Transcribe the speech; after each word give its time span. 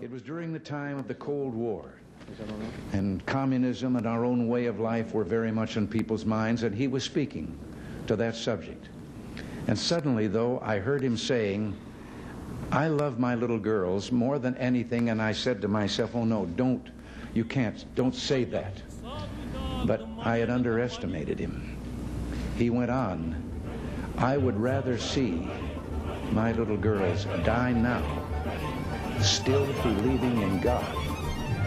It 0.00 0.12
was 0.12 0.22
during 0.22 0.52
the 0.52 0.60
time 0.60 0.96
of 0.96 1.08
the 1.08 1.14
Cold 1.14 1.54
War, 1.54 1.84
and 2.92 3.24
communism 3.26 3.96
and 3.96 4.06
our 4.06 4.24
own 4.24 4.46
way 4.46 4.66
of 4.66 4.78
life 4.78 5.12
were 5.12 5.24
very 5.24 5.50
much 5.50 5.76
in 5.76 5.88
people's 5.88 6.24
minds, 6.24 6.62
and 6.62 6.72
he 6.72 6.86
was 6.86 7.02
speaking 7.02 7.58
to 8.06 8.14
that 8.14 8.36
subject. 8.36 8.90
And 9.66 9.76
suddenly, 9.76 10.28
though, 10.28 10.60
I 10.60 10.78
heard 10.78 11.02
him 11.02 11.16
saying, 11.16 11.76
I 12.70 12.86
love 12.86 13.18
my 13.18 13.34
little 13.34 13.58
girls 13.58 14.12
more 14.12 14.38
than 14.38 14.56
anything, 14.56 15.08
and 15.08 15.20
I 15.20 15.32
said 15.32 15.60
to 15.62 15.68
myself, 15.68 16.14
oh 16.14 16.24
no, 16.24 16.46
don't, 16.46 16.88
you 17.34 17.44
can't, 17.44 17.84
don't 17.96 18.14
say 18.14 18.44
that. 18.44 18.80
But 19.84 20.06
I 20.20 20.38
had 20.38 20.48
underestimated 20.48 21.40
him. 21.40 21.76
He 22.56 22.70
went 22.70 22.92
on, 22.92 23.34
I 24.16 24.36
would 24.36 24.58
rather 24.60 24.96
see 24.96 25.50
my 26.30 26.52
little 26.52 26.76
girls 26.76 27.24
die 27.44 27.72
now 27.72 28.27
still 29.22 29.66
believing 29.82 30.42
in 30.42 30.60
God 30.60 30.94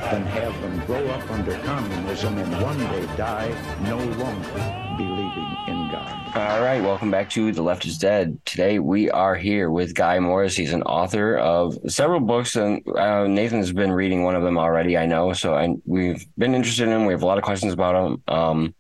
than 0.10 0.26
have 0.26 0.60
them 0.62 0.86
grow 0.86 1.06
up 1.08 1.30
under 1.32 1.58
communism 1.60 2.38
and 2.38 2.62
one 2.62 2.78
day 2.78 3.06
die 3.18 3.54
no 3.84 3.98
longer 3.98 4.96
believing 4.98 5.58
in 5.68 5.90
God. 5.92 6.36
All 6.36 6.62
right, 6.62 6.82
welcome 6.82 7.12
back 7.12 7.30
to 7.32 7.52
The 7.52 7.62
Left 7.62 7.86
is 7.86 7.98
Dead. 7.98 8.40
Today 8.46 8.80
we 8.80 9.12
are 9.12 9.36
here 9.36 9.70
with 9.70 9.94
Guy 9.94 10.18
Morris. 10.20 10.56
He's 10.56 10.74
an 10.74 10.82
author 10.84 11.38
of 11.38 11.78
several 11.88 12.20
books, 12.20 12.56
and 12.56 12.82
uh, 12.88 13.28
Nathan's 13.28 13.72
been 13.72 13.92
reading 13.92 14.24
one 14.24 14.36
of 14.36 14.44
them 14.44 14.58
already, 14.58 14.98
I 14.98 15.06
know. 15.06 15.34
So 15.34 15.54
I, 15.54 15.76
we've 15.86 16.26
been 16.38 16.56
interested 16.56 16.88
in 16.88 16.94
him. 16.94 17.06
We 17.06 17.14
have 17.14 17.24
a 17.24 17.28
lot 17.28 17.38
of 17.38 17.44
questions 17.44 17.74
about 17.74 18.06
him. 18.06 18.24
Um, 18.28 18.76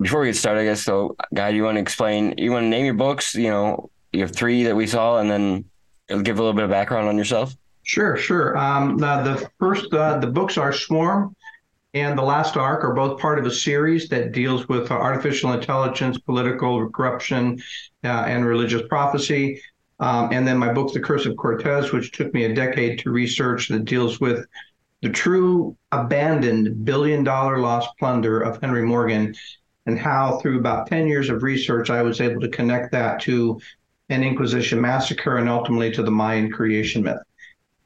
before 0.00 0.20
we 0.20 0.28
get 0.28 0.36
started, 0.36 0.60
I 0.60 0.64
guess, 0.64 0.82
so, 0.82 1.16
Guy, 1.34 1.50
do 1.50 1.56
you 1.56 1.64
want 1.64 1.76
to 1.76 1.82
explain, 1.82 2.34
you 2.38 2.52
want 2.52 2.64
to 2.64 2.68
name 2.68 2.84
your 2.84 2.94
books? 2.94 3.34
You 3.34 3.50
know, 3.50 3.90
you 4.12 4.20
have 4.20 4.34
three 4.34 4.62
that 4.64 4.76
we 4.76 4.86
saw, 4.86 5.18
and 5.18 5.28
then 5.28 5.64
give 6.22 6.38
a 6.38 6.42
little 6.42 6.54
bit 6.54 6.64
of 6.64 6.70
background 6.70 7.08
on 7.08 7.18
yourself. 7.18 7.54
Sure, 7.88 8.18
sure. 8.18 8.54
Um, 8.54 8.98
the 8.98 9.50
first, 9.58 9.94
uh, 9.94 10.18
the 10.18 10.26
books 10.26 10.58
are 10.58 10.74
Swarm 10.74 11.34
and 11.94 12.18
The 12.18 12.22
Last 12.22 12.58
Ark 12.58 12.84
are 12.84 12.92
both 12.92 13.18
part 13.18 13.38
of 13.38 13.46
a 13.46 13.50
series 13.50 14.10
that 14.10 14.32
deals 14.32 14.68
with 14.68 14.90
uh, 14.90 14.94
artificial 14.94 15.54
intelligence, 15.54 16.18
political 16.18 16.90
corruption, 16.90 17.58
uh, 18.04 18.08
and 18.08 18.44
religious 18.44 18.82
prophecy. 18.90 19.62
Um, 20.00 20.28
and 20.32 20.46
then 20.46 20.58
my 20.58 20.70
book, 20.70 20.92
The 20.92 21.00
Curse 21.00 21.24
of 21.24 21.36
Cortés, 21.36 21.90
which 21.90 22.12
took 22.12 22.34
me 22.34 22.44
a 22.44 22.54
decade 22.54 22.98
to 22.98 23.10
research, 23.10 23.68
that 23.68 23.86
deals 23.86 24.20
with 24.20 24.44
the 25.00 25.08
true 25.08 25.74
abandoned 25.90 26.84
billion 26.84 27.24
dollar 27.24 27.58
lost 27.58 27.88
plunder 27.98 28.38
of 28.42 28.60
Henry 28.60 28.82
Morgan 28.82 29.34
and 29.86 29.98
how, 29.98 30.40
through 30.40 30.58
about 30.58 30.88
10 30.88 31.06
years 31.06 31.30
of 31.30 31.42
research, 31.42 31.88
I 31.88 32.02
was 32.02 32.20
able 32.20 32.42
to 32.42 32.50
connect 32.50 32.92
that 32.92 33.22
to 33.22 33.58
an 34.10 34.22
Inquisition 34.22 34.78
massacre 34.78 35.38
and 35.38 35.48
ultimately 35.48 35.90
to 35.92 36.02
the 36.02 36.10
Mayan 36.10 36.52
creation 36.52 37.02
myth. 37.02 37.16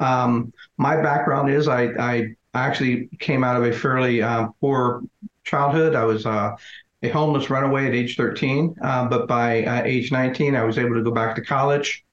Um, 0.03 0.53
my 0.77 1.01
background 1.01 1.49
is 1.51 1.69
I, 1.69 1.85
I 1.99 2.35
actually 2.55 3.09
came 3.21 3.45
out 3.45 3.57
of 3.57 3.63
a 3.63 3.73
fairly 3.73 4.21
uh, 4.21 4.49
poor 4.61 5.03
childhood. 5.45 5.95
I 5.95 6.05
was 6.05 6.27
uh, 6.27 6.57
a 7.03 7.09
homeless 7.09 7.51
runaway 7.51 7.87
at 7.87 7.95
age 7.95 8.17
13, 8.17 8.75
uh, 8.83 9.09
but 9.09 9.29
by 9.29 9.65
uh, 9.65 9.83
age 9.85 10.13
19, 10.13 10.57
I 10.57 10.65
was 10.65 10.79
able 10.79 10.95
to 10.95 11.03
go 11.03 11.13
back 11.13 11.37
to 11.37 11.43
college, 11.43 12.05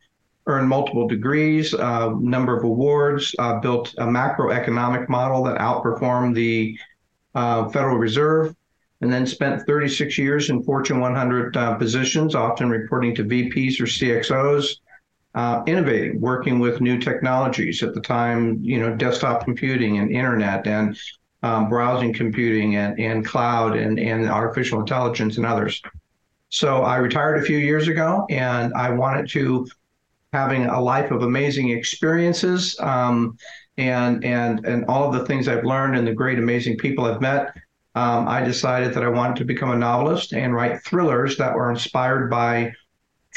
earn 0.46 0.68
multiple 0.68 1.08
degrees, 1.08 1.74
a 1.74 1.84
uh, 1.84 2.16
number 2.20 2.56
of 2.56 2.64
awards, 2.64 3.36
uh, 3.40 3.60
built 3.60 3.94
a 3.98 4.06
macroeconomic 4.06 5.10
model 5.10 5.44
that 5.44 5.58
outperformed 5.58 6.36
the 6.36 6.78
Federal 7.34 7.98
Reserve, 7.98 8.56
and 9.02 9.12
then 9.12 9.26
spent 9.26 9.66
36 9.66 10.18
years 10.18 10.50
in 10.50 10.62
Fortune 10.64 11.00
100 11.00 11.54
positions, 11.80 12.36
often 12.36 12.70
reporting 12.70 13.16
to 13.16 13.24
VPs 13.24 13.80
or 13.80 13.86
CXOs 13.86 14.76
uh, 15.36 15.64
innovating, 15.68 16.20
working 16.20 16.60
with 16.60 16.82
new 16.82 16.98
technologies. 17.00 17.84
At 17.84 17.94
the 17.94 18.02
time, 18.02 18.60
you 18.62 18.80
know, 18.80 18.96
desktop 18.96 19.44
computing 19.44 20.00
and 20.00 20.12
internet 20.12 20.66
and 20.68 20.98
um, 21.44 21.70
browsing 21.70 22.14
computing 22.14 22.76
and, 22.76 23.00
and 23.00 23.26
cloud 23.26 23.78
and, 23.78 24.00
and 24.00 24.30
artificial 24.30 24.80
intelligence 24.80 25.38
and 25.38 25.46
others. 25.46 25.82
So 26.50 26.82
I 26.82 26.98
retired 26.98 27.42
a 27.42 27.46
few 27.46 27.58
years 27.58 27.88
ago 27.88 28.26
and 28.30 28.74
I 28.74 28.90
wanted 28.90 29.30
to 29.30 29.68
having 30.34 30.66
a 30.66 30.82
life 30.82 31.12
of 31.12 31.24
amazing 31.24 31.70
experiences 31.70 32.80
um, 32.80 33.38
and 33.78 34.24
and 34.26 34.66
and 34.66 34.86
all 34.86 35.08
of 35.08 35.14
the 35.14 35.26
things 35.26 35.48
I've 35.48 35.64
learned 35.64 35.96
and 35.96 36.06
the 36.06 36.14
great 36.14 36.40
amazing 36.40 36.78
people 36.78 37.06
I've 37.06 37.22
met. 37.22 37.56
Um, 37.96 38.28
I 38.28 38.42
decided 38.42 38.94
that 38.94 39.04
I 39.04 39.10
wanted 39.10 39.38
to 39.38 39.46
become 39.46 39.72
a 39.72 39.76
novelist 39.76 40.34
and 40.34 40.54
write 40.54 40.84
thrillers 40.84 41.38
that 41.38 41.54
were 41.56 41.72
inspired 41.72 42.30
by 42.30 42.72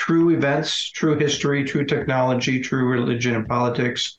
true 0.02 0.30
events, 0.30 0.90
true 0.90 1.16
history, 1.16 1.62
true 1.62 1.84
technology, 1.84 2.58
true 2.58 2.88
religion 2.88 3.36
and 3.36 3.46
politics 3.46 4.18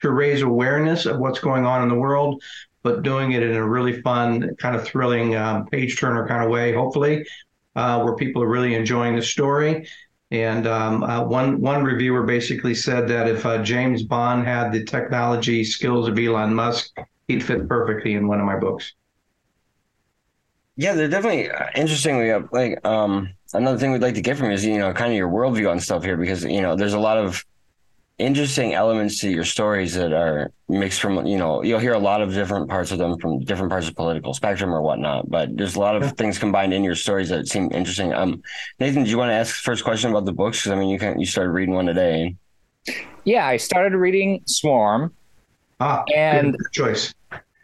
to 0.00 0.12
raise 0.12 0.40
awareness 0.40 1.04
of 1.04 1.18
what's 1.18 1.38
going 1.38 1.66
on 1.66 1.82
in 1.82 1.90
the 1.90 1.94
world, 1.94 2.42
but 2.82 3.02
doing 3.02 3.32
it 3.32 3.42
in 3.42 3.54
a 3.54 3.68
really 3.68 4.00
fun, 4.00 4.56
kind 4.56 4.74
of 4.74 4.82
thrilling 4.82 5.36
um, 5.36 5.66
page 5.66 6.00
turner 6.00 6.26
kind 6.26 6.42
of 6.42 6.48
way, 6.48 6.72
hopefully, 6.72 7.22
uh, 7.76 8.00
where 8.00 8.16
people 8.16 8.42
are 8.42 8.48
really 8.48 8.74
enjoying 8.74 9.14
the 9.14 9.20
story. 9.20 9.86
And 10.30 10.66
um, 10.66 11.02
uh, 11.02 11.22
one 11.22 11.60
one 11.60 11.84
reviewer 11.84 12.22
basically 12.22 12.74
said 12.74 13.06
that 13.08 13.28
if 13.28 13.44
uh, 13.44 13.62
James 13.62 14.04
Bond 14.04 14.46
had 14.46 14.72
the 14.72 14.84
technology 14.84 15.64
skills 15.64 16.08
of 16.08 16.18
Elon 16.18 16.54
Musk, 16.54 16.96
he'd 17.28 17.44
fit 17.44 17.68
perfectly 17.68 18.14
in 18.14 18.26
one 18.26 18.40
of 18.40 18.46
my 18.46 18.56
books. 18.56 18.94
Yeah, 20.80 20.94
they're 20.94 21.08
definitely 21.08 21.50
uh, 21.50 21.66
interestingly 21.76 22.32
like 22.52 22.82
um 22.86 23.28
another 23.52 23.76
thing 23.76 23.92
we'd 23.92 24.00
like 24.00 24.14
to 24.14 24.22
get 24.22 24.38
from 24.38 24.46
you 24.46 24.54
is 24.54 24.64
you 24.64 24.78
know 24.78 24.94
kind 24.94 25.12
of 25.12 25.16
your 25.18 25.28
worldview 25.28 25.70
on 25.70 25.78
stuff 25.78 26.02
here 26.02 26.16
because 26.16 26.42
you 26.42 26.62
know 26.62 26.74
there's 26.74 26.94
a 26.94 26.98
lot 26.98 27.18
of 27.18 27.44
interesting 28.16 28.72
elements 28.72 29.20
to 29.20 29.28
your 29.28 29.44
stories 29.44 29.92
that 29.92 30.14
are 30.14 30.50
mixed 30.70 31.02
from 31.02 31.26
you 31.26 31.36
know 31.36 31.62
you'll 31.62 31.78
hear 31.78 31.92
a 31.92 31.98
lot 31.98 32.22
of 32.22 32.32
different 32.32 32.66
parts 32.70 32.92
of 32.92 32.96
them 32.96 33.18
from 33.18 33.40
different 33.40 33.68
parts 33.68 33.88
of 33.88 33.94
political 33.94 34.32
spectrum 34.32 34.72
or 34.72 34.80
whatnot 34.80 35.28
but 35.28 35.54
there's 35.54 35.76
a 35.76 35.78
lot 35.78 35.96
of 35.96 36.12
things 36.12 36.38
combined 36.38 36.72
in 36.72 36.82
your 36.82 36.94
stories 36.94 37.28
that 37.28 37.46
seem 37.46 37.70
interesting. 37.72 38.14
Um 38.14 38.42
nathan 38.78 39.04
do 39.04 39.10
you 39.10 39.18
want 39.18 39.28
to 39.28 39.34
ask 39.34 39.56
first 39.56 39.84
question 39.84 40.08
about 40.08 40.24
the 40.24 40.32
books? 40.32 40.62
Because 40.62 40.72
i 40.72 40.76
mean 40.76 40.88
you 40.88 40.98
can 40.98 41.20
you 41.20 41.26
started 41.26 41.50
reading 41.50 41.74
one 41.74 41.84
today. 41.84 42.36
Yeah 43.24 43.46
i 43.46 43.58
started 43.58 43.94
reading 43.98 44.40
swarm. 44.46 45.12
Ah 45.78 46.04
and 46.16 46.56
choice 46.72 47.12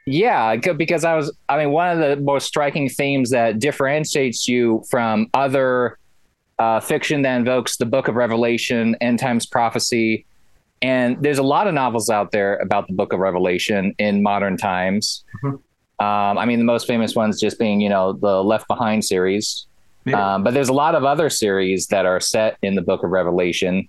yeah, 0.07 0.55
because 0.55 1.05
I 1.05 1.17
was, 1.17 1.37
I 1.49 1.59
mean, 1.59 1.73
one 1.73 1.91
of 1.91 1.99
the 1.99 2.23
most 2.23 2.47
striking 2.47 2.89
themes 2.89 3.31
that 3.31 3.59
differentiates 3.59 4.47
you 4.47 4.85
from 4.89 5.29
other 5.35 5.99
uh, 6.61 6.79
fiction 6.79 7.23
that 7.23 7.37
invokes 7.37 7.77
the 7.77 7.87
book 7.87 8.07
of 8.07 8.15
Revelation, 8.15 8.97
end 9.01 9.19
times 9.19 9.47
prophecy. 9.47 10.25
And 10.81 11.21
there's 11.21 11.39
a 11.39 11.43
lot 11.43 11.67
of 11.67 11.75
novels 11.75 12.09
out 12.09 12.31
there 12.31 12.57
about 12.59 12.87
the 12.87 12.95
book 12.95 13.13
of 13.13 13.19
Revelation 13.19 13.97
in 13.99 14.23
modern 14.23 14.57
times. 14.57 15.25
Mm-hmm. 15.43 15.57
Um, 16.05 16.39
I 16.39 16.45
mean, 16.45 16.61
the 16.61 16.65
most 16.65 16.87
famous 16.87 17.17
ones 17.17 17.41
just 17.41 17.59
being, 17.59 17.81
you 17.81 17.89
know, 17.89 18.13
the 18.13 18.45
Left 18.45 18.69
Behind 18.69 19.05
series. 19.05 19.67
Yeah. 20.05 20.35
Um, 20.35 20.45
but 20.45 20.55
there's 20.55 20.69
a 20.69 20.75
lot 20.75 20.95
of 20.95 21.03
other 21.03 21.29
series 21.31 21.89
that 21.89 22.07
are 22.07 22.21
set 22.21 22.59
in 22.63 22.77
the 22.77 22.83
book 22.83 23.03
of 23.03 23.11
Revelation 23.11 23.89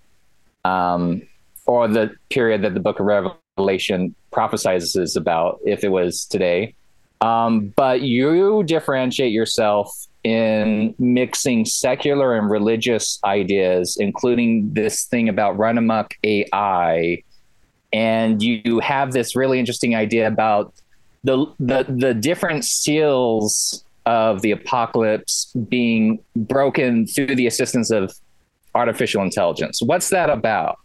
um, 0.65 1.21
or 1.67 1.87
the 1.87 2.15
period 2.31 2.63
that 2.63 2.73
the 2.73 2.79
book 2.79 2.99
of 2.99 3.05
Revelation 3.05 3.37
Revelation 3.57 4.13
prophesizes 4.37 5.17
about 5.17 5.59
if 5.65 5.83
it 5.83 5.89
was 5.89 6.25
today. 6.25 6.75
Um, 7.21 7.73
but 7.75 8.01
you 8.01 8.63
differentiate 8.63 9.31
yourself 9.31 9.91
in 10.23 10.93
mixing 10.99 11.65
secular 11.65 12.37
and 12.37 12.49
religious 12.49 13.19
ideas, 13.23 13.97
including 13.99 14.73
this 14.73 15.05
thing 15.05 15.29
about 15.29 15.57
run 15.57 15.77
amok 15.77 16.13
AI. 16.23 17.23
And 17.93 18.43
you 18.43 18.79
have 18.79 19.13
this 19.13 19.35
really 19.35 19.59
interesting 19.59 19.95
idea 19.95 20.27
about 20.27 20.73
the 21.23 21.45
the 21.59 21.85
the 21.87 22.13
different 22.13 22.65
seals 22.65 23.83
of 24.05 24.41
the 24.41 24.51
apocalypse 24.51 25.51
being 25.67 26.19
broken 26.35 27.07
through 27.07 27.35
the 27.35 27.47
assistance 27.47 27.89
of 27.89 28.13
artificial 28.75 29.23
intelligence. 29.23 29.81
What's 29.81 30.09
that 30.09 30.29
about? 30.29 30.77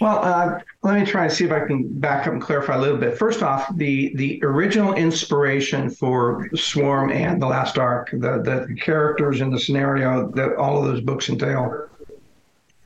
Well, 0.00 0.24
uh, 0.24 0.60
let 0.82 1.00
me 1.00 1.04
try 1.04 1.24
and 1.24 1.32
see 1.32 1.44
if 1.44 1.50
I 1.50 1.66
can 1.66 1.98
back 1.98 2.26
up 2.26 2.32
and 2.32 2.40
clarify 2.40 2.76
a 2.76 2.80
little 2.80 2.98
bit. 2.98 3.18
First 3.18 3.42
off, 3.42 3.74
the 3.76 4.14
the 4.14 4.40
original 4.44 4.94
inspiration 4.94 5.90
for 5.90 6.48
Swarm 6.54 7.10
and 7.10 7.42
The 7.42 7.46
Last 7.46 7.78
Ark, 7.78 8.10
the 8.12 8.40
the 8.42 8.76
characters 8.80 9.40
and 9.40 9.52
the 9.52 9.58
scenario 9.58 10.30
that 10.32 10.54
all 10.56 10.78
of 10.78 10.84
those 10.84 11.00
books 11.00 11.28
entail, 11.28 11.88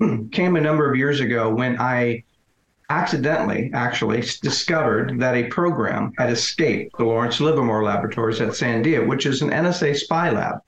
came 0.32 0.56
a 0.56 0.60
number 0.60 0.90
of 0.90 0.96
years 0.96 1.20
ago 1.20 1.52
when 1.52 1.78
I 1.78 2.24
accidentally 2.88 3.70
actually 3.74 4.22
discovered 4.42 5.18
that 5.20 5.34
a 5.34 5.44
program 5.44 6.12
had 6.18 6.30
escaped 6.30 6.96
the 6.96 7.04
Lawrence 7.04 7.40
Livermore 7.40 7.84
Laboratories 7.84 8.40
at 8.40 8.50
Sandia, 8.50 9.06
which 9.06 9.26
is 9.26 9.42
an 9.42 9.50
NSA 9.50 9.96
spy 9.96 10.30
lab. 10.30 10.60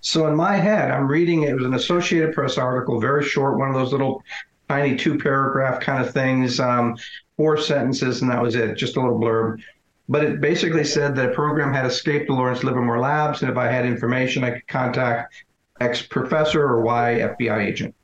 So 0.00 0.26
in 0.26 0.34
my 0.34 0.56
head, 0.56 0.90
I'm 0.90 1.06
reading 1.06 1.42
it 1.42 1.54
was 1.54 1.66
an 1.66 1.74
Associated 1.74 2.34
Press 2.34 2.56
article, 2.56 2.98
very 3.00 3.24
short, 3.24 3.58
one 3.58 3.68
of 3.68 3.74
those 3.74 3.92
little 3.92 4.22
tiny 4.70 4.94
two 4.94 5.18
paragraph 5.18 5.80
kind 5.80 6.00
of 6.00 6.14
things, 6.14 6.60
um, 6.60 6.96
four 7.36 7.58
sentences, 7.58 8.22
and 8.22 8.30
that 8.30 8.40
was 8.40 8.54
it, 8.54 8.76
just 8.76 8.96
a 8.96 9.00
little 9.00 9.18
blurb. 9.18 9.60
But 10.08 10.22
it 10.22 10.40
basically 10.40 10.84
said 10.84 11.16
that 11.16 11.30
a 11.30 11.34
program 11.34 11.74
had 11.74 11.86
escaped 11.86 12.28
the 12.28 12.34
Lawrence 12.34 12.62
Livermore 12.62 13.00
Labs, 13.00 13.42
and 13.42 13.50
if 13.50 13.56
I 13.56 13.66
had 13.66 13.84
information, 13.84 14.44
I 14.44 14.50
could 14.52 14.68
contact 14.68 15.34
X 15.80 16.02
professor 16.02 16.62
or 16.62 16.82
Y 16.82 17.18
FBI 17.36 17.66
agent. 17.66 17.96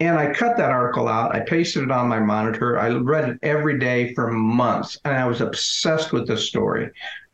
And 0.00 0.18
I 0.18 0.32
cut 0.32 0.56
that 0.56 0.70
article 0.70 1.08
out. 1.08 1.34
I 1.34 1.40
pasted 1.40 1.82
it 1.82 1.90
on 1.90 2.08
my 2.08 2.20
monitor. 2.20 2.78
I 2.78 2.88
read 2.88 3.28
it 3.28 3.38
every 3.42 3.78
day 3.78 4.14
for 4.14 4.30
months, 4.30 4.98
and 5.04 5.14
I 5.14 5.26
was 5.26 5.42
obsessed 5.42 6.10
with 6.10 6.26
this 6.26 6.48
story. 6.48 6.88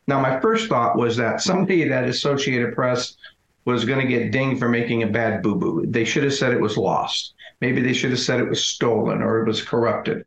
Now, 0.05 0.19
my 0.19 0.41
first 0.41 0.67
thought 0.67 0.97
was 0.97 1.15
that 1.15 1.41
somebody 1.41 1.83
at 1.93 2.09
Associated 2.09 2.75
Press 2.75 3.15
was 3.63 3.85
going 3.85 4.05
to 4.05 4.13
get 4.13 4.33
dinged 4.33 4.59
for 4.59 4.67
making 4.67 5.03
a 5.03 5.07
bad 5.07 5.41
boo 5.41 5.55
boo. 5.55 5.85
They 5.87 6.03
should 6.03 6.23
have 6.23 6.33
said 6.33 6.51
it 6.51 6.59
was 6.59 6.75
lost. 6.75 7.35
Maybe 7.61 7.81
they 7.81 7.93
should 7.93 8.11
have 8.11 8.19
said 8.19 8.39
it 8.39 8.49
was 8.49 8.65
stolen 8.65 9.21
or 9.21 9.41
it 9.41 9.47
was 9.47 9.61
corrupted. 9.61 10.25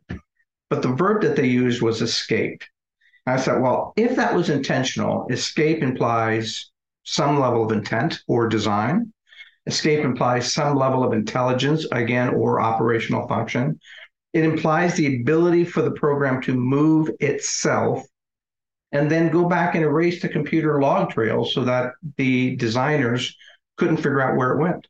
But 0.69 0.81
the 0.81 0.93
verb 0.93 1.21
that 1.23 1.35
they 1.35 1.47
used 1.47 1.81
was 1.81 2.01
escape. 2.01 2.63
I 3.25 3.37
said, 3.37 3.61
well, 3.61 3.93
if 3.95 4.15
that 4.15 4.35
was 4.35 4.49
intentional, 4.49 5.27
escape 5.29 5.81
implies 5.81 6.71
some 7.03 7.39
level 7.39 7.65
of 7.65 7.71
intent 7.71 8.21
or 8.27 8.47
design. 8.47 9.13
Escape 9.65 10.03
implies 10.03 10.53
some 10.53 10.75
level 10.75 11.03
of 11.03 11.13
intelligence, 11.13 11.85
again, 11.91 12.29
or 12.29 12.59
operational 12.59 13.27
function. 13.27 13.79
It 14.33 14.43
implies 14.43 14.95
the 14.95 15.21
ability 15.21 15.63
for 15.65 15.81
the 15.81 15.91
program 15.91 16.41
to 16.43 16.53
move 16.53 17.09
itself 17.19 18.05
and 18.91 19.09
then 19.09 19.31
go 19.31 19.47
back 19.47 19.75
and 19.75 19.83
erase 19.83 20.21
the 20.21 20.29
computer 20.29 20.81
log 20.81 21.11
trail 21.11 21.45
so 21.45 21.63
that 21.63 21.93
the 22.17 22.55
designers 22.57 23.35
couldn't 23.77 23.97
figure 23.97 24.21
out 24.21 24.37
where 24.37 24.51
it 24.51 24.59
went. 24.59 24.87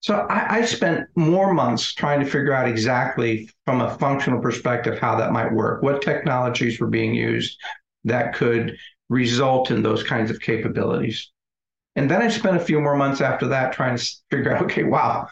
So 0.00 0.26
I, 0.30 0.56
I, 0.58 0.64
spent 0.64 1.08
more 1.14 1.52
months 1.52 1.92
trying 1.92 2.20
to 2.20 2.26
figure 2.26 2.54
out 2.54 2.66
exactly 2.66 3.50
from 3.66 3.82
a 3.82 3.98
functional 3.98 4.40
perspective 4.40 4.98
how 4.98 5.14
that 5.16 5.30
might 5.30 5.52
work, 5.52 5.82
what 5.82 6.00
technologies 6.00 6.80
were 6.80 6.86
being 6.86 7.14
used 7.14 7.58
that 8.04 8.34
could 8.34 8.76
result 9.10 9.70
in 9.70 9.82
those 9.82 10.02
kinds 10.02 10.30
of 10.30 10.40
capabilities. 10.40 11.30
And 11.96 12.10
then 12.10 12.22
I 12.22 12.28
spent 12.28 12.56
a 12.56 12.64
few 12.64 12.80
more 12.80 12.96
months 12.96 13.20
after 13.20 13.48
that 13.48 13.74
trying 13.74 13.98
to 13.98 14.10
figure 14.30 14.56
out, 14.56 14.62
okay, 14.62 14.84
wow, 14.84 15.28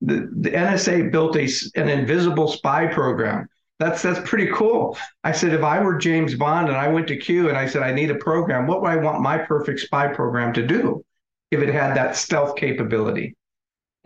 the, 0.00 0.30
the 0.40 0.50
NSA 0.50 1.12
built 1.12 1.36
a, 1.36 1.48
an 1.78 1.88
invisible 1.88 2.48
spy 2.48 2.86
program. 2.86 3.48
That's 3.78 4.00
that's 4.00 4.26
pretty 4.26 4.50
cool. 4.52 4.96
I 5.22 5.32
said, 5.32 5.52
if 5.52 5.62
I 5.62 5.82
were 5.82 5.98
James 5.98 6.34
Bond 6.34 6.68
and 6.68 6.76
I 6.78 6.88
went 6.88 7.08
to 7.08 7.16
Q 7.18 7.50
and 7.50 7.58
I 7.58 7.66
said 7.66 7.82
I 7.82 7.92
need 7.92 8.10
a 8.10 8.14
program, 8.14 8.66
what 8.66 8.80
would 8.80 8.90
I 8.90 8.96
want 8.96 9.20
my 9.20 9.36
perfect 9.36 9.80
spy 9.80 10.08
program 10.08 10.54
to 10.54 10.66
do 10.66 11.04
if 11.50 11.60
it 11.60 11.68
had 11.68 11.94
that 11.94 12.16
stealth 12.16 12.56
capability? 12.56 13.34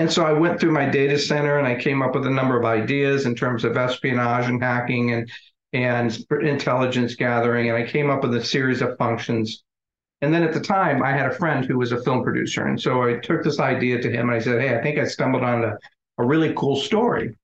And 0.00 0.10
so 0.10 0.24
I 0.24 0.32
went 0.32 0.58
through 0.58 0.72
my 0.72 0.86
data 0.86 1.18
center 1.18 1.58
and 1.58 1.66
I 1.66 1.74
came 1.74 2.00
up 2.00 2.14
with 2.14 2.24
a 2.24 2.30
number 2.30 2.58
of 2.58 2.64
ideas 2.64 3.26
in 3.26 3.34
terms 3.34 3.64
of 3.64 3.76
espionage 3.76 4.48
and 4.48 4.60
hacking 4.60 5.12
and 5.12 5.30
and 5.74 6.18
intelligence 6.40 7.14
gathering. 7.14 7.68
And 7.68 7.76
I 7.76 7.86
came 7.86 8.08
up 8.08 8.22
with 8.22 8.34
a 8.34 8.42
series 8.42 8.80
of 8.80 8.96
functions. 8.96 9.62
And 10.22 10.32
then 10.32 10.42
at 10.42 10.54
the 10.54 10.60
time, 10.60 11.02
I 11.02 11.12
had 11.12 11.26
a 11.26 11.34
friend 11.34 11.66
who 11.66 11.76
was 11.76 11.92
a 11.92 12.02
film 12.02 12.24
producer. 12.24 12.66
And 12.66 12.80
so 12.80 13.02
I 13.02 13.18
took 13.18 13.44
this 13.44 13.60
idea 13.60 14.00
to 14.00 14.10
him 14.10 14.30
and 14.30 14.36
I 14.36 14.38
said, 14.38 14.62
Hey, 14.62 14.74
I 14.74 14.82
think 14.82 14.98
I 14.98 15.04
stumbled 15.04 15.44
on 15.44 15.64
a, 15.64 15.76
a 16.16 16.24
really 16.24 16.54
cool 16.56 16.76
story. 16.76 17.36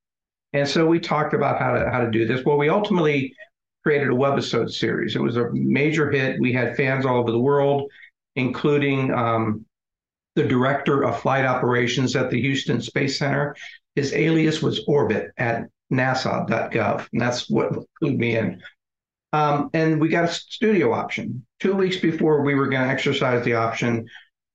And 0.55 0.67
so 0.67 0.87
we 0.87 0.99
talked 0.99 1.35
about 1.35 1.61
how 1.61 1.75
to 1.75 1.91
how 1.91 2.00
to 2.00 2.11
do 2.11 2.26
this. 2.26 2.43
Well, 2.47 2.56
we 2.56 2.70
ultimately 2.70 3.35
created 3.82 4.09
a 4.09 4.12
webisode 4.12 4.70
series. 4.70 5.14
It 5.14 5.20
was 5.20 5.37
a 5.37 5.50
major 5.52 6.11
hit. 6.11 6.41
We 6.41 6.55
had 6.55 6.75
fans 6.75 7.05
all 7.05 7.19
over 7.19 7.32
the 7.32 7.38
world, 7.38 7.91
including 8.35 9.12
um, 9.12 9.65
the 10.37 10.44
director 10.44 11.03
of 11.03 11.21
flight 11.21 11.47
operations 11.47 12.15
at 12.15 12.31
the 12.31 12.41
Houston 12.41 12.81
Space 12.81 13.19
Center. 13.19 13.56
His 13.97 14.12
alias 14.12 14.62
was 14.62 14.85
Orbit 14.87 15.31
at 15.38 15.65
NASA.gov, 15.91 17.09
and 17.12 17.21
that's 17.21 17.49
what 17.49 17.73
clued 18.00 18.19
me 18.19 18.37
in. 18.37 18.62
Um, 19.33 19.71
and 19.73 20.00
we 20.00 20.09
got 20.09 20.25
a 20.25 20.33
studio 20.33 20.93
option. 20.93 21.44
Two 21.59 21.75
weeks 21.75 21.97
before 21.97 22.43
we 22.43 22.55
were 22.55 22.69
going 22.69 22.87
to 22.87 22.93
exercise 22.93 23.44
the 23.44 23.55
option, 23.55 24.06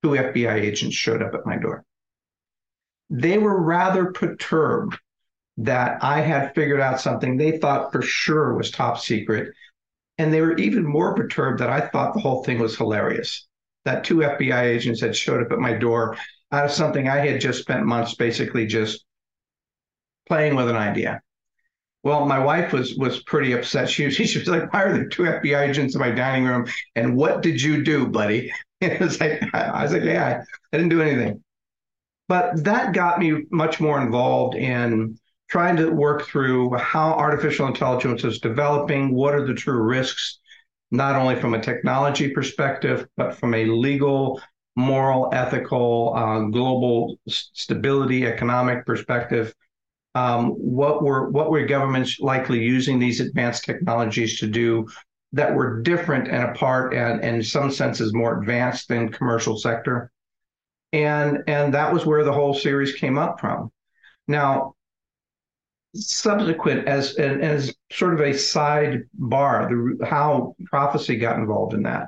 two 0.03 0.11
FBI 0.11 0.53
agents 0.53 0.95
showed 0.95 1.23
up 1.23 1.33
at 1.33 1.45
my 1.45 1.57
door. 1.57 1.83
They 3.09 3.39
were 3.39 3.59
rather 3.59 4.11
perturbed 4.11 4.97
that 5.57 6.03
I 6.03 6.21
had 6.21 6.53
figured 6.55 6.79
out 6.79 7.01
something 7.01 7.37
they 7.37 7.57
thought 7.57 7.91
for 7.91 8.01
sure 8.01 8.53
was 8.53 8.71
top 8.71 8.99
secret. 8.99 9.53
And 10.17 10.31
they 10.31 10.41
were 10.41 10.57
even 10.57 10.85
more 10.85 11.15
perturbed 11.15 11.59
that 11.59 11.69
I 11.69 11.81
thought 11.81 12.13
the 12.13 12.19
whole 12.19 12.43
thing 12.43 12.59
was 12.59 12.77
hilarious 12.77 13.47
that 13.85 14.03
two 14.03 14.17
FBI 14.17 14.63
agents 14.63 15.01
had 15.01 15.15
showed 15.15 15.41
up 15.43 15.51
at 15.51 15.59
my 15.59 15.73
door 15.73 16.17
out 16.51 16.65
of 16.65 16.71
something 16.71 17.07
I 17.07 17.25
had 17.25 17.41
just 17.41 17.59
spent 17.61 17.85
months 17.85 18.15
basically 18.15 18.65
just 18.65 19.05
playing 20.27 20.55
with 20.55 20.69
an 20.69 20.75
idea. 20.75 21.21
Well, 22.03 22.25
my 22.25 22.39
wife 22.39 22.73
was 22.73 22.95
was 22.95 23.21
pretty 23.23 23.53
upset. 23.53 23.89
She 23.89 24.05
was, 24.05 24.15
she 24.15 24.39
was 24.39 24.47
like, 24.47 24.71
"Why 24.73 24.83
are 24.83 24.93
there 24.93 25.07
two 25.07 25.23
FBI 25.23 25.69
agents 25.69 25.95
in 25.95 26.01
my 26.01 26.11
dining 26.11 26.45
room? 26.45 26.67
And 26.95 27.15
what 27.15 27.41
did 27.41 27.61
you 27.61 27.83
do, 27.83 28.07
buddy?" 28.07 28.51
And 28.81 28.91
it 28.93 28.99
was 28.99 29.19
like, 29.19 29.43
I 29.53 29.83
was 29.83 29.93
like, 29.93 30.03
"Yeah, 30.03 30.43
I 30.73 30.77
didn't 30.77 30.89
do 30.89 31.01
anything." 31.01 31.43
But 32.27 32.63
that 32.63 32.93
got 32.93 33.19
me 33.19 33.43
much 33.51 33.79
more 33.79 34.01
involved 34.01 34.55
in 34.55 35.17
trying 35.49 35.75
to 35.75 35.89
work 35.89 36.23
through 36.23 36.73
how 36.75 37.11
artificial 37.11 37.67
intelligence 37.67 38.23
is 38.23 38.39
developing. 38.39 39.13
What 39.13 39.35
are 39.35 39.45
the 39.45 39.53
true 39.53 39.81
risks? 39.81 40.39
Not 40.91 41.15
only 41.15 41.35
from 41.35 41.53
a 41.53 41.61
technology 41.61 42.29
perspective, 42.29 43.07
but 43.15 43.35
from 43.35 43.53
a 43.53 43.65
legal, 43.65 44.41
moral, 44.75 45.29
ethical, 45.33 46.13
uh, 46.15 46.41
global 46.41 47.17
stability, 47.27 48.25
economic 48.25 48.85
perspective. 48.85 49.53
Um, 50.13 50.49
what 50.51 51.01
were 51.01 51.29
what 51.29 51.49
were 51.49 51.65
governments 51.65 52.19
likely 52.19 52.59
using 52.59 52.99
these 52.99 53.21
advanced 53.21 53.63
technologies 53.63 54.39
to 54.39 54.47
do 54.47 54.87
that 55.31 55.55
were 55.55 55.81
different 55.81 56.27
and 56.27 56.43
apart 56.43 56.93
and, 56.93 57.23
in 57.23 57.41
some 57.41 57.71
senses 57.71 58.13
more 58.13 58.37
advanced 58.39 58.89
than 58.89 59.09
commercial 59.09 59.57
sector? 59.57 60.11
And 60.91 61.43
and 61.47 61.73
that 61.73 61.93
was 61.93 62.05
where 62.05 62.25
the 62.25 62.33
whole 62.33 62.53
series 62.53 62.95
came 62.95 63.17
up 63.17 63.39
from. 63.39 63.71
Now, 64.27 64.75
subsequent 65.95 66.87
as 66.87 67.15
as 67.15 67.73
sort 67.91 68.13
of 68.13 68.21
a 68.21 68.31
sidebar, 68.31 69.97
the 69.99 70.05
how 70.05 70.55
prophecy 70.65 71.17
got 71.17 71.37
involved 71.37 71.73
in 71.73 71.83
that 71.83 72.07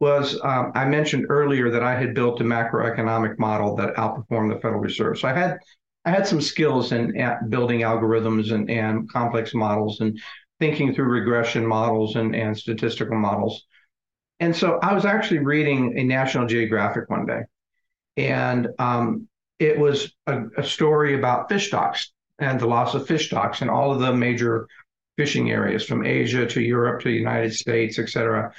was 0.00 0.38
um, 0.44 0.72
I 0.74 0.84
mentioned 0.84 1.26
earlier 1.28 1.70
that 1.70 1.82
I 1.82 1.98
had 1.98 2.14
built 2.14 2.40
a 2.40 2.44
macroeconomic 2.44 3.38
model 3.38 3.74
that 3.76 3.94
outperformed 3.96 4.54
the 4.54 4.60
Federal 4.60 4.80
Reserve. 4.80 5.18
So 5.18 5.28
I 5.28 5.32
had 5.32 5.58
I 6.04 6.10
had 6.10 6.26
some 6.26 6.40
skills 6.40 6.92
in 6.92 7.12
building 7.48 7.80
algorithms 7.80 8.52
and, 8.52 8.70
and 8.70 9.10
complex 9.10 9.52
models 9.52 10.00
and 10.00 10.18
thinking 10.60 10.94
through 10.94 11.06
regression 11.06 11.66
models 11.66 12.16
and, 12.16 12.34
and 12.34 12.56
statistical 12.56 13.16
models. 13.18 13.64
And 14.40 14.54
so 14.54 14.78
I 14.82 14.94
was 14.94 15.04
actually 15.04 15.40
reading 15.40 15.98
a 15.98 16.04
National 16.04 16.46
Geographic 16.46 17.10
one 17.10 17.26
day, 17.26 17.42
and 18.16 18.68
um, 18.78 19.28
it 19.58 19.78
was 19.78 20.14
a, 20.28 20.44
a 20.56 20.62
story 20.62 21.18
about 21.18 21.48
fish 21.48 21.66
stocks 21.66 22.12
and 22.38 22.60
the 22.60 22.66
loss 22.66 22.94
of 22.94 23.06
fish 23.06 23.26
stocks 23.26 23.62
in 23.62 23.68
all 23.68 23.92
of 23.92 24.00
the 24.00 24.12
major 24.12 24.68
fishing 25.16 25.50
areas 25.50 25.84
from 25.84 26.06
Asia 26.06 26.46
to 26.46 26.60
Europe 26.60 27.00
to 27.00 27.08
the 27.08 27.14
United 27.14 27.52
States, 27.52 27.98
et 27.98 28.08
cetera. 28.08 28.52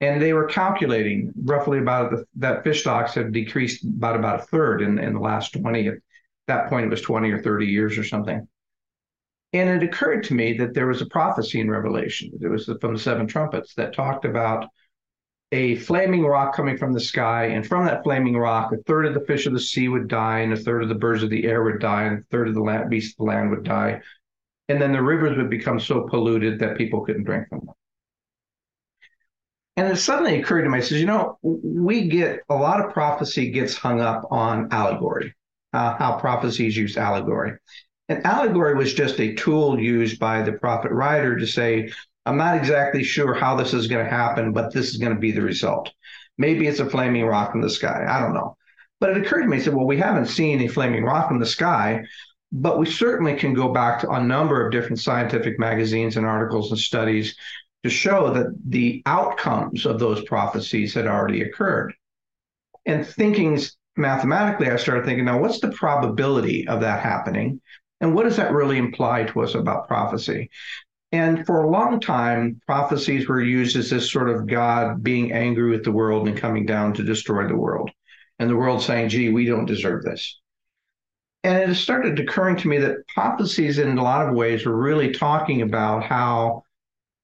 And 0.00 0.20
they 0.20 0.32
were 0.32 0.46
calculating 0.46 1.32
roughly 1.44 1.78
about 1.78 2.10
the, 2.10 2.24
that 2.36 2.64
fish 2.64 2.80
stocks 2.80 3.14
had 3.14 3.32
decreased 3.32 3.84
about 3.84 4.16
about 4.16 4.40
a 4.40 4.44
third 4.44 4.82
in, 4.82 4.98
in 4.98 5.14
the 5.14 5.20
last 5.20 5.52
20. 5.52 5.88
At 5.88 5.94
that 6.48 6.68
point, 6.68 6.86
it 6.86 6.90
was 6.90 7.02
20 7.02 7.30
or 7.30 7.42
30 7.42 7.66
years 7.66 7.96
or 7.98 8.04
something. 8.04 8.48
And 9.52 9.68
it 9.68 9.82
occurred 9.82 10.24
to 10.24 10.34
me 10.34 10.54
that 10.54 10.74
there 10.74 10.86
was 10.86 11.02
a 11.02 11.06
prophecy 11.06 11.60
in 11.60 11.70
Revelation. 11.70 12.32
It 12.40 12.48
was 12.48 12.70
from 12.80 12.94
the 12.94 13.00
seven 13.00 13.26
trumpets 13.26 13.74
that 13.74 13.94
talked 13.94 14.24
about 14.24 14.66
a 15.52 15.76
flaming 15.76 16.24
rock 16.24 16.54
coming 16.54 16.76
from 16.76 16.92
the 16.92 17.00
sky, 17.00 17.46
and 17.46 17.66
from 17.66 17.84
that 17.84 18.04
flaming 18.04 18.36
rock, 18.36 18.72
a 18.72 18.76
third 18.84 19.06
of 19.06 19.14
the 19.14 19.26
fish 19.26 19.46
of 19.46 19.52
the 19.52 19.60
sea 19.60 19.88
would 19.88 20.08
die, 20.08 20.40
and 20.40 20.52
a 20.52 20.56
third 20.56 20.82
of 20.82 20.88
the 20.88 20.94
birds 20.94 21.22
of 21.22 21.30
the 21.30 21.44
air 21.44 21.64
would 21.64 21.80
die, 21.80 22.04
and 22.04 22.18
a 22.18 22.22
third 22.30 22.48
of 22.48 22.54
the 22.54 22.60
land, 22.60 22.88
beasts 22.88 23.14
of 23.14 23.18
the 23.18 23.24
land 23.24 23.50
would 23.50 23.64
die. 23.64 24.00
And 24.68 24.80
then 24.80 24.92
the 24.92 25.02
rivers 25.02 25.36
would 25.36 25.50
become 25.50 25.80
so 25.80 26.06
polluted 26.08 26.60
that 26.60 26.78
people 26.78 27.04
couldn't 27.04 27.24
drink 27.24 27.48
from 27.48 27.60
them. 27.66 27.74
And 29.76 29.88
it 29.88 29.96
suddenly 29.96 30.38
occurred 30.38 30.62
to 30.62 30.70
me, 30.70 30.78
I 30.78 30.80
says, 30.82 31.00
you 31.00 31.06
know, 31.06 31.38
we 31.42 32.06
get 32.08 32.40
a 32.48 32.54
lot 32.54 32.84
of 32.84 32.92
prophecy 32.92 33.50
gets 33.50 33.74
hung 33.74 34.00
up 34.00 34.28
on 34.30 34.68
allegory, 34.70 35.34
uh, 35.72 35.96
how 35.96 36.18
prophecies 36.18 36.76
use 36.76 36.96
allegory. 36.96 37.54
And 38.08 38.26
allegory 38.26 38.74
was 38.74 38.92
just 38.92 39.18
a 39.20 39.34
tool 39.34 39.80
used 39.80 40.18
by 40.18 40.42
the 40.42 40.52
prophet 40.52 40.92
writer 40.92 41.38
to 41.38 41.46
say, 41.46 41.92
I'm 42.26 42.36
not 42.36 42.56
exactly 42.56 43.02
sure 43.02 43.34
how 43.34 43.56
this 43.56 43.72
is 43.72 43.86
going 43.86 44.04
to 44.04 44.10
happen, 44.10 44.52
but 44.52 44.72
this 44.72 44.90
is 44.90 44.98
going 44.98 45.14
to 45.14 45.20
be 45.20 45.32
the 45.32 45.42
result. 45.42 45.90
Maybe 46.38 46.66
it's 46.66 46.80
a 46.80 46.88
flaming 46.88 47.24
rock 47.24 47.54
in 47.54 47.60
the 47.60 47.70
sky. 47.70 48.06
I 48.08 48.20
don't 48.20 48.34
know. 48.34 48.56
But 49.00 49.10
it 49.10 49.24
occurred 49.24 49.42
to 49.42 49.48
me, 49.48 49.56
I 49.56 49.60
said, 49.60 49.74
well, 49.74 49.86
we 49.86 49.96
haven't 49.96 50.26
seen 50.26 50.60
a 50.60 50.68
flaming 50.68 51.04
rock 51.04 51.30
in 51.30 51.38
the 51.38 51.46
sky, 51.46 52.04
but 52.52 52.78
we 52.78 52.86
certainly 52.86 53.34
can 53.34 53.54
go 53.54 53.72
back 53.72 54.00
to 54.00 54.10
a 54.10 54.22
number 54.22 54.64
of 54.64 54.72
different 54.72 55.00
scientific 55.00 55.58
magazines 55.58 56.16
and 56.16 56.26
articles 56.26 56.70
and 56.70 56.78
studies 56.78 57.34
to 57.82 57.90
show 57.90 58.32
that 58.34 58.54
the 58.66 59.02
outcomes 59.06 59.86
of 59.86 59.98
those 59.98 60.22
prophecies 60.24 60.92
had 60.92 61.06
already 61.06 61.42
occurred. 61.42 61.94
And 62.84 63.06
thinking 63.06 63.58
mathematically, 63.96 64.70
I 64.70 64.76
started 64.76 65.06
thinking, 65.06 65.24
now 65.24 65.40
what's 65.40 65.60
the 65.60 65.70
probability 65.70 66.68
of 66.68 66.80
that 66.80 67.02
happening? 67.02 67.60
And 68.02 68.14
what 68.14 68.24
does 68.24 68.36
that 68.36 68.52
really 68.52 68.78
imply 68.78 69.24
to 69.24 69.42
us 69.42 69.54
about 69.54 69.88
prophecy? 69.88 70.50
And 71.12 71.46
for 71.46 71.62
a 71.62 71.70
long 71.70 72.00
time, 72.00 72.60
prophecies 72.66 73.28
were 73.28 73.40
used 73.42 73.76
as 73.76 73.90
this 73.90 74.10
sort 74.10 74.28
of 74.30 74.46
God 74.46 75.02
being 75.02 75.32
angry 75.32 75.70
with 75.70 75.84
the 75.84 75.92
world 75.92 76.28
and 76.28 76.36
coming 76.36 76.66
down 76.66 76.94
to 76.94 77.04
destroy 77.04 77.46
the 77.48 77.56
world. 77.56 77.90
And 78.38 78.50
the 78.50 78.56
world 78.56 78.82
saying, 78.82 79.10
gee, 79.10 79.30
we 79.30 79.46
don't 79.46 79.66
deserve 79.66 80.02
this. 80.02 80.38
and 81.42 81.70
it 81.70 81.74
started 81.76 82.18
occurring 82.20 82.56
to 82.56 82.68
me 82.68 82.78
that 82.78 83.06
prophecies, 83.08 83.78
in 83.78 83.96
a 83.96 84.02
lot 84.02 84.28
of 84.28 84.34
ways, 84.34 84.66
are 84.66 84.76
really 84.76 85.12
talking 85.12 85.62
about 85.62 86.04
how 86.04 86.64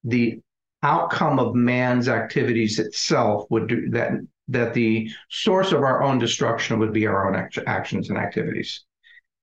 the 0.05 0.41
outcome 0.83 1.39
of 1.39 1.55
man's 1.55 2.09
activities 2.09 2.79
itself 2.79 3.47
would 3.51 3.69
do 3.69 3.91
that. 3.91 4.13
That 4.49 4.75
the 4.75 5.11
source 5.29 5.73
of 5.73 5.83
our 5.83 6.03
own 6.03 6.19
destruction 6.21 6.79
would 6.79 6.93
be 6.95 7.07
our 7.07 7.29
own 7.29 7.37
act- 7.37 7.59
actions 7.67 8.11
and 8.11 8.19
activities. 8.19 8.86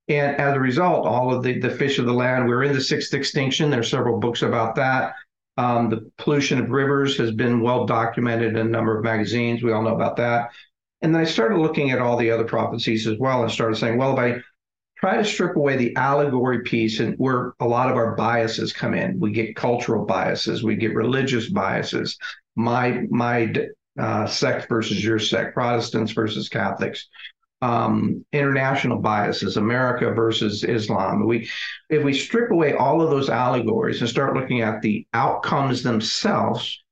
And 0.09 0.35
as 0.35 0.55
a 0.55 0.59
result, 0.59 1.07
all 1.07 1.33
of 1.33 1.43
the, 1.43 1.59
the 1.59 1.69
fish 1.69 1.97
of 1.97 2.05
the 2.05 2.13
land, 2.13 2.47
we're 2.47 2.63
in 2.63 2.73
the 2.73 2.81
sixth 2.81 3.13
extinction. 3.13 3.69
There 3.69 3.79
are 3.79 3.83
several 3.83 4.19
books 4.19 4.41
about 4.41 4.75
that. 4.75 5.13
Um, 5.55 5.89
the 5.89 6.11
pollution 6.17 6.59
of 6.59 6.71
rivers 6.71 7.17
has 7.17 7.31
been 7.31 7.61
well 7.61 7.85
documented 7.85 8.57
in 8.57 8.57
a 8.57 8.69
number 8.69 8.97
of 8.97 9.03
magazines. 9.03 9.63
We 9.63 9.71
all 9.71 9.83
know 9.83 9.95
about 9.95 10.17
that. 10.17 10.51
And 11.01 11.13
then 11.13 11.21
I 11.21 11.25
started 11.25 11.59
looking 11.59 11.91
at 11.91 11.99
all 11.99 12.17
the 12.17 12.31
other 12.31 12.45
prophecies 12.45 13.07
as 13.07 13.17
well 13.19 13.43
and 13.43 13.51
started 13.51 13.75
saying, 13.75 13.97
well, 13.97 14.13
if 14.13 14.19
I 14.19 14.41
try 14.97 15.17
to 15.17 15.25
strip 15.25 15.57
away 15.57 15.75
the 15.75 15.95
allegory 15.95 16.63
piece 16.63 16.99
and 17.01 17.15
where 17.17 17.53
a 17.59 17.67
lot 17.67 17.91
of 17.91 17.97
our 17.97 18.15
biases 18.15 18.71
come 18.71 18.93
in, 18.93 19.19
we 19.19 19.31
get 19.31 19.55
cultural 19.55 20.05
biases, 20.05 20.63
we 20.63 20.75
get 20.75 20.95
religious 20.95 21.49
biases, 21.49 22.17
my 22.55 23.03
my 23.09 23.53
uh, 23.99 24.25
sect 24.25 24.69
versus 24.69 25.03
your 25.03 25.19
sect, 25.19 25.53
Protestants 25.53 26.13
versus 26.13 26.47
Catholics, 26.49 27.09
um, 27.63 28.25
international 28.33 28.99
biases, 28.99 29.55
America 29.55 30.11
versus 30.11 30.65
Islam. 30.65 31.25
We, 31.25 31.49
if 31.89 32.03
we 32.03 32.13
strip 32.13 32.51
away 32.51 32.73
all 32.73 33.01
of 33.01 33.09
those 33.09 33.29
allegories 33.29 34.01
and 34.01 34.09
start 34.09 34.35
looking 34.35 34.61
at 34.61 34.81
the 34.81 35.07
outcomes 35.13 35.81
themselves, 35.81 36.83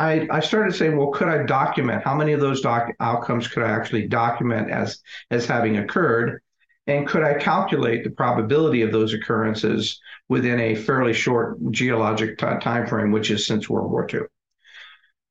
I, 0.00 0.26
I 0.28 0.40
started 0.40 0.74
saying, 0.74 0.96
well, 0.96 1.12
could 1.12 1.28
I 1.28 1.44
document 1.44 2.02
how 2.02 2.16
many 2.16 2.32
of 2.32 2.40
those 2.40 2.60
doc- 2.60 2.92
outcomes 2.98 3.46
could 3.46 3.62
I 3.62 3.70
actually 3.70 4.08
document 4.08 4.68
as 4.68 5.00
as 5.30 5.46
having 5.46 5.76
occurred, 5.76 6.40
and 6.88 7.06
could 7.06 7.22
I 7.22 7.34
calculate 7.34 8.02
the 8.02 8.10
probability 8.10 8.82
of 8.82 8.90
those 8.90 9.14
occurrences 9.14 10.00
within 10.28 10.58
a 10.58 10.74
fairly 10.74 11.12
short 11.12 11.56
geologic 11.70 12.36
t- 12.36 12.46
time 12.60 12.88
frame, 12.88 13.12
which 13.12 13.30
is 13.30 13.46
since 13.46 13.70
World 13.70 13.92
War 13.92 14.08
II. 14.12 14.22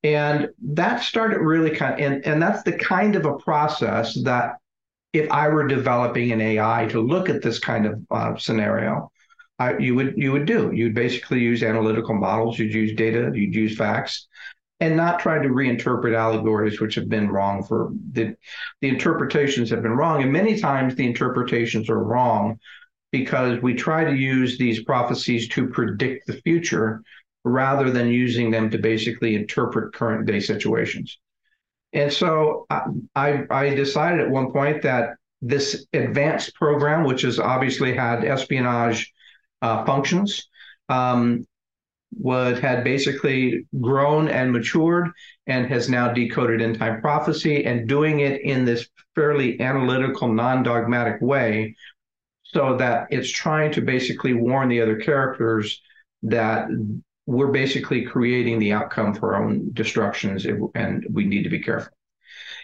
And 0.04 0.50
that 0.64 1.04
started 1.04 1.40
really 1.40 1.72
kind 1.72 1.96
of, 1.96 2.00
and, 2.00 2.26
and 2.26 2.42
that's 2.42 2.64
the 2.64 2.72
kind 2.72 3.18
of 3.18 3.26
a 3.26 3.38
process 3.38 4.18
that 4.24 4.54
if 5.14 5.30
I 5.32 5.48
were 5.50 5.68
developing 5.68 6.32
an 6.32 6.42
AI 6.42 6.88
to 6.92 7.02
look 7.02 7.30
at 7.30 7.42
this 7.42 7.60
kind 7.60 7.86
of 7.86 8.00
uh, 8.12 8.38
scenario, 8.38 9.12
I, 9.58 9.78
you 9.78 9.96
would 9.96 10.14
you 10.18 10.32
would 10.32 10.46
do. 10.46 10.72
You'd 10.74 10.94
basically 10.94 11.40
use 11.40 11.64
analytical 11.64 12.16
models. 12.16 12.60
You'd 12.60 12.74
use 12.74 12.96
data. 12.96 13.32
You'd 13.34 13.56
use 13.56 13.78
facts, 13.78 14.28
and 14.80 14.96
not 14.96 15.20
try 15.20 15.42
to 15.42 15.50
reinterpret 15.50 16.16
allegories 16.16 16.80
which 16.80 16.96
have 16.96 17.10
been 17.10 17.30
wrong 17.30 17.64
for 17.64 17.92
the 18.12 18.36
the 18.82 18.88
interpretations 18.88 19.70
have 19.70 19.82
been 19.82 19.98
wrong, 19.98 20.22
and 20.22 20.32
many 20.32 20.60
times 20.60 20.96
the 20.96 21.06
interpretations 21.06 21.90
are 21.90 22.04
wrong 22.04 22.60
because 23.12 23.62
we 23.62 23.74
try 23.74 24.04
to 24.04 24.16
use 24.16 24.58
these 24.58 24.84
prophecies 24.84 25.48
to 25.50 25.68
predict 25.68 26.28
the 26.28 26.42
future 26.42 27.02
rather 27.44 27.90
than 27.90 28.10
using 28.10 28.52
them 28.52 28.70
to 28.70 28.78
basically 28.78 29.36
interpret 29.36 29.94
current 29.94 30.26
day 30.26 30.40
situations. 30.40 31.18
And 31.94 32.12
so 32.12 32.68
I, 33.16 33.46
I 33.50 33.74
decided 33.74 34.20
at 34.22 34.30
one 34.30 34.52
point 34.52 34.84
that 34.84 35.16
this 35.42 35.86
advanced 35.94 36.54
program, 36.56 37.04
which 37.04 37.24
has 37.24 37.40
obviously 37.40 37.96
had 37.96 38.24
espionage 38.24 39.12
uh, 39.62 39.86
functions, 39.86 40.48
um, 40.90 41.46
would 42.18 42.60
had 42.60 42.84
basically 42.84 43.66
grown 43.80 44.28
and 44.28 44.52
matured 44.52 45.10
and 45.48 45.68
has 45.68 45.90
now 45.90 46.12
decoded 46.12 46.62
end 46.62 46.78
time 46.78 47.02
prophecy 47.02 47.66
and 47.66 47.88
doing 47.88 48.20
it 48.22 48.42
in 48.42 48.66
this 48.66 48.88
fairly 49.16 49.60
analytical, 49.62 50.28
non-dogmatic 50.28 51.22
way, 51.22 51.76
so 52.44 52.78
that 52.78 53.08
it's 53.12 53.30
trying 53.30 53.72
to 53.72 53.82
basically 53.82 54.34
warn 54.34 54.70
the 54.70 54.82
other 54.82 54.98
characters 54.98 55.82
that 56.24 56.68
we're 57.30 57.52
basically 57.52 58.02
creating 58.02 58.58
the 58.58 58.74
outcome 58.74 59.14
for 59.14 59.36
our 59.36 59.44
own 59.44 59.70
destructions, 59.74 60.46
and 60.74 61.06
we 61.12 61.26
need 61.26 61.44
to 61.44 61.50
be 61.50 61.62
careful. 61.62 61.94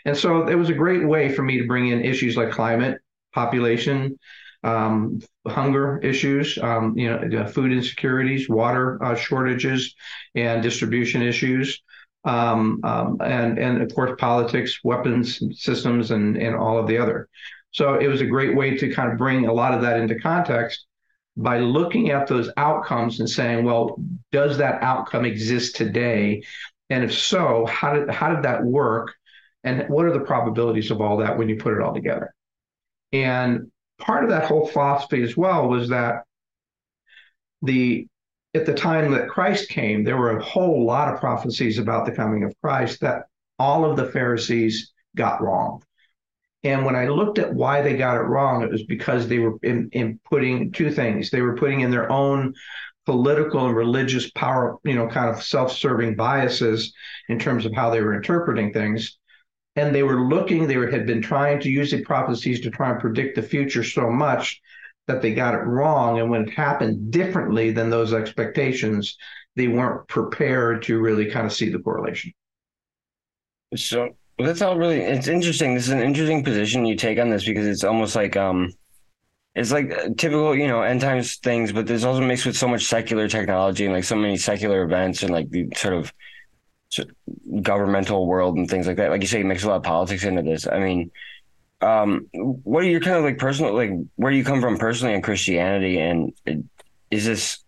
And 0.05 0.17
so 0.17 0.48
it 0.48 0.55
was 0.55 0.69
a 0.69 0.74
great 0.74 1.07
way 1.07 1.31
for 1.31 1.43
me 1.43 1.60
to 1.60 1.67
bring 1.67 1.89
in 1.89 2.03
issues 2.03 2.36
like 2.36 2.50
climate, 2.50 3.00
population, 3.31 4.17
um, 4.63 5.19
hunger 5.48 6.00
issues, 6.00 6.57
um, 6.57 6.98
you 6.98 7.07
know, 7.07 7.45
food 7.45 7.72
insecurities, 7.72 8.50
water 8.50 9.03
uh, 9.03 9.13
shortages, 9.13 9.93
and 10.34 10.63
distribution 10.63 11.22
issues, 11.22 11.84
um, 12.24 12.81
um, 12.84 13.17
and 13.22 13.60
and 13.60 13.84
of 13.84 13.93
course 13.93 14.13
politics, 14.17 14.79
weapons 14.84 15.39
systems, 15.51 16.10
and 16.10 16.38
and 16.38 16.55
all 16.55 16.79
of 16.79 16.88
the 16.88 16.98
other. 16.98 17.29
So 17.69 18.00
it 18.00 18.07
was 18.07 18.22
a 18.22 18.25
great 18.25 18.55
way 18.55 18.75
to 18.77 18.91
kind 18.91 19.12
of 19.12 19.19
bring 19.19 19.45
a 19.45 19.53
lot 19.53 19.75
of 19.75 19.81
that 19.84 20.00
into 20.00 20.17
context 20.17 20.88
by 21.38 21.60
looking 21.60 22.12
at 22.12 22.27
those 22.27 22.50
outcomes 22.58 23.20
and 23.20 23.30
saying, 23.30 23.65
well, 23.65 24.00
does 24.32 24.58
that 24.58 24.82
outcome 24.82 25.25
exist 25.25 25.75
today? 25.75 26.44
And 26.89 27.04
if 27.04 27.13
so, 27.13 27.65
how 27.65 27.94
did 27.94 28.10
how 28.10 28.34
did 28.34 28.44
that 28.44 28.63
work? 28.63 29.13
And 29.63 29.89
what 29.89 30.06
are 30.06 30.13
the 30.13 30.20
probabilities 30.20 30.92
of 30.92 31.01
all 31.01 31.18
that 31.18 31.38
when 31.38 31.50
you 31.50 31.58
put 31.58 31.74
it 31.74 31.82
all 31.82 31.94
together? 31.94 32.34
And 33.12 33.72
part 33.98 34.24
of 34.24 34.30
that 34.30 34.46
whole 34.46 34.68
philosophy 34.68 35.24
as 35.24 35.36
well 35.36 35.68
was 35.68 35.89
that 35.89 36.24
the 37.62 38.08
at 38.54 38.65
the 38.65 38.74
time 38.74 39.12
that 39.12 39.27
Christ 39.27 39.70
came, 39.70 40.04
there 40.04 40.18
were 40.18 40.38
a 40.38 40.44
whole 40.44 40.86
lot 40.86 41.13
of 41.13 41.20
prophecies 41.20 41.77
about 41.77 42.06
the 42.06 42.12
coming 42.13 42.44
of 42.44 42.54
Christ 42.62 43.01
that 43.01 43.24
all 43.60 43.84
of 43.84 43.98
the 43.98 44.06
Pharisees 44.06 44.94
got 45.15 45.42
wrong. 45.42 45.84
And 46.65 46.84
when 46.84 46.95
I 46.95 47.07
looked 47.07 47.38
at 47.38 47.53
why 47.53 47.81
they 47.81 47.95
got 47.95 48.17
it 48.17 48.22
wrong, 48.22 48.63
it 48.63 48.72
was 48.72 48.84
because 48.84 49.27
they 49.27 49.38
were 49.38 49.57
in, 49.62 49.88
in 49.91 50.19
putting 50.27 50.72
two 50.72 50.89
things. 50.89 51.29
They 51.29 51.41
were 51.41 51.55
putting 51.55 51.81
in 51.81 51.91
their 51.91 52.12
own 52.12 52.55
political 53.05 53.67
and 53.67 53.75
religious 53.75 54.31
power, 54.31 54.77
you 54.84 54.95
know, 54.95 55.07
kind 55.07 55.29
of 55.29 55.43
self-serving 55.43 56.15
biases 56.15 56.91
in 57.29 57.38
terms 57.38 57.67
of 57.67 57.74
how 57.74 57.91
they 57.91 58.01
were 58.01 58.15
interpreting 58.15 58.74
things. 58.74 59.19
And 59.75 59.93
they 59.93 60.01
were 60.01 60.27
looking, 60.27 60.65
they 60.65 60.77
were, 60.77 60.89
had 60.89 61.05
been 61.05 61.22
trying 61.22 61.60
to 61.60 61.69
use 61.69 61.91
the 61.91 62.01
prophecies 62.01 62.62
to 62.62 62.72
try 62.72 62.89
and 62.89 63.00
predict 63.00 63.36
the 63.36 63.43
future 63.43 63.84
so 63.84 64.10
much 64.10 64.60
that 65.05 65.22
they 65.22 65.36
got 65.36 65.53
it 65.53 65.60
wrong. 65.60 66.19
And 66.19 66.31
when 66.31 66.48
it 66.48 66.53
happened 66.53 67.12
differently 67.12 67.69
than 67.69 67.91
those 67.91 68.12
expectations, 68.12 69.17
they 69.55 69.67
weren't 69.67 70.07
prepared 70.07 70.81
to 70.84 71.00
really 71.00 71.29
kind 71.29 71.45
of 71.45 71.53
see 71.53 71.69
the 71.69 71.77
correlation. 71.77 72.34
So 73.75 74.15
well, 74.38 74.48
that's 74.48 74.62
all 74.62 74.77
really. 74.77 75.00
It's 75.00 75.27
interesting. 75.27 75.75
This 75.75 75.86
is 75.86 75.94
an 75.94 76.01
interesting 76.01 76.44
position 76.44 76.86
you 76.86 76.96
take 76.96 77.20
on 77.20 77.30
this 77.30 77.46
because 77.46 77.68
it's 77.68 77.84
almost 77.84 78.15
like 78.15 78.36
um, 78.36 78.74
it's 79.56 79.72
like 79.72 79.89
typical, 80.18 80.56
you 80.56 80.68
know, 80.68 80.82
end 80.82 81.01
times 81.01 81.38
things, 81.38 81.72
but 81.72 81.88
there's 81.88 82.04
also 82.04 82.22
mixed 82.22 82.46
with 82.46 82.58
so 82.58 82.68
much 82.68 82.86
secular 82.86 83.27
technology 83.27 83.86
and 83.86 83.94
like 83.94 84.04
so 84.04 84.15
many 84.15 84.38
secular 84.38 84.84
events 84.84 85.24
and 85.24 85.32
like 85.32 85.50
the 85.50 85.68
sort 85.75 85.94
of, 85.94 86.13
governmental 87.62 88.25
world 88.25 88.56
and 88.56 88.70
things 88.70 88.88
like 88.88 88.98
that. 88.98 89.10
Like 89.10 89.22
you 89.22 89.27
say, 89.27 89.39
you 89.39 89.46
mix 89.46 89.63
a 89.63 89.68
lot 89.68 89.77
of 89.77 89.84
politics 89.84 90.24
into 90.24 90.42
this. 90.42 90.65
I 90.65 90.80
mean, 90.80 91.12
um, 91.82 92.27
what 92.32 92.84
are 92.84 92.88
your 92.88 93.01
kind 93.01 93.18
of 93.18 93.24
like 93.24 93.38
personal, 93.38 93.74
like 93.74 93.92
where 94.15 94.32
do 94.32 94.38
you 94.38 94.46
come 94.46 94.62
from 94.62 94.77
personally 94.77 95.13
in 95.13 95.22
Christianity, 95.22 96.00
and 96.00 96.34
is 97.12 97.25
this 97.25 97.64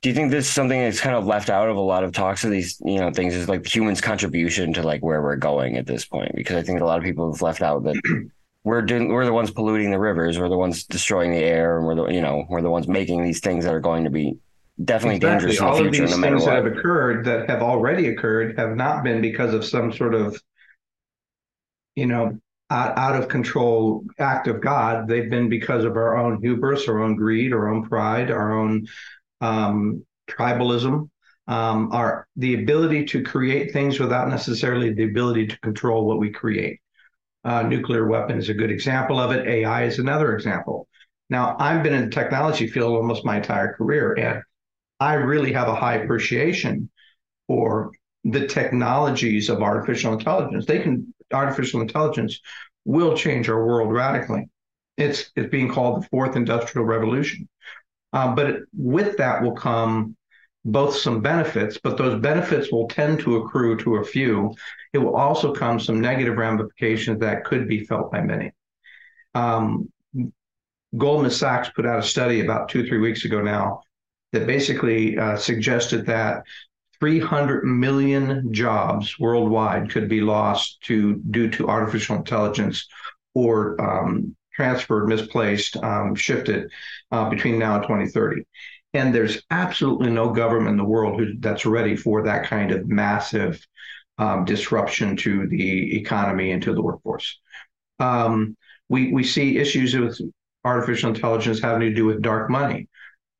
do 0.00 0.08
you 0.08 0.14
think 0.14 0.30
this 0.30 0.46
is 0.46 0.52
something 0.52 0.80
that's 0.80 1.00
kind 1.00 1.16
of 1.16 1.26
left 1.26 1.50
out 1.50 1.68
of 1.68 1.76
a 1.76 1.80
lot 1.80 2.04
of 2.04 2.12
talks 2.12 2.44
of 2.44 2.50
these 2.50 2.80
you 2.84 2.98
know 2.98 3.10
things 3.10 3.34
is 3.34 3.48
like 3.48 3.66
humans 3.66 4.00
contribution 4.00 4.72
to 4.72 4.82
like 4.82 5.02
where 5.02 5.22
we're 5.22 5.36
going 5.36 5.76
at 5.76 5.86
this 5.86 6.04
point 6.04 6.32
because 6.34 6.56
i 6.56 6.62
think 6.62 6.80
a 6.80 6.84
lot 6.84 6.98
of 6.98 7.04
people 7.04 7.32
have 7.32 7.42
left 7.42 7.62
out 7.62 7.82
that 7.84 8.00
we're 8.64 8.82
doing 8.82 9.08
we're 9.08 9.24
the 9.24 9.32
ones 9.32 9.50
polluting 9.50 9.90
the 9.90 9.98
rivers 9.98 10.38
we're 10.38 10.48
the 10.48 10.56
ones 10.56 10.84
destroying 10.84 11.30
the 11.30 11.38
air 11.38 11.78
and 11.78 11.86
we're 11.86 11.94
the 11.94 12.06
you 12.06 12.20
know 12.20 12.44
we're 12.48 12.62
the 12.62 12.70
ones 12.70 12.88
making 12.88 13.22
these 13.22 13.40
things 13.40 13.64
that 13.64 13.74
are 13.74 13.80
going 13.80 14.04
to 14.04 14.10
be 14.10 14.36
definitely 14.84 15.16
exactly. 15.16 15.48
dangerous 15.48 15.58
in 15.58 15.66
all 15.66 15.76
the 15.76 15.82
future 15.82 16.04
of 16.04 16.10
these 16.10 16.18
no 16.18 16.28
things 16.28 16.42
what. 16.42 16.50
that 16.50 16.64
have 16.64 16.66
occurred 16.66 17.24
that 17.24 17.50
have 17.50 17.62
already 17.62 18.08
occurred 18.08 18.58
have 18.58 18.76
not 18.76 19.02
been 19.02 19.20
because 19.20 19.52
of 19.54 19.64
some 19.64 19.92
sort 19.92 20.14
of 20.14 20.40
you 21.96 22.06
know 22.06 22.38
out 22.70 23.16
of 23.16 23.28
control 23.28 24.04
act 24.18 24.46
of 24.46 24.60
god 24.60 25.08
they've 25.08 25.30
been 25.30 25.48
because 25.48 25.84
of 25.84 25.96
our 25.96 26.18
own 26.18 26.38
hubris 26.42 26.86
our 26.86 27.02
own 27.02 27.16
greed 27.16 27.52
our 27.52 27.68
own 27.68 27.82
pride 27.82 28.30
our 28.30 28.52
own 28.52 28.86
um, 29.40 30.04
tribalism, 30.30 31.08
um, 31.46 31.90
are 31.92 32.26
the 32.36 32.62
ability 32.62 33.06
to 33.06 33.22
create 33.22 33.72
things 33.72 33.98
without 33.98 34.28
necessarily 34.28 34.92
the 34.92 35.04
ability 35.04 35.46
to 35.46 35.58
control 35.60 36.06
what 36.06 36.18
we 36.18 36.30
create. 36.30 36.78
Uh, 37.44 37.62
nuclear 37.62 38.06
weapon 38.06 38.36
is 38.36 38.50
a 38.50 38.54
good 38.54 38.70
example 38.70 39.18
of 39.18 39.30
it. 39.30 39.46
AI 39.46 39.84
is 39.84 39.98
another 39.98 40.34
example. 40.34 40.86
Now, 41.30 41.56
I've 41.58 41.82
been 41.82 41.94
in 41.94 42.06
the 42.06 42.10
technology 42.10 42.66
field 42.66 42.94
almost 42.94 43.24
my 43.24 43.36
entire 43.36 43.74
career, 43.74 44.14
and 44.14 44.42
I 45.00 45.14
really 45.14 45.52
have 45.52 45.68
a 45.68 45.74
high 45.74 45.96
appreciation 45.96 46.90
for 47.46 47.92
the 48.24 48.46
technologies 48.46 49.48
of 49.48 49.62
artificial 49.62 50.12
intelligence. 50.12 50.66
They 50.66 50.80
can 50.80 51.14
artificial 51.32 51.80
intelligence 51.80 52.40
will 52.84 53.16
change 53.16 53.48
our 53.48 53.64
world 53.64 53.92
radically. 53.92 54.48
It's 54.96 55.30
it's 55.36 55.50
being 55.50 55.72
called 55.72 56.02
the 56.02 56.08
fourth 56.08 56.36
industrial 56.36 56.86
revolution. 56.86 57.48
Uh, 58.12 58.34
but 58.34 58.60
with 58.76 59.16
that 59.18 59.42
will 59.42 59.52
come 59.52 60.16
both 60.64 60.94
some 60.94 61.20
benefits, 61.20 61.78
but 61.82 61.96
those 61.96 62.20
benefits 62.20 62.70
will 62.70 62.88
tend 62.88 63.20
to 63.20 63.36
accrue 63.36 63.76
to 63.78 63.96
a 63.96 64.04
few. 64.04 64.52
It 64.92 64.98
will 64.98 65.16
also 65.16 65.52
come 65.54 65.78
some 65.78 66.00
negative 66.00 66.36
ramifications 66.36 67.20
that 67.20 67.44
could 67.44 67.68
be 67.68 67.84
felt 67.84 68.12
by 68.12 68.20
many. 68.20 68.52
Um, 69.34 69.90
Goldman 70.96 71.30
Sachs 71.30 71.70
put 71.70 71.86
out 71.86 71.98
a 71.98 72.02
study 72.02 72.40
about 72.40 72.68
two, 72.68 72.86
three 72.86 72.98
weeks 72.98 73.24
ago 73.24 73.42
now 73.42 73.82
that 74.32 74.46
basically 74.46 75.18
uh, 75.18 75.36
suggested 75.36 76.06
that 76.06 76.42
300 77.00 77.64
million 77.64 78.52
jobs 78.52 79.18
worldwide 79.18 79.90
could 79.90 80.08
be 80.08 80.20
lost 80.20 80.80
to 80.82 81.16
due 81.30 81.48
to 81.50 81.68
artificial 81.68 82.16
intelligence 82.16 82.86
or 83.34 83.80
um, 83.80 84.34
transferred, 84.58 85.06
misplaced, 85.06 85.76
um, 85.76 86.16
shifted 86.16 86.68
uh, 87.12 87.30
between 87.30 87.60
now 87.60 87.76
and 87.76 87.84
2030. 87.84 88.42
And 88.92 89.14
there's 89.14 89.40
absolutely 89.52 90.10
no 90.10 90.30
government 90.30 90.70
in 90.70 90.76
the 90.78 90.84
world 90.84 91.20
who, 91.20 91.34
that's 91.38 91.64
ready 91.64 91.94
for 91.94 92.24
that 92.24 92.46
kind 92.46 92.72
of 92.72 92.88
massive 92.88 93.64
um, 94.18 94.44
disruption 94.44 95.16
to 95.18 95.46
the 95.46 95.96
economy 95.96 96.50
and 96.50 96.60
to 96.64 96.74
the 96.74 96.82
workforce. 96.82 97.38
Um, 98.00 98.56
we 98.88 99.12
we 99.12 99.22
see 99.22 99.58
issues 99.58 99.94
with 99.94 100.18
artificial 100.64 101.10
intelligence 101.10 101.60
having 101.60 101.82
to 101.82 101.94
do 101.94 102.06
with 102.06 102.20
dark 102.20 102.50
money. 102.50 102.88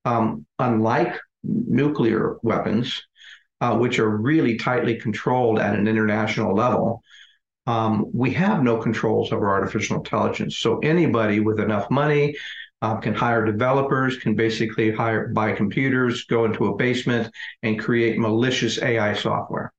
Um, 0.05 0.47
unlike 0.61 1.19
nuclear 1.43 2.37
weapons, 2.43 3.03
uh, 3.61 3.77
which 3.77 3.99
are 3.99 4.17
really 4.17 4.57
tightly 4.57 5.01
controlled 5.01 5.59
at 5.59 5.75
an 5.75 5.89
international 5.89 6.55
level, 6.55 7.03
um, 7.69 8.07
we 8.15 8.31
have 8.31 8.63
no 8.63 8.79
controls 8.79 9.31
over 9.31 9.51
artificial 9.51 9.99
intelligence. 9.99 10.57
So 10.57 10.79
anybody 10.79 11.41
with 11.41 11.61
enough 11.61 11.91
money 11.91 12.35
uh, 12.81 12.97
can 12.97 13.15
hire 13.15 13.45
developers, 13.45 14.17
can 14.17 14.35
basically 14.35 14.91
hire 14.91 15.29
buy 15.29 15.53
computers, 15.53 16.25
go 16.25 16.47
into 16.47 16.69
a 16.69 16.77
basement, 16.77 17.31
and 17.63 17.79
create 17.79 18.19
malicious 18.19 18.81
AI 18.81 19.13
software. 19.13 19.75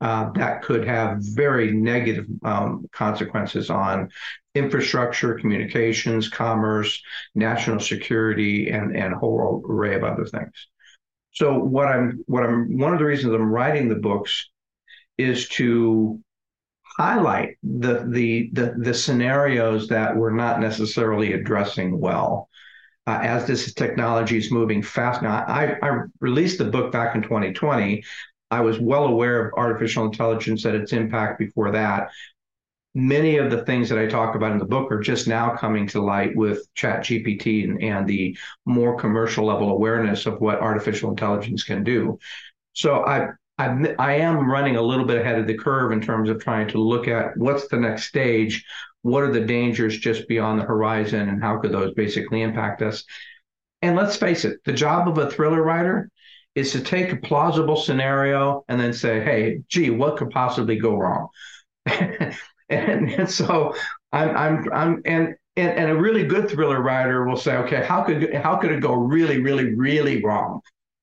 Uh, 0.00 0.30
that 0.32 0.62
could 0.62 0.86
have 0.86 1.18
very 1.20 1.72
negative 1.72 2.24
um, 2.42 2.86
consequences 2.92 3.68
on 3.68 4.08
infrastructure, 4.54 5.34
communications, 5.34 6.30
commerce, 6.30 7.02
national 7.34 7.80
security, 7.80 8.70
and 8.70 8.96
and 8.96 9.12
a 9.12 9.18
whole 9.18 9.62
array 9.68 9.94
of 9.94 10.04
other 10.04 10.24
things. 10.24 10.68
So 11.32 11.58
what 11.58 11.88
I'm 11.88 12.24
what 12.26 12.44
I'm 12.44 12.78
one 12.78 12.94
of 12.94 12.98
the 12.98 13.04
reasons 13.04 13.34
I'm 13.34 13.52
writing 13.52 13.90
the 13.90 13.96
books 13.96 14.48
is 15.18 15.48
to 15.48 16.22
highlight 16.96 17.56
the 17.62 18.06
the 18.08 18.50
the, 18.52 18.74
the 18.78 18.94
scenarios 18.94 19.88
that 19.88 20.16
we're 20.16 20.30
not 20.30 20.60
necessarily 20.60 21.32
addressing 21.32 21.98
well. 21.98 22.48
Uh, 23.08 23.20
as 23.22 23.46
this 23.46 23.72
technology 23.72 24.36
is 24.36 24.50
moving 24.50 24.82
fast 24.82 25.22
now, 25.22 25.44
I, 25.46 25.76
I 25.80 26.00
released 26.20 26.58
the 26.58 26.64
book 26.64 26.90
back 26.90 27.14
in 27.14 27.22
2020 27.22 28.02
I 28.50 28.60
was 28.60 28.78
well 28.78 29.04
aware 29.04 29.46
of 29.46 29.54
artificial 29.56 30.04
intelligence 30.04 30.64
and 30.64 30.76
its 30.76 30.92
impact 30.92 31.38
before 31.38 31.72
that. 31.72 32.10
Many 32.94 33.36
of 33.36 33.50
the 33.50 33.64
things 33.64 33.88
that 33.88 33.98
I 33.98 34.06
talk 34.06 34.34
about 34.34 34.52
in 34.52 34.58
the 34.58 34.64
book 34.64 34.90
are 34.90 35.00
just 35.00 35.28
now 35.28 35.54
coming 35.54 35.86
to 35.88 36.00
light 36.00 36.34
with 36.34 36.66
Chat 36.74 37.00
GPT 37.00 37.64
and, 37.64 37.82
and 37.82 38.06
the 38.06 38.36
more 38.64 38.98
commercial 38.98 39.44
level 39.44 39.70
awareness 39.70 40.26
of 40.26 40.40
what 40.40 40.60
artificial 40.60 41.10
intelligence 41.10 41.64
can 41.64 41.84
do. 41.84 42.18
So 42.72 43.04
I, 43.04 43.28
I, 43.58 43.94
I 43.98 44.14
am 44.14 44.50
running 44.50 44.76
a 44.76 44.82
little 44.82 45.04
bit 45.04 45.18
ahead 45.18 45.38
of 45.38 45.46
the 45.46 45.56
curve 45.56 45.92
in 45.92 46.00
terms 46.00 46.28
of 46.28 46.42
trying 46.42 46.68
to 46.68 46.78
look 46.78 47.08
at 47.08 47.36
what's 47.36 47.68
the 47.68 47.78
next 47.78 48.04
stage, 48.04 48.64
what 49.02 49.22
are 49.22 49.32
the 49.32 49.40
dangers 49.40 49.98
just 49.98 50.28
beyond 50.28 50.60
the 50.60 50.64
horizon, 50.64 51.28
and 51.28 51.42
how 51.42 51.58
could 51.58 51.72
those 51.72 51.94
basically 51.94 52.42
impact 52.42 52.82
us. 52.82 53.04
And 53.82 53.96
let's 53.96 54.16
face 54.16 54.44
it, 54.44 54.58
the 54.64 54.72
job 54.72 55.08
of 55.08 55.18
a 55.18 55.30
thriller 55.30 55.62
writer 55.62 56.10
is 56.54 56.72
to 56.72 56.80
take 56.80 57.12
a 57.12 57.16
plausible 57.16 57.76
scenario 57.76 58.64
and 58.68 58.80
then 58.80 58.92
say, 58.92 59.20
hey, 59.20 59.60
gee, 59.68 59.90
what 59.90 60.16
could 60.16 60.30
possibly 60.30 60.76
go 60.76 60.96
wrong? 60.96 61.28
and, 61.86 62.34
and, 62.68 63.30
so 63.30 63.74
I'm, 64.12 64.36
I'm, 64.36 64.72
I'm, 64.72 65.02
and, 65.04 65.34
and, 65.56 65.70
and 65.78 65.90
a 65.90 65.94
really 65.94 66.24
good 66.24 66.48
thriller 66.50 66.80
writer 66.80 67.26
will 67.26 67.36
say, 67.36 67.56
okay, 67.56 67.84
how 67.84 68.02
could, 68.02 68.34
how 68.34 68.56
could 68.56 68.72
it 68.72 68.80
go 68.80 68.94
really, 68.94 69.40
really, 69.40 69.74
really 69.74 70.22
wrong? 70.22 70.60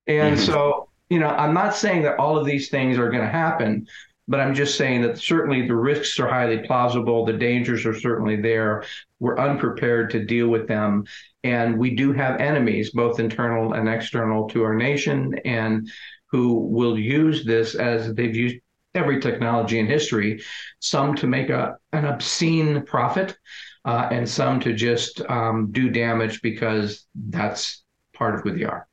And 0.08 0.36
mm-hmm. 0.36 0.46
so, 0.46 0.90
you 1.14 1.20
know, 1.20 1.28
I'm 1.28 1.54
not 1.54 1.76
saying 1.76 2.02
that 2.02 2.18
all 2.18 2.40
of 2.40 2.46
these 2.46 2.70
things 2.70 2.98
are 2.98 3.12
going 3.12 3.22
to 3.22 3.30
happen, 3.30 3.86
but 4.28 4.40
I'm 4.40 4.56
just 4.56 4.80
saying 4.80 5.04
that 5.04 5.20
certainly 5.20 5.68
the 5.68 5.76
risks 5.76 6.20
are 6.20 6.28
highly 6.28 6.66
plausible. 6.66 7.24
The 7.24 7.34
dangers 7.34 7.86
are 7.86 7.94
certainly 7.94 8.42
there. 8.42 8.84
We're 9.20 9.38
unprepared 9.38 10.10
to 10.10 10.26
deal 10.26 10.48
with 10.48 10.68
them. 10.68 11.06
And 11.44 11.78
we 11.78 11.94
do 11.94 12.14
have 12.14 12.42
enemies, 12.42 12.90
both 12.90 13.20
internal 13.20 13.74
and 13.74 13.88
external 13.88 14.50
to 14.50 14.64
our 14.64 14.74
nation, 14.74 15.36
and 15.46 15.88
who 16.32 16.56
will 16.56 16.98
use 16.98 17.46
this 17.46 17.76
as 17.76 18.12
they've 18.16 18.36
used 18.36 18.56
every 18.96 19.20
technology 19.20 19.78
in 19.78 19.86
history, 19.86 20.42
some 20.80 21.14
to 21.18 21.28
make 21.28 21.52
a, 21.52 21.78
an 21.92 22.06
obscene 22.06 22.84
profit, 22.88 23.38
uh, 23.86 24.08
and 24.10 24.28
some 24.28 24.60
to 24.62 24.74
just 24.74 25.22
um, 25.30 25.72
do 25.72 25.92
damage 25.92 26.42
because 26.42 27.06
that's 27.14 27.84
part 28.14 28.34
of 28.34 28.42
who 28.42 28.58
they 28.58 28.64
are. 28.64 28.88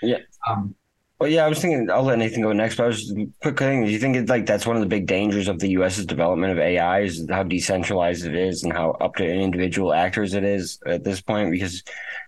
Yeah. 0.00 0.20
Um, 0.48 0.74
well, 1.18 1.28
yeah, 1.28 1.44
I 1.44 1.48
was 1.48 1.58
thinking 1.60 1.90
I'll 1.90 2.04
let 2.04 2.18
Nathan 2.18 2.42
go 2.42 2.52
next, 2.52 2.76
but 2.76 2.84
I 2.84 2.86
was 2.86 3.12
quick 3.42 3.58
thing. 3.58 3.84
Do 3.84 3.90
you 3.90 3.98
think 3.98 4.16
it, 4.16 4.28
like 4.28 4.46
that's 4.46 4.66
one 4.66 4.76
of 4.76 4.82
the 4.82 4.88
big 4.88 5.06
dangers 5.06 5.48
of 5.48 5.58
the 5.58 5.70
U.S.'s 5.70 6.06
development 6.06 6.52
of 6.52 6.58
AI 6.60 7.00
is 7.00 7.26
how 7.28 7.42
decentralized 7.42 8.24
it 8.24 8.36
is 8.36 8.62
and 8.62 8.72
how 8.72 8.92
up 8.92 9.16
to 9.16 9.28
individual 9.28 9.92
actors 9.92 10.34
it 10.34 10.44
is 10.44 10.78
at 10.86 11.02
this 11.02 11.20
point? 11.20 11.50
Because 11.50 11.82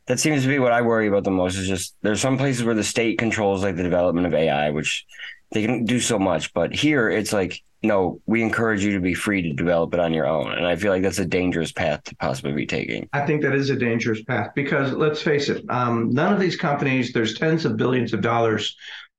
that 0.07 0.19
seems 0.19 0.43
to 0.43 0.49
be 0.49 0.59
what 0.59 0.73
I 0.73 0.83
worry 0.83 1.07
about 1.07 1.23
the 1.23 1.31
most. 1.31 1.57
Is 1.57 1.69
just 1.69 1.95
there's 2.03 2.21
some 2.21 2.37
places 2.37 2.65
where 2.65 2.75
the 2.75 2.83
state 2.83 3.19
controls 3.19 3.63
like 3.63 3.77
the 3.77 3.85
development 3.85 4.27
of 4.27 4.35
AI, 4.35 4.71
which 4.71 5.07
they 5.53 5.65
can 5.65 5.85
do 5.85 6.01
so 6.01 6.19
much, 6.19 6.53
but 6.53 6.75
here 6.75 7.09
it's 7.09 7.33
like 7.33 7.63
no, 7.83 8.21
we 8.27 8.43
encourage 8.43 8.85
you 8.85 8.93
to 8.93 9.01
be 9.01 9.15
free 9.15 9.43
to 9.43 9.53
develop 9.53 9.95
it 9.95 10.01
on 10.01 10.13
your 10.13 10.27
own. 10.27 10.53
And 10.53 10.67
I 10.67 10.77
feel 10.77 10.93
like 10.93 11.03
that's 11.03 11.19
a 11.19 11.25
dangerous 11.25 11.73
path 11.73 12.05
to 12.05 12.17
possibly 12.17 12.53
be 12.53 12.67
taking. 12.67 13.09
I 13.13 13.25
think 13.25 13.43
that 13.43 13.55
is 13.55 13.71
a 13.71 13.77
dangerous 13.77 14.23
path 14.23 14.51
because 14.55 14.93
let's 14.93 15.23
face 15.23 15.49
it, 15.49 15.65
um, 15.71 16.11
none 16.11 16.33
of 16.33 16.41
these 16.41 16.57
companies, 16.57 17.13
there's 17.13 17.39
tens 17.39 17.65
of 17.65 17.77
billions 17.77 18.13
of 18.13 18.21
dollars 18.21 18.77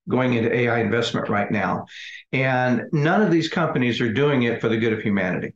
going 0.10 0.34
into 0.34 0.54
AI 0.54 0.80
investment 0.80 1.30
right 1.30 1.50
now. 1.52 1.86
And 2.32 2.84
none 2.92 3.22
of 3.22 3.32
these 3.32 3.50
companies 3.50 4.00
are 4.00 4.12
doing 4.12 4.44
it 4.44 4.62
for 4.62 4.70
the 4.70 4.78
good 4.78 4.94
of 4.94 5.02
humanity. 5.02 5.54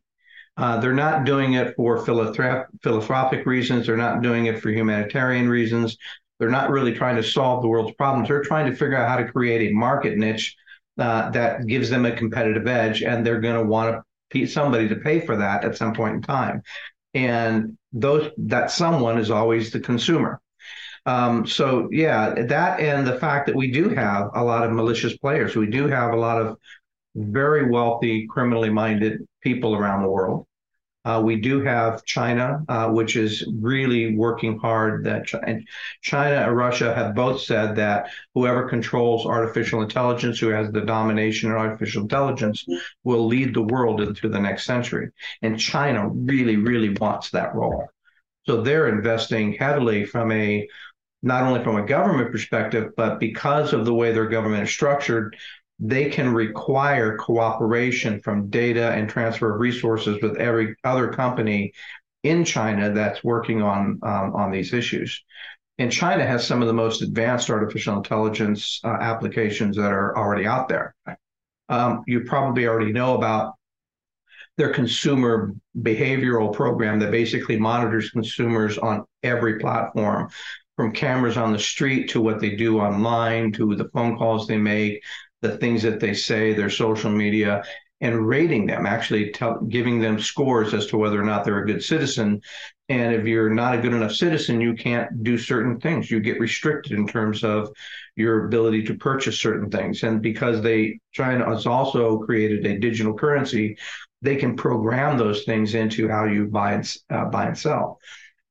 Uh, 0.57 0.79
they're 0.79 0.93
not 0.93 1.25
doing 1.25 1.53
it 1.53 1.75
for 1.75 2.05
philanthropic 2.05 3.45
reasons. 3.45 3.85
They're 3.85 3.97
not 3.97 4.21
doing 4.21 4.45
it 4.45 4.61
for 4.61 4.69
humanitarian 4.69 5.49
reasons. 5.49 5.97
They're 6.39 6.49
not 6.49 6.69
really 6.69 6.93
trying 6.93 7.17
to 7.17 7.23
solve 7.23 7.61
the 7.61 7.67
world's 7.67 7.95
problems. 7.95 8.29
They're 8.29 8.43
trying 8.43 8.69
to 8.71 8.75
figure 8.75 8.97
out 8.97 9.09
how 9.09 9.17
to 9.17 9.31
create 9.31 9.69
a 9.69 9.73
market 9.73 10.17
niche 10.17 10.55
uh, 10.97 11.29
that 11.31 11.67
gives 11.67 11.89
them 11.89 12.05
a 12.05 12.15
competitive 12.15 12.67
edge, 12.67 13.03
and 13.03 13.25
they're 13.25 13.41
going 13.41 13.55
to 13.61 13.63
want 13.63 14.03
to 14.31 14.47
somebody 14.47 14.89
to 14.89 14.95
pay 14.97 15.21
for 15.21 15.37
that 15.37 15.63
at 15.63 15.77
some 15.77 15.93
point 15.93 16.15
in 16.15 16.21
time. 16.21 16.61
And 17.13 17.77
those 17.93 18.31
that 18.37 18.71
someone 18.71 19.17
is 19.17 19.31
always 19.31 19.71
the 19.71 19.79
consumer. 19.79 20.41
Um, 21.05 21.45
so 21.45 21.87
yeah, 21.91 22.33
that 22.47 22.79
and 22.79 23.05
the 23.07 23.19
fact 23.19 23.45
that 23.45 23.55
we 23.55 23.71
do 23.71 23.89
have 23.89 24.31
a 24.33 24.43
lot 24.43 24.63
of 24.63 24.71
malicious 24.73 25.15
players. 25.17 25.55
We 25.55 25.67
do 25.67 25.87
have 25.87 26.11
a 26.11 26.17
lot 26.17 26.41
of 26.41 26.57
very 27.15 27.69
wealthy, 27.69 28.27
criminally 28.27 28.69
minded 28.69 29.25
people 29.41 29.75
around 29.75 30.01
the 30.01 30.09
world. 30.09 30.47
Uh, 31.05 31.21
we 31.23 31.35
do 31.35 31.61
have 31.61 32.03
China, 32.03 32.65
uh, 32.67 32.89
which 32.89 33.15
is 33.15 33.47
really 33.59 34.15
working 34.15 34.57
hard. 34.57 35.05
That 35.05 35.27
China 36.01 36.35
and 36.35 36.57
Russia 36.57 36.93
have 36.95 37.13
both 37.13 37.41
said 37.41 37.75
that 37.75 38.09
whoever 38.33 38.67
controls 38.67 39.25
artificial 39.25 39.83
intelligence, 39.83 40.39
who 40.39 40.49
has 40.49 40.71
the 40.71 40.81
domination 40.81 41.51
in 41.51 41.55
artificial 41.55 42.01
intelligence, 42.01 42.65
will 43.03 43.27
lead 43.27 43.53
the 43.53 43.61
world 43.61 44.01
into 44.01 44.27
the 44.27 44.39
next 44.39 44.65
century. 44.65 45.11
And 45.43 45.59
China 45.59 46.09
really, 46.09 46.55
really 46.55 46.89
wants 46.89 47.29
that 47.31 47.53
role. 47.53 47.87
So 48.47 48.61
they're 48.61 48.89
investing 48.89 49.53
heavily 49.53 50.05
from 50.05 50.31
a 50.31 50.67
not 51.25 51.43
only 51.43 51.63
from 51.63 51.77
a 51.77 51.85
government 51.85 52.31
perspective, 52.31 52.91
but 52.95 53.19
because 53.19 53.73
of 53.73 53.83
the 53.83 53.93
way 53.93 54.11
their 54.11 54.27
government 54.27 54.63
is 54.63 54.69
structured, 54.69 55.35
they 55.79 56.09
can 56.09 56.33
require 56.33 57.17
cooperation 57.17 58.19
from 58.21 58.49
data 58.49 58.91
and 58.91 59.09
transfer 59.09 59.53
of 59.53 59.59
resources 59.59 60.17
with 60.21 60.37
every 60.37 60.75
other 60.83 61.09
company 61.09 61.73
in 62.23 62.45
China 62.45 62.91
that's 62.91 63.23
working 63.23 63.61
on 63.61 63.99
um, 64.03 64.33
on 64.35 64.51
these 64.51 64.73
issues. 64.73 65.23
And 65.77 65.91
China 65.91 66.25
has 66.25 66.47
some 66.47 66.61
of 66.61 66.67
the 66.67 66.73
most 66.73 67.01
advanced 67.01 67.49
artificial 67.49 67.97
intelligence 67.97 68.79
uh, 68.83 68.97
applications 69.01 69.75
that 69.75 69.91
are 69.91 70.17
already 70.17 70.47
out 70.47 70.69
there. 70.69 70.95
Um, 71.67 72.03
you 72.07 72.21
probably 72.21 72.67
already 72.67 72.93
know 72.93 73.15
about 73.15 73.55
their 74.57 74.71
consumer 74.71 75.53
behavioral 75.77 76.53
program 76.53 76.99
that 76.99 77.11
basically 77.11 77.59
monitors 77.59 78.09
consumers 78.09 78.77
on 78.77 79.03
every 79.23 79.59
platform 79.59 80.29
from 80.77 80.93
cameras 80.93 81.37
on 81.37 81.51
the 81.51 81.59
street 81.59 82.09
to 82.09 82.21
what 82.21 82.39
they 82.39 82.55
do 82.55 82.79
online 82.79 83.51
to 83.51 83.75
the 83.75 83.89
phone 83.93 84.17
calls 84.17 84.47
they 84.47 84.57
make 84.57 85.03
the 85.41 85.57
things 85.57 85.83
that 85.83 85.99
they 85.99 86.13
say, 86.13 86.53
their 86.53 86.69
social 86.69 87.11
media, 87.11 87.63
and 88.01 88.27
rating 88.27 88.65
them, 88.65 88.85
actually 88.85 89.31
tell, 89.31 89.59
giving 89.61 89.99
them 89.99 90.19
scores 90.19 90.73
as 90.73 90.87
to 90.87 90.97
whether 90.97 91.19
or 91.19 91.23
not 91.23 91.45
they're 91.45 91.63
a 91.63 91.65
good 91.65 91.83
citizen. 91.83 92.41
And 92.89 93.15
if 93.15 93.25
you're 93.25 93.53
not 93.53 93.73
a 93.73 93.81
good 93.81 93.93
enough 93.93 94.11
citizen, 94.11 94.61
you 94.61 94.73
can't 94.73 95.23
do 95.23 95.37
certain 95.37 95.79
things. 95.79 96.11
You 96.11 96.19
get 96.19 96.39
restricted 96.39 96.91
in 96.91 97.07
terms 97.07 97.43
of 97.43 97.69
your 98.15 98.45
ability 98.45 98.83
to 98.83 98.95
purchase 98.95 99.39
certain 99.39 99.69
things. 99.69 100.03
And 100.03 100.21
because 100.21 100.61
they 100.61 100.99
China 101.13 101.45
has 101.49 101.65
also 101.65 102.19
created 102.19 102.65
a 102.65 102.77
digital 102.79 103.13
currency, 103.13 103.77
they 104.21 104.35
can 104.35 104.55
program 104.55 105.17
those 105.17 105.43
things 105.43 105.75
into 105.75 106.09
how 106.09 106.25
you 106.25 106.47
buy 106.47 106.73
and 106.73 106.95
uh, 107.09 107.25
buy 107.25 107.47
and 107.47 107.57
sell. 107.57 107.99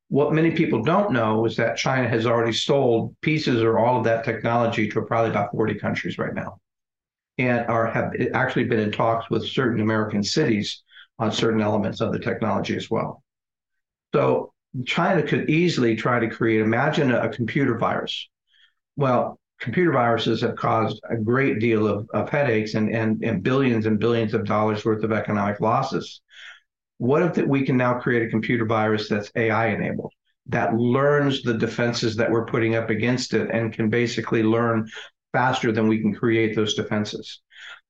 What 0.09 0.33
many 0.33 0.53
people 0.53 0.83
don't 0.83 1.13
know 1.13 1.45
is 1.45 1.57
that 1.57 1.77
China 1.77 2.09
has 2.09 2.27
already 2.27 2.53
sold 2.53 3.15
pieces 3.21 3.63
or 3.63 3.79
all 3.79 3.99
of 3.99 4.05
that 4.05 4.25
technology 4.25 4.89
to 4.89 5.03
probably 5.03 5.31
about 5.31 5.51
40 5.53 5.75
countries 5.77 6.19
right 6.19 6.35
now, 6.35 6.59
and 7.39 7.67
are 7.67 7.87
have 7.91 8.13
actually 8.33 8.65
been 8.65 8.81
in 8.81 8.93
talks 8.93 9.29
with 9.31 9.47
certain 9.47 9.81
American 9.81 10.23
cities 10.23 10.83
on 11.19 11.33
certain 11.33 11.61
elements 11.61 12.01
of 12.01 12.13
the 12.13 12.19
technology 12.19 12.77
as 12.77 12.91
well. 12.91 13.23
So 14.15 14.53
China 14.87 15.23
could 15.23 15.51
easily 15.51 15.97
try 15.97 16.21
to 16.21 16.29
create, 16.29 16.61
imagine 16.61 17.13
a, 17.13 17.23
a 17.23 17.29
computer 17.29 17.79
virus. 17.79 18.29
Well, 18.97 19.39
computer 19.61 19.93
viruses 19.93 20.41
have 20.43 20.57
caused 20.57 21.01
a 21.09 21.17
great 21.17 21.61
deal 21.61 21.87
of, 21.87 22.09
of 22.13 22.29
headaches 22.29 22.75
and, 22.75 22.91
and, 22.91 23.23
and 23.25 23.43
billions 23.43 23.87
and 23.87 23.99
billions 23.99 24.35
of 24.35 24.45
dollars 24.45 24.85
worth 24.85 25.05
of 25.05 25.13
economic 25.13 25.61
losses. 25.61 26.21
What 26.99 27.23
if 27.23 27.35
that 27.35 27.49
we 27.49 27.65
can 27.65 27.77
now 27.77 27.99
create 27.99 28.27
a 28.27 28.31
computer 28.31 28.67
virus 28.67 29.09
that's 29.09 29.31
AI 29.37 29.69
enabled? 29.69 30.13
that 30.47 30.75
learns 30.75 31.43
the 31.43 31.55
defenses 31.55 32.17
that 32.17 32.31
we're 32.31 32.47
putting 32.47 32.75
up 32.75 32.91
against 32.91 33.33
it 33.33 33.51
and 33.51 33.73
can 33.73 33.89
basically 33.89 34.43
learn 34.43 34.89
faster 35.35 35.73
than 35.73 35.89
we 35.89 36.01
can 36.01 36.15
create 36.15 36.57
those 36.57 36.75
defenses. 36.75 37.41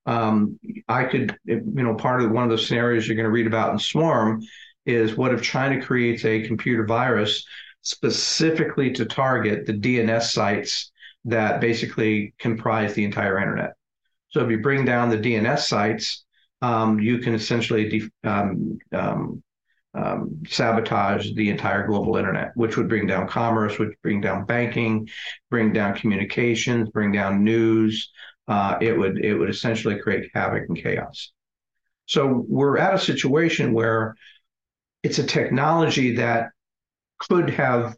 Um, 0.06 0.58
I 0.88 1.04
could, 1.04 1.36
you 1.44 1.62
know, 1.64 1.94
part 1.94 2.22
of 2.22 2.30
one 2.30 2.44
of 2.44 2.50
the 2.50 2.58
scenarios 2.58 3.06
you're 3.06 3.16
going 3.16 3.24
to 3.24 3.30
read 3.30 3.46
about 3.46 3.72
in 3.72 3.78
Swarm 3.78 4.42
is 4.86 5.16
what 5.16 5.32
if 5.32 5.42
China 5.42 5.80
creates 5.80 6.24
a 6.24 6.46
computer 6.46 6.84
virus 6.84 7.46
specifically 7.82 8.90
to 8.92 9.04
target 9.04 9.66
the 9.66 9.72
DNS 9.74 10.22
sites 10.22 10.90
that 11.26 11.60
basically 11.60 12.34
comprise 12.38 12.94
the 12.94 13.04
entire 13.04 13.38
internet. 13.38 13.74
So 14.28 14.44
if 14.44 14.50
you 14.50 14.58
bring 14.58 14.84
down 14.84 15.10
the 15.10 15.18
DNS 15.18 15.60
sites, 15.60 16.24
um, 16.60 16.98
you 16.98 17.18
can 17.18 17.34
essentially 17.34 17.88
def- 17.88 18.10
um, 18.24 18.78
um, 18.92 19.42
um, 19.94 20.42
sabotage 20.48 21.32
the 21.34 21.50
entire 21.50 21.86
global 21.86 22.16
internet, 22.16 22.50
which 22.56 22.76
would 22.76 22.88
bring 22.88 23.06
down 23.06 23.28
commerce, 23.28 23.78
would 23.78 23.94
bring 24.02 24.20
down 24.20 24.44
banking, 24.44 25.08
bring 25.50 25.72
down 25.72 25.94
communications, 25.94 26.90
bring 26.90 27.12
down 27.12 27.44
news. 27.44 28.10
Uh, 28.48 28.76
it 28.80 28.96
would 28.98 29.24
it 29.24 29.34
would 29.34 29.48
essentially 29.50 29.98
create 29.98 30.30
havoc 30.34 30.64
and 30.68 30.76
chaos. 30.76 31.32
So 32.06 32.44
we're 32.48 32.76
at 32.76 32.94
a 32.94 32.98
situation 32.98 33.72
where 33.72 34.16
it's 35.02 35.18
a 35.18 35.24
technology 35.26 36.16
that 36.16 36.50
could 37.18 37.50
have 37.50 37.96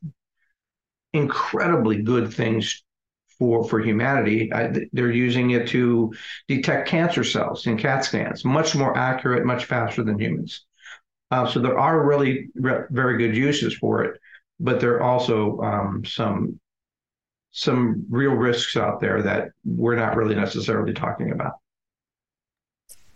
incredibly 1.12 2.02
good 2.02 2.32
things 2.32 2.84
for 3.38 3.64
for 3.64 3.80
humanity. 3.80 4.52
I, 4.52 4.72
they're 4.92 5.10
using 5.10 5.50
it 5.50 5.68
to 5.68 6.12
detect 6.48 6.88
cancer 6.88 7.24
cells 7.24 7.66
in 7.66 7.78
CAT 7.78 8.04
scans, 8.04 8.44
much 8.44 8.74
more 8.74 8.96
accurate, 8.96 9.46
much 9.46 9.64
faster 9.64 10.02
than 10.04 10.18
humans. 10.18 10.65
Uh, 11.30 11.46
so 11.46 11.60
there 11.60 11.78
are 11.78 12.06
really 12.06 12.48
re- 12.54 12.84
very 12.90 13.18
good 13.18 13.36
uses 13.36 13.74
for 13.74 14.04
it, 14.04 14.20
but 14.60 14.80
there 14.80 14.94
are 14.94 15.02
also 15.02 15.60
um, 15.60 16.04
some 16.04 16.58
some 17.50 18.04
real 18.10 18.32
risks 18.32 18.76
out 18.76 19.00
there 19.00 19.22
that 19.22 19.48
we're 19.64 19.96
not 19.96 20.14
really 20.14 20.34
necessarily 20.34 20.92
talking 20.92 21.32
about. 21.32 21.54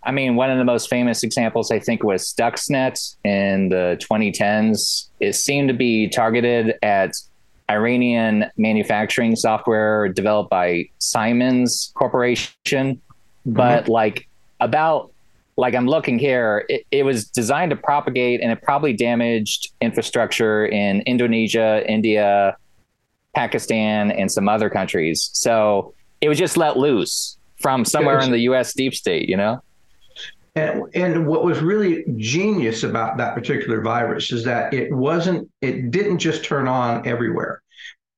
I 0.02 0.12
mean, 0.12 0.34
one 0.34 0.50
of 0.50 0.56
the 0.56 0.64
most 0.64 0.88
famous 0.88 1.22
examples 1.22 1.70
I 1.70 1.78
think 1.78 2.02
was 2.02 2.32
Stuxnet 2.32 3.16
in 3.22 3.68
the 3.68 3.98
2010s. 4.00 5.08
It 5.20 5.34
seemed 5.34 5.68
to 5.68 5.74
be 5.74 6.08
targeted 6.08 6.74
at 6.82 7.12
Iranian 7.68 8.46
manufacturing 8.56 9.36
software 9.36 10.08
developed 10.08 10.48
by 10.48 10.88
Siemens 10.98 11.92
Corporation. 11.94 12.54
Mm-hmm. 12.64 13.52
But 13.52 13.88
like 13.88 14.26
about 14.58 15.09
like 15.60 15.74
I'm 15.74 15.86
looking 15.86 16.18
here, 16.18 16.64
it, 16.70 16.86
it, 16.90 17.02
was 17.04 17.26
designed 17.26 17.70
to 17.70 17.76
propagate 17.76 18.40
and 18.40 18.50
it 18.50 18.62
probably 18.62 18.94
damaged 18.94 19.70
infrastructure 19.82 20.64
in 20.64 21.02
Indonesia, 21.02 21.84
India, 21.86 22.56
Pakistan, 23.34 24.10
and 24.10 24.32
some 24.32 24.48
other 24.48 24.70
countries. 24.70 25.28
So 25.34 25.92
it 26.22 26.30
was 26.30 26.38
just 26.38 26.56
let 26.56 26.78
loose 26.78 27.36
from 27.60 27.84
somewhere 27.84 28.20
in 28.20 28.30
the 28.30 28.38
US 28.50 28.72
deep 28.72 28.94
state, 28.94 29.28
you 29.28 29.36
know? 29.36 29.62
And, 30.56 30.84
and 30.94 31.26
what 31.26 31.44
was 31.44 31.60
really 31.60 32.04
genius 32.16 32.82
about 32.82 33.18
that 33.18 33.34
particular 33.34 33.82
virus 33.82 34.32
is 34.32 34.42
that 34.44 34.72
it 34.72 34.90
wasn't, 34.90 35.46
it 35.60 35.90
didn't 35.90 36.20
just 36.20 36.42
turn 36.42 36.68
on 36.68 37.06
everywhere. 37.06 37.60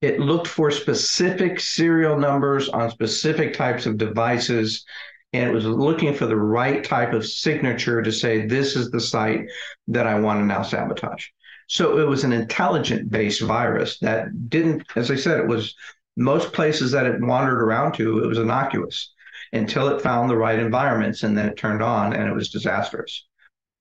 It 0.01 0.21
looked 0.21 0.47
for 0.47 0.71
specific 0.71 1.59
serial 1.59 2.17
numbers 2.17 2.69
on 2.69 2.89
specific 2.91 3.53
types 3.53 3.85
of 3.87 3.99
devices, 3.99 4.85
and 5.33 5.49
it 5.49 5.53
was 5.53 5.65
looking 5.65 6.15
for 6.15 6.27
the 6.27 6.37
right 6.37 6.85
type 6.85 7.13
of 7.13 7.27
signature 7.27 8.03
to 8.03 8.13
say, 8.13 8.47
this 8.47 8.77
is 8.77 8.91
the 8.91 9.01
site 9.01 9.47
that 9.89 10.07
I 10.07 10.19
want 10.21 10.41
to 10.41 10.45
now 10.45 10.63
sabotage. 10.63 11.27
So 11.69 11.99
it 11.99 12.07
was 12.07 12.25
an 12.25 12.33
intelligent 12.33 13.11
based 13.11 13.41
virus 13.41 13.99
that 14.01 14.51
didn't, 14.51 14.85
as 14.95 15.11
I 15.11 15.17
said, 15.17 15.41
it 15.41 15.47
was 15.47 15.75
most 16.17 16.53
places 16.53 16.93
that 16.93 17.07
it 17.07 17.21
wandered 17.21 17.63
around 17.63 17.95
to, 17.95 18.23
it 18.23 18.27
was 18.27 18.39
innocuous 18.39 19.13
until 19.55 19.89
it 19.89 20.03
found 20.03 20.29
the 20.29 20.37
right 20.37 20.59
environments 20.59 21.23
and 21.23 21.37
then 21.37 21.49
it 21.49 21.57
turned 21.57 21.83
on 21.83 22.13
and 22.13 22.29
it 22.29 22.35
was 22.35 22.51
disastrous. 22.51 23.27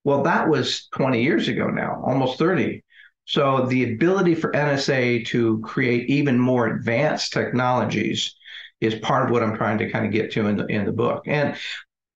Well, 0.03 0.23
that 0.23 0.47
was 0.47 0.87
20 0.95 1.21
years 1.21 1.47
ago 1.47 1.67
now, 1.67 2.01
almost 2.05 2.39
30. 2.39 2.83
So 3.25 3.65
the 3.67 3.93
ability 3.93 4.35
for 4.35 4.51
NSA 4.51 5.25
to 5.27 5.59
create 5.59 6.09
even 6.09 6.39
more 6.39 6.67
advanced 6.67 7.33
technologies 7.33 8.35
is 8.81 8.95
part 8.95 9.25
of 9.25 9.31
what 9.31 9.43
I'm 9.43 9.55
trying 9.55 9.77
to 9.77 9.89
kind 9.89 10.05
of 10.05 10.11
get 10.11 10.31
to 10.33 10.47
in 10.47 10.57
the 10.57 10.65
in 10.65 10.85
the 10.85 10.91
book. 10.91 11.23
And 11.27 11.55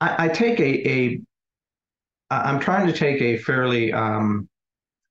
I, 0.02 0.26
I 0.26 0.28
take 0.28 0.60
a 0.60 0.90
a 0.90 1.22
I'm 2.32 2.60
trying 2.60 2.88
to 2.88 2.94
take 2.94 3.22
a 3.22 3.38
fairly 3.38 3.94
um, 3.94 4.50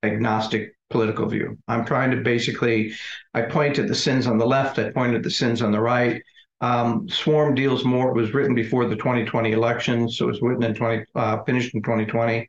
agnostic 0.02 0.76
political 0.90 1.26
view. 1.26 1.58
I'm 1.68 1.84
trying 1.84 2.10
to 2.10 2.18
basically 2.18 2.92
I 3.32 3.42
point 3.42 3.78
at 3.78 3.88
the 3.88 3.94
sins 3.94 4.26
on 4.26 4.38
the 4.38 4.46
left, 4.46 4.78
I 4.78 4.90
point 4.90 5.14
at 5.14 5.22
the 5.22 5.30
sins 5.30 5.62
on 5.62 5.72
the 5.72 5.80
right. 5.80 6.22
Um, 6.60 7.08
Swarm 7.08 7.54
deals 7.54 7.84
more. 7.84 8.10
It 8.10 8.20
was 8.20 8.32
written 8.32 8.54
before 8.54 8.86
the 8.86 8.96
2020 8.96 9.52
election, 9.52 10.08
so 10.08 10.24
it 10.24 10.28
was 10.28 10.42
written 10.42 10.62
in 10.62 10.74
20, 10.74 11.04
uh, 11.14 11.42
finished 11.42 11.74
in 11.74 11.82
2020. 11.82 12.48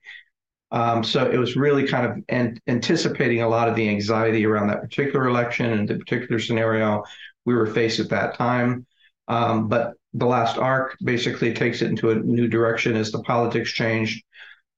Um, 0.71 1.03
so 1.03 1.29
it 1.29 1.37
was 1.37 1.55
really 1.55 1.87
kind 1.87 2.05
of 2.05 2.23
an- 2.29 2.59
anticipating 2.67 3.41
a 3.41 3.47
lot 3.49 3.67
of 3.67 3.75
the 3.75 3.87
anxiety 3.89 4.45
around 4.45 4.67
that 4.67 4.81
particular 4.81 5.27
election 5.27 5.71
and 5.71 5.87
the 5.87 5.95
particular 5.95 6.39
scenario 6.39 7.03
we 7.45 7.53
were 7.53 7.67
faced 7.67 7.99
at 7.99 8.09
that 8.09 8.35
time. 8.35 8.85
Um, 9.27 9.67
but 9.67 9.93
the 10.13 10.25
last 10.25 10.57
Ark 10.57 10.97
basically 11.03 11.53
takes 11.53 11.81
it 11.81 11.89
into 11.89 12.11
a 12.11 12.15
new 12.15 12.47
direction 12.47 12.95
as 12.95 13.11
the 13.11 13.21
politics 13.23 13.71
changed. 13.71 14.23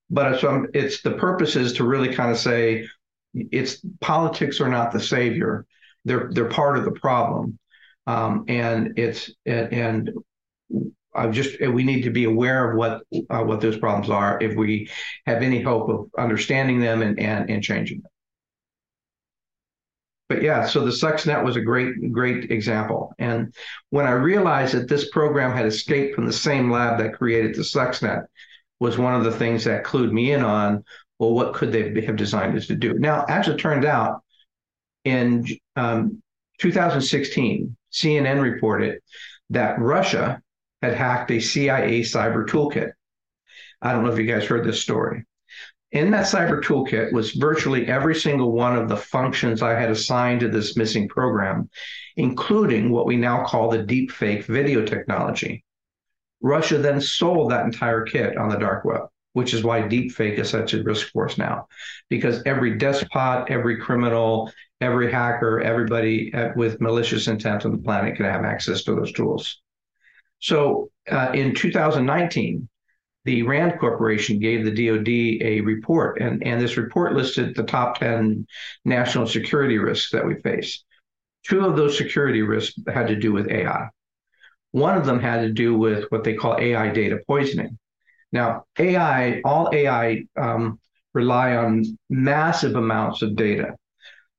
But 0.10 0.34
it's, 0.34 0.44
um, 0.44 0.68
it's 0.74 1.02
the 1.02 1.12
purpose 1.12 1.56
is 1.56 1.74
to 1.74 1.84
really 1.84 2.14
kind 2.14 2.32
of 2.32 2.38
say 2.38 2.88
it's 3.34 3.82
politics 4.00 4.62
are 4.62 4.70
not 4.70 4.92
the 4.92 5.02
savior; 5.02 5.66
they're 6.06 6.30
they're 6.32 6.50
part 6.50 6.78
of 6.78 6.86
the 6.86 6.92
problem. 6.92 7.60
Um, 8.08 8.46
and 8.48 8.98
it's 8.98 9.30
and 9.46 10.12
I 11.14 11.28
just 11.28 11.60
we 11.60 11.84
need 11.84 12.04
to 12.04 12.10
be 12.10 12.24
aware 12.24 12.72
of 12.72 12.78
what 12.78 13.02
uh, 13.30 13.44
what 13.44 13.60
those 13.60 13.78
problems 13.78 14.10
are 14.10 14.42
if 14.42 14.56
we 14.56 14.90
have 15.26 15.42
any 15.42 15.62
hope 15.62 15.90
of 15.90 16.10
understanding 16.18 16.80
them 16.80 17.02
and 17.02 17.20
and, 17.20 17.50
and 17.50 17.62
changing 17.62 18.02
them. 18.02 18.12
But 20.30 20.42
yeah, 20.42 20.66
so 20.66 20.84
the 20.84 20.92
Stuxnet 20.92 21.44
was 21.44 21.56
a 21.56 21.62
great 21.62 22.12
great 22.12 22.52
example. 22.52 23.14
And 23.18 23.54
when 23.92 24.06
I 24.06 24.12
realized 24.12 24.74
that 24.74 24.90
this 24.90 25.10
program 25.10 25.52
had 25.52 25.66
escaped 25.66 26.16
from 26.16 26.26
the 26.26 26.34
same 26.34 26.70
lab 26.70 27.00
that 27.00 27.14
created 27.14 27.56
the 27.56 27.62
Stuxnet, 27.62 28.26
was 28.80 28.98
one 28.98 29.16
of 29.16 29.24
the 29.24 29.32
things 29.32 29.64
that 29.64 29.86
clued 29.86 30.12
me 30.12 30.34
in 30.34 30.44
on 30.44 30.84
well, 31.20 31.34
what 31.34 31.54
could 31.54 31.72
they 31.72 32.02
have 32.02 32.16
designed 32.16 32.56
this 32.56 32.68
to 32.68 32.76
do? 32.76 32.94
Now, 32.94 33.26
as 33.28 33.48
it 33.48 33.58
turned 33.58 33.86
out, 33.86 34.22
in 35.04 35.48
um, 35.76 36.22
2016, 36.60 37.76
CNN 37.92 38.42
reported 38.42 39.00
that 39.50 39.80
Russia 39.80 40.42
had 40.82 40.94
hacked 40.94 41.32
a 41.32 41.40
CIA 41.40 42.02
cyber 42.02 42.46
toolkit. 42.46 42.92
I 43.82 43.92
don't 43.94 44.04
know 44.04 44.12
if 44.12 44.20
you 44.20 44.26
guys 44.26 44.46
heard 44.46 44.66
this 44.66 44.82
story. 44.82 45.26
In 45.92 46.12
that 46.12 46.26
cyber 46.26 46.62
toolkit 46.62 47.14
was 47.14 47.32
virtually 47.32 47.88
every 47.88 48.14
single 48.14 48.52
one 48.52 48.76
of 48.76 48.90
the 48.90 48.98
functions 48.98 49.62
I 49.62 49.80
had 49.80 49.90
assigned 49.90 50.42
to 50.42 50.50
this 50.50 50.76
missing 50.76 51.08
program, 51.08 51.70
including 52.18 52.90
what 52.92 53.06
we 53.06 53.16
now 53.16 53.46
call 53.46 53.70
the 53.70 53.80
deepfake 53.80 54.44
video 54.44 54.86
technology. 54.86 55.64
Russia 56.42 56.78
then 56.78 57.00
sold 57.00 57.52
that 57.52 57.66
entire 57.66 58.04
kit 58.04 58.38
on 58.38 58.50
the 58.50 58.58
dark 58.58 58.84
web, 58.84 59.04
which 59.34 59.54
is 59.54 59.64
why 59.64 59.82
deepfake 59.82 60.38
is 60.38 60.50
such 60.50 60.74
a 60.74 60.84
risk 60.84 61.08
for 61.14 61.30
us 61.30 61.38
now, 61.38 61.68
because 62.10 62.44
every 62.46 62.78
despot, 62.78 63.50
every 63.50 63.78
criminal, 63.78 64.52
every 64.82 65.10
hacker, 65.10 65.62
everybody 65.62 66.34
with 66.56 66.82
malicious 66.82 67.28
intent 67.28 67.66
on 67.66 67.72
the 67.72 67.78
planet 67.78 68.16
can 68.18 68.26
have 68.26 68.44
access 68.44 68.84
to 68.84 68.94
those 68.94 69.14
tools. 69.14 69.62
So 70.40 70.92
uh, 71.10 71.32
in 71.34 71.56
2019, 71.56 72.68
the 73.28 73.44
RAND 73.44 73.78
Corporation 73.78 74.40
gave 74.40 74.64
the 74.64 74.72
DoD 74.72 75.10
a 75.46 75.60
report, 75.60 76.22
and, 76.22 76.42
and 76.48 76.62
this 76.62 76.78
report 76.78 77.14
listed 77.14 77.54
the 77.54 77.64
top 77.64 78.00
10 78.00 78.48
national 78.86 79.28
security 79.28 79.78
risks 79.78 80.12
that 80.12 80.26
we 80.26 80.36
face. 80.36 80.86
Two 81.46 81.66
of 81.66 81.76
those 81.76 81.98
security 81.98 82.42
risks 82.42 82.80
had 82.88 83.08
to 83.08 83.18
do 83.18 83.34
with 83.34 83.52
AI. 83.52 83.90
One 84.72 84.98
of 84.98 85.06
them 85.06 85.20
had 85.20 85.42
to 85.42 85.52
do 85.52 85.78
with 85.78 86.06
what 86.10 86.24
they 86.24 86.36
call 86.36 86.58
AI 86.58 86.88
data 86.92 87.20
poisoning. 87.28 87.78
Now, 88.32 88.64
AI, 88.80 89.42
all 89.44 89.72
AI 89.74 90.24
um, 90.38 90.80
rely 91.14 91.58
on 91.58 91.84
massive 92.10 92.78
amounts 92.78 93.24
of 93.24 93.36
data. 93.36 93.76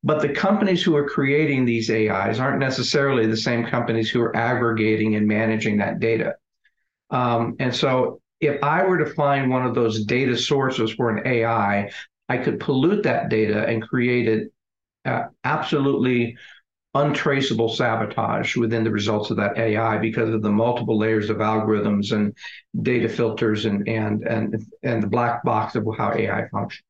But 0.02 0.22
the 0.22 0.30
companies 0.30 0.82
who 0.82 0.96
are 0.96 1.06
creating 1.06 1.66
these 1.66 1.90
AIs 1.90 2.40
aren't 2.40 2.58
necessarily 2.58 3.26
the 3.26 3.36
same 3.36 3.66
companies 3.66 4.08
who 4.08 4.22
are 4.22 4.34
aggregating 4.34 5.14
and 5.14 5.28
managing 5.28 5.76
that 5.78 6.00
data. 6.00 6.36
Um, 7.10 7.56
and 7.58 7.74
so 7.74 8.22
if 8.40 8.62
I 8.62 8.84
were 8.84 8.98
to 8.98 9.14
find 9.14 9.50
one 9.50 9.66
of 9.66 9.74
those 9.74 10.04
data 10.04 10.36
sources 10.36 10.92
for 10.92 11.10
an 11.10 11.26
AI, 11.26 11.90
I 12.28 12.38
could 12.38 12.60
pollute 12.60 13.02
that 13.04 13.28
data 13.28 13.66
and 13.66 13.82
create 13.82 14.28
it 14.28 14.52
uh, 15.04 15.24
absolutely 15.44 16.36
untraceable 16.94 17.68
sabotage 17.68 18.56
within 18.56 18.84
the 18.84 18.90
results 18.90 19.30
of 19.30 19.36
that 19.36 19.58
AI 19.58 19.98
because 19.98 20.32
of 20.32 20.42
the 20.42 20.50
multiple 20.50 20.98
layers 20.98 21.30
of 21.30 21.38
algorithms 21.38 22.12
and 22.12 22.34
data 22.82 23.08
filters 23.08 23.64
and 23.66 23.86
and 23.88 24.22
and 24.26 24.64
and 24.82 25.02
the 25.02 25.06
black 25.06 25.42
box 25.44 25.74
of 25.74 25.86
how 25.96 26.12
AI 26.12 26.48
functions. 26.48 26.82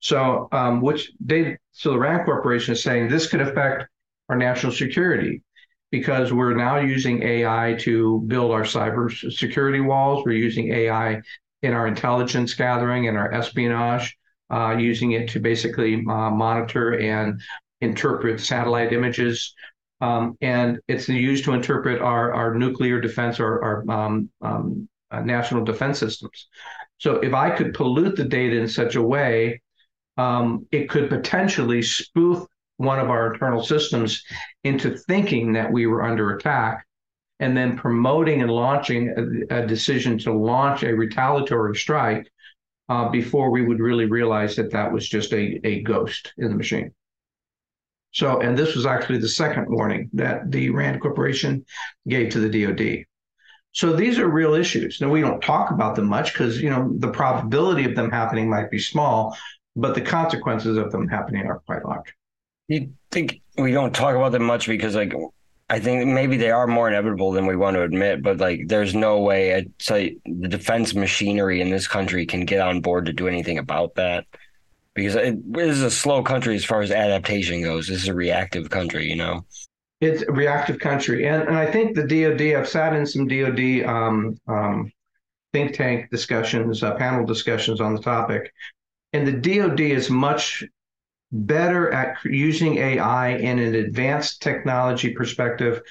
So, 0.00 0.48
um, 0.52 0.80
which 0.80 1.12
they 1.20 1.58
so 1.72 1.90
the 1.90 1.98
Rand 1.98 2.24
Corporation 2.24 2.72
is 2.72 2.82
saying 2.82 3.08
this 3.08 3.28
could 3.28 3.40
affect 3.40 3.88
our 4.28 4.36
national 4.36 4.72
security 4.72 5.42
because 5.98 6.30
we're 6.30 6.54
now 6.54 6.76
using 6.76 7.22
AI 7.22 7.74
to 7.80 8.20
build 8.26 8.50
our 8.52 8.64
cyber 8.64 9.10
security 9.32 9.80
walls. 9.80 10.24
We're 10.26 10.32
using 10.32 10.70
AI 10.74 11.22
in 11.62 11.72
our 11.72 11.86
intelligence 11.86 12.52
gathering 12.52 13.08
and 13.08 13.16
our 13.16 13.32
espionage, 13.32 14.14
uh, 14.50 14.76
using 14.78 15.12
it 15.12 15.30
to 15.30 15.40
basically 15.40 15.94
uh, 16.06 16.30
monitor 16.30 16.98
and 17.00 17.40
interpret 17.80 18.40
satellite 18.40 18.92
images. 18.92 19.54
Um, 20.02 20.36
and 20.42 20.78
it's 20.86 21.08
used 21.08 21.44
to 21.44 21.54
interpret 21.54 22.02
our, 22.02 22.34
our 22.34 22.54
nuclear 22.54 23.00
defense 23.00 23.40
or 23.40 23.64
our 23.64 23.90
um, 23.90 24.28
um, 24.42 24.88
uh, 25.10 25.20
national 25.20 25.64
defense 25.64 25.98
systems. 25.98 26.48
So 26.98 27.16
if 27.20 27.32
I 27.32 27.48
could 27.56 27.72
pollute 27.72 28.16
the 28.16 28.24
data 28.24 28.56
in 28.56 28.68
such 28.68 28.96
a 28.96 29.02
way, 29.02 29.62
um, 30.18 30.66
it 30.70 30.90
could 30.90 31.08
potentially 31.08 31.80
spoof 31.80 32.44
one 32.76 32.98
of 32.98 33.10
our 33.10 33.32
internal 33.32 33.62
systems 33.62 34.22
into 34.64 34.96
thinking 34.96 35.52
that 35.52 35.72
we 35.72 35.86
were 35.86 36.02
under 36.02 36.36
attack 36.36 36.86
and 37.40 37.56
then 37.56 37.76
promoting 37.76 38.42
and 38.42 38.50
launching 38.50 39.46
a, 39.50 39.62
a 39.62 39.66
decision 39.66 40.18
to 40.18 40.32
launch 40.32 40.82
a 40.82 40.94
retaliatory 40.94 41.76
strike 41.76 42.30
uh, 42.88 43.08
before 43.08 43.50
we 43.50 43.62
would 43.62 43.80
really 43.80 44.06
realize 44.06 44.56
that 44.56 44.70
that 44.72 44.90
was 44.90 45.08
just 45.08 45.32
a, 45.32 45.60
a 45.64 45.82
ghost 45.82 46.32
in 46.38 46.48
the 46.48 46.56
machine. 46.56 46.92
So, 48.12 48.40
and 48.40 48.56
this 48.56 48.74
was 48.74 48.86
actually 48.86 49.18
the 49.18 49.28
second 49.28 49.66
warning 49.68 50.08
that 50.14 50.50
the 50.50 50.70
Rand 50.70 51.02
Corporation 51.02 51.66
gave 52.08 52.30
to 52.30 52.40
the 52.40 52.64
DoD. 52.64 53.04
So 53.72 53.92
these 53.92 54.18
are 54.18 54.28
real 54.28 54.54
issues. 54.54 55.02
Now 55.02 55.10
we 55.10 55.20
don't 55.20 55.42
talk 55.42 55.70
about 55.70 55.96
them 55.96 56.06
much 56.06 56.32
because 56.32 56.62
you 56.62 56.70
know 56.70 56.90
the 56.96 57.10
probability 57.10 57.84
of 57.84 57.94
them 57.94 58.10
happening 58.10 58.48
might 58.48 58.70
be 58.70 58.78
small, 58.78 59.36
but 59.74 59.94
the 59.94 60.00
consequences 60.00 60.78
of 60.78 60.90
them 60.92 61.08
happening 61.08 61.44
are 61.46 61.60
quite 61.66 61.84
large. 61.84 62.14
You 62.68 62.92
think 63.10 63.40
we 63.56 63.72
don't 63.72 63.94
talk 63.94 64.16
about 64.16 64.32
them 64.32 64.44
much 64.44 64.66
because 64.66 64.94
like 64.94 65.12
I 65.68 65.80
think 65.80 66.06
maybe 66.06 66.36
they 66.36 66.50
are 66.50 66.66
more 66.66 66.88
inevitable 66.88 67.32
than 67.32 67.46
we 67.46 67.56
want 67.56 67.74
to 67.76 67.82
admit, 67.82 68.22
but 68.22 68.38
like 68.38 68.62
there's 68.66 68.94
no 68.94 69.20
way 69.20 69.54
I'd 69.54 69.72
say 69.80 70.16
the 70.24 70.48
defense 70.48 70.94
machinery 70.94 71.60
in 71.60 71.70
this 71.70 71.88
country 71.88 72.26
can 72.26 72.44
get 72.44 72.60
on 72.60 72.80
board 72.80 73.06
to 73.06 73.12
do 73.12 73.26
anything 73.26 73.58
about 73.58 73.94
that 73.96 74.26
because 74.94 75.14
it, 75.14 75.36
a 75.56 75.90
slow 75.90 76.22
country 76.22 76.56
as 76.56 76.64
far 76.64 76.82
as 76.82 76.90
adaptation 76.90 77.62
goes. 77.62 77.88
This 77.88 78.02
is 78.02 78.08
a 78.08 78.14
reactive 78.14 78.70
country, 78.70 79.08
you 79.08 79.16
know. 79.16 79.44
It's 80.00 80.22
a 80.22 80.32
reactive 80.32 80.78
country, 80.78 81.26
and 81.26 81.42
and 81.42 81.56
I 81.56 81.70
think 81.70 81.94
the 81.94 82.06
DoD. 82.06 82.54
I've 82.54 82.68
sat 82.68 82.94
in 82.94 83.06
some 83.06 83.26
DoD 83.26 83.84
um, 83.84 84.38
um, 84.46 84.92
think 85.52 85.74
tank 85.74 86.10
discussions, 86.10 86.82
uh, 86.82 86.94
panel 86.94 87.24
discussions 87.24 87.80
on 87.80 87.94
the 87.94 88.02
topic, 88.02 88.52
and 89.12 89.26
the 89.26 89.32
DoD 89.32 89.80
is 89.80 90.10
much 90.10 90.64
better 91.32 91.92
at 91.92 92.16
using 92.24 92.78
AI 92.78 93.30
in 93.30 93.58
an 93.58 93.74
advanced 93.74 94.42
technology 94.42 95.12
perspective 95.12 95.82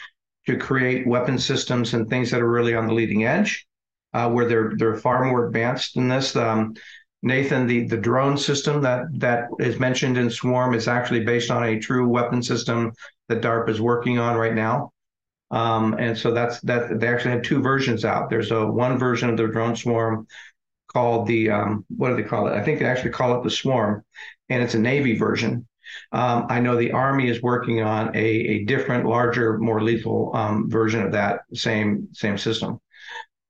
to 0.47 0.57
create 0.57 1.07
weapon 1.07 1.37
systems 1.37 1.93
and 1.93 2.09
things 2.09 2.31
that 2.31 2.41
are 2.41 2.49
really 2.49 2.75
on 2.75 2.87
the 2.87 2.93
leading 2.93 3.25
edge, 3.25 3.67
uh, 4.13 4.29
where 4.29 4.47
they're 4.47 4.73
they're 4.77 4.95
far 4.97 5.25
more 5.25 5.47
advanced 5.47 5.97
in 5.97 6.07
this. 6.07 6.35
Um, 6.35 6.75
Nathan, 7.21 7.65
the, 7.65 7.87
the 7.87 7.97
drone 7.97 8.37
system 8.37 8.81
that 8.83 9.05
that 9.19 9.47
is 9.59 9.79
mentioned 9.79 10.17
in 10.17 10.29
Swarm 10.29 10.75
is 10.75 10.87
actually 10.87 11.23
based 11.23 11.49
on 11.49 11.63
a 11.63 11.79
true 11.79 12.07
weapon 12.07 12.43
system 12.43 12.91
that 13.29 13.41
DARPA 13.41 13.69
is 13.69 13.81
working 13.81 14.19
on 14.19 14.37
right 14.37 14.53
now. 14.53 14.91
Um, 15.51 15.95
and 15.97 16.17
so 16.17 16.31
that's 16.31 16.59
that 16.61 16.99
they 16.99 17.07
actually 17.07 17.31
have 17.31 17.41
two 17.41 17.61
versions 17.61 18.05
out. 18.05 18.29
There's 18.29 18.51
a 18.51 18.65
one 18.65 18.97
version 18.97 19.29
of 19.29 19.37
the 19.37 19.47
drone 19.47 19.75
swarm 19.75 20.27
called 20.95 21.27
the 21.27 21.49
um, 21.49 21.85
what 21.89 22.07
do 22.07 22.15
they 22.15 22.23
call 22.23 22.47
it? 22.47 22.53
I 22.53 22.63
think 22.63 22.79
they 22.79 22.85
actually 22.85 23.11
call 23.11 23.37
it 23.37 23.43
the 23.43 23.49
swarm, 23.49 24.05
and 24.47 24.63
it's 24.63 24.75
a 24.75 24.79
Navy 24.79 25.17
version. 25.17 25.67
Um, 26.13 26.47
I 26.49 26.61
know 26.61 26.77
the 26.77 26.93
Army 26.93 27.27
is 27.27 27.41
working 27.41 27.81
on 27.81 28.15
a, 28.15 28.25
a 28.25 28.63
different, 28.63 29.05
larger, 29.05 29.57
more 29.57 29.83
lethal 29.83 30.31
um, 30.33 30.69
version 30.69 31.01
of 31.01 31.11
that 31.11 31.41
same 31.53 32.07
same 32.13 32.37
system. 32.37 32.79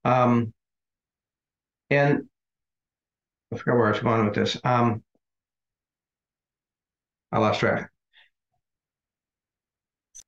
Um, 0.04 0.52
and 1.88 2.24
I 3.52 3.56
forgot 3.58 3.76
where 3.76 3.86
I 3.86 3.90
was 3.92 4.00
going 4.00 4.24
with 4.24 4.34
this. 4.34 4.58
Um, 4.64 5.04
I 7.30 7.38
lost 7.38 7.60
track. 7.60 7.92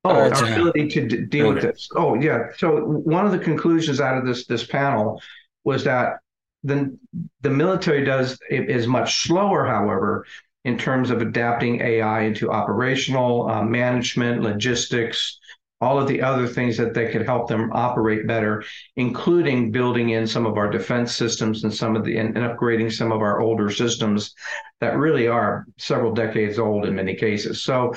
Oh, 0.05 0.11
uh, 0.11 0.29
our 0.33 0.53
ability 0.53 0.87
to 0.87 1.07
d- 1.07 1.25
deal 1.25 1.47
okay. 1.47 1.55
with 1.55 1.63
this. 1.63 1.89
Oh, 1.97 2.15
yeah. 2.15 2.47
So 2.55 2.79
one 2.79 3.25
of 3.25 3.33
the 3.33 3.39
conclusions 3.39 3.99
out 3.99 4.17
of 4.17 4.25
this 4.25 4.45
this 4.45 4.65
panel 4.65 5.21
was 5.65 5.83
that 5.83 6.19
the 6.63 6.97
the 7.41 7.49
military 7.49 8.03
does 8.03 8.37
is 8.49 8.87
much 8.87 9.23
slower, 9.23 9.65
however, 9.65 10.25
in 10.65 10.77
terms 10.77 11.09
of 11.09 11.21
adapting 11.21 11.81
AI 11.81 12.21
into 12.21 12.51
operational 12.51 13.49
uh, 13.49 13.63
management, 13.63 14.41
logistics, 14.41 15.39
all 15.81 15.99
of 15.99 16.07
the 16.07 16.21
other 16.21 16.45
things 16.45 16.75
that 16.77 16.93
they 16.93 17.09
could 17.09 17.25
help 17.25 17.47
them 17.47 17.71
operate 17.73 18.27
better, 18.27 18.63
including 18.97 19.71
building 19.71 20.09
in 20.09 20.27
some 20.27 20.45
of 20.45 20.57
our 20.57 20.69
defense 20.69 21.15
systems 21.15 21.63
and 21.63 21.73
some 21.73 21.95
of 21.95 22.03
the 22.03 22.17
and, 22.17 22.37
and, 22.37 22.45
upgrading 22.45 22.91
some 22.91 23.13
of 23.13 23.21
our 23.21 23.39
older 23.39 23.69
systems 23.69 24.35
that 24.81 24.97
really 24.97 25.27
are 25.27 25.65
several 25.77 26.13
decades 26.13 26.59
old 26.59 26.85
in 26.85 26.95
many 26.95 27.15
cases. 27.15 27.63
So 27.63 27.93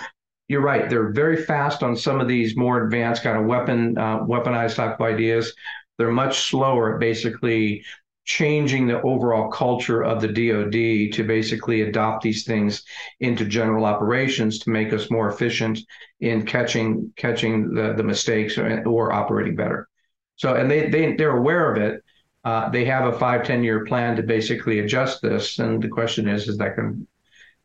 you're 0.49 0.63
right; 0.63 0.89
they're 0.89 1.13
very 1.13 1.45
fast 1.45 1.83
on 1.83 1.97
some 1.97 2.21
of 2.21 2.29
these 2.29 2.57
more 2.57 2.85
advanced 2.85 3.25
kind 3.25 3.39
of 3.39 3.47
weapon 3.47 3.99
uh, 3.99 4.21
weaponized 4.21 4.77
type 4.77 5.01
of 5.01 5.07
ideas. 5.07 5.53
They're 5.99 6.13
much 6.13 6.51
slower 6.51 6.99
basically 6.99 7.85
changing 8.25 8.87
the 8.87 9.03
overall 9.03 9.51
culture 9.51 10.03
of 10.03 10.21
the 10.21 10.29
DoD 10.29 11.13
to 11.13 11.25
basically 11.25 11.83
adopt 11.83 12.23
these 12.23 12.45
things 12.45 12.85
into 13.21 13.45
general 13.45 13.85
operations 13.85 14.61
to 14.61 14.71
make 14.71 14.93
us 14.93 15.11
more 15.11 15.29
efficient 15.29 15.81
in 16.21 16.47
catching 16.47 17.13
catching 17.17 17.75
the, 17.75 17.95
the 17.95 18.03
mistakes 18.03 18.57
or, 18.59 18.83
or 18.87 19.13
operating 19.13 19.57
better. 19.57 19.89
So, 20.37 20.55
and 20.55 20.71
they 20.71 20.89
they 20.89 21.17
they're 21.17 21.37
aware 21.37 21.73
of 21.73 21.83
it. 21.83 22.03
Uh, 22.45 22.69
they 22.71 22.85
have 22.85 23.13
a 23.13 23.19
five 23.19 23.45
ten 23.45 23.63
year 23.65 23.85
plan 23.85 24.17
to 24.17 24.23
basically 24.23 24.81
adjust 24.81 25.21
this. 25.23 25.59
And 25.59 25.83
the 25.83 25.89
question 25.89 26.29
is, 26.29 26.49
is 26.49 26.59
that 26.59 26.75
can 26.77 27.07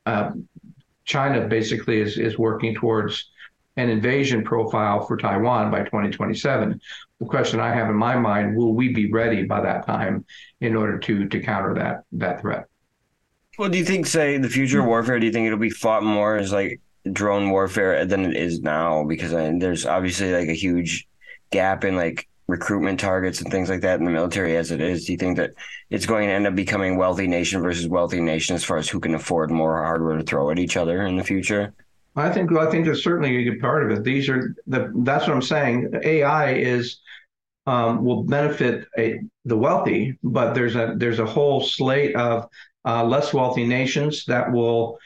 uh, 0.06 0.32
China 1.06 1.48
basically 1.48 2.02
is 2.02 2.18
is 2.18 2.38
working 2.38 2.74
towards 2.74 3.30
an 3.78 3.90
invasion 3.90 4.44
profile 4.44 5.06
for 5.06 5.18
Taiwan 5.18 5.70
by 5.70 5.84
2027. 5.84 6.82
The 7.20 7.26
question 7.26 7.60
I 7.60 7.74
have 7.74 7.90
in 7.90 7.96
my 7.96 8.16
mind: 8.16 8.56
Will 8.56 8.74
we 8.74 8.94
be 8.94 9.12
ready 9.12 9.44
by 9.44 9.62
that 9.62 9.86
time 9.86 10.26
in 10.62 10.76
order 10.76 11.00
to 11.00 11.28
to 11.28 11.40
counter 11.40 11.74
that 11.76 12.04
that 12.14 12.42
threat? 12.42 12.66
Well, 13.58 13.70
do 13.70 13.78
you 13.78 13.86
think, 13.86 14.06
say, 14.06 14.38
the 14.38 14.50
future 14.50 14.82
of 14.82 14.86
warfare? 14.86 15.20
Do 15.20 15.26
you 15.26 15.32
think 15.32 15.48
it'll 15.48 15.58
be 15.58 15.72
fought 15.72 16.04
more 16.04 16.36
as 16.36 16.52
like 16.52 16.80
drone 17.12 17.50
warfare 17.50 18.06
than 18.06 18.26
it 18.26 18.36
is 18.36 18.62
now? 18.62 19.04
Because 19.04 19.34
I 19.34 19.50
mean, 19.50 19.60
there's 19.60 19.86
obviously 19.86 20.32
like 20.32 20.48
a 20.48 20.54
huge 20.54 21.08
gap 21.50 21.84
in 21.84 21.96
like 21.96 22.28
recruitment 22.48 23.00
targets 23.00 23.42
and 23.42 23.52
things 23.52 23.70
like 23.70 23.82
that 23.82 24.00
in 24.00 24.06
the 24.06 24.12
military 24.12 24.56
as 24.56 24.72
it 24.72 24.80
is. 24.80 25.06
Do 25.06 25.12
you 25.12 25.18
think 25.18 25.38
that 25.38 25.52
it's 25.90 26.06
going 26.06 26.28
to 26.28 26.34
end 26.34 26.46
up 26.46 26.56
becoming 26.56 26.98
wealthy 26.98 27.28
nation 27.28 27.62
versus 27.62 27.88
wealthy 27.88 28.22
nation 28.22 28.56
as 28.56 28.64
far 28.64 28.78
as 28.78 28.88
who 28.88 29.00
can 29.00 29.16
afford 29.16 29.50
more 29.50 29.84
hardware 29.84 30.18
to 30.18 30.24
throw 30.24 30.52
at 30.52 30.60
each 30.60 30.78
other 30.78 31.06
in 31.06 31.18
the 31.18 31.24
future? 31.24 31.74
I 32.18 32.32
think 32.32 32.50
well, 32.50 32.68
I 32.68 32.72
think 32.72 32.86
that's 32.86 33.04
certainly 33.04 33.38
a 33.38 33.44
good 33.44 33.62
part 33.62 33.84
of 33.84 33.98
it. 33.98 34.04
These 34.04 34.28
are 34.28 34.56
the 34.66 34.92
that's 35.04 35.28
what 35.28 35.36
I'm 35.36 35.42
saying. 35.42 35.92
AI 36.04 36.54
is 36.54 37.00
um, 37.68 38.04
will 38.04 38.24
benefit 38.24 38.88
a, 38.98 39.20
the 39.46 39.58
wealthy, 39.58 40.18
but 40.24 40.54
there's 40.54 40.76
a 40.76 40.96
there's 40.98 41.20
a 41.20 41.26
whole 41.26 41.62
slate 41.62 42.16
of 42.16 42.48
uh, 42.86 43.04
less 43.04 43.34
wealthy 43.34 43.66
nations 43.66 44.26
that 44.26 44.52
will 44.52 44.98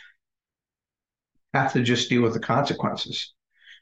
have 1.53 1.73
to 1.73 1.81
just 1.81 2.09
deal 2.09 2.21
with 2.21 2.33
the 2.33 2.39
consequences. 2.39 3.33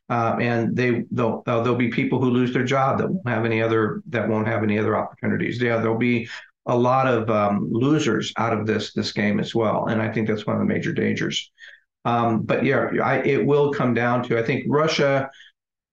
Uh, 0.09 0.35
and 0.41 0.75
they 0.75 1.03
they'll, 1.11 1.43
uh, 1.45 1.61
there'll 1.61 1.77
be 1.77 1.89
people 1.89 2.19
who 2.19 2.31
lose 2.31 2.51
their 2.51 2.63
job 2.63 2.97
that 2.97 3.07
won't 3.07 3.29
have 3.29 3.45
any 3.45 3.61
other 3.61 4.01
that 4.07 4.27
won't 4.27 4.47
have 4.47 4.63
any 4.63 4.79
other 4.79 4.97
opportunities. 4.97 5.61
Yeah, 5.61 5.77
there'll 5.77 5.99
be 5.99 6.27
a 6.65 6.75
lot 6.75 7.07
of 7.07 7.29
um, 7.29 7.67
losers 7.71 8.33
out 8.37 8.57
of 8.57 8.65
this 8.65 8.91
this 8.93 9.11
game 9.11 9.39
as 9.39 9.53
well, 9.53 9.85
and 9.85 10.01
I 10.01 10.11
think 10.11 10.27
that's 10.27 10.47
one 10.47 10.55
of 10.55 10.61
the 10.61 10.73
major 10.73 10.93
dangers. 10.93 11.51
Um, 12.05 12.43
but 12.43 12.63
yeah, 12.63 12.89
I, 13.03 13.17
it 13.17 13.45
will 13.45 13.73
come 13.73 13.93
down 13.93 14.23
to 14.23 14.39
I 14.39 14.43
think 14.43 14.65
Russia 14.67 15.29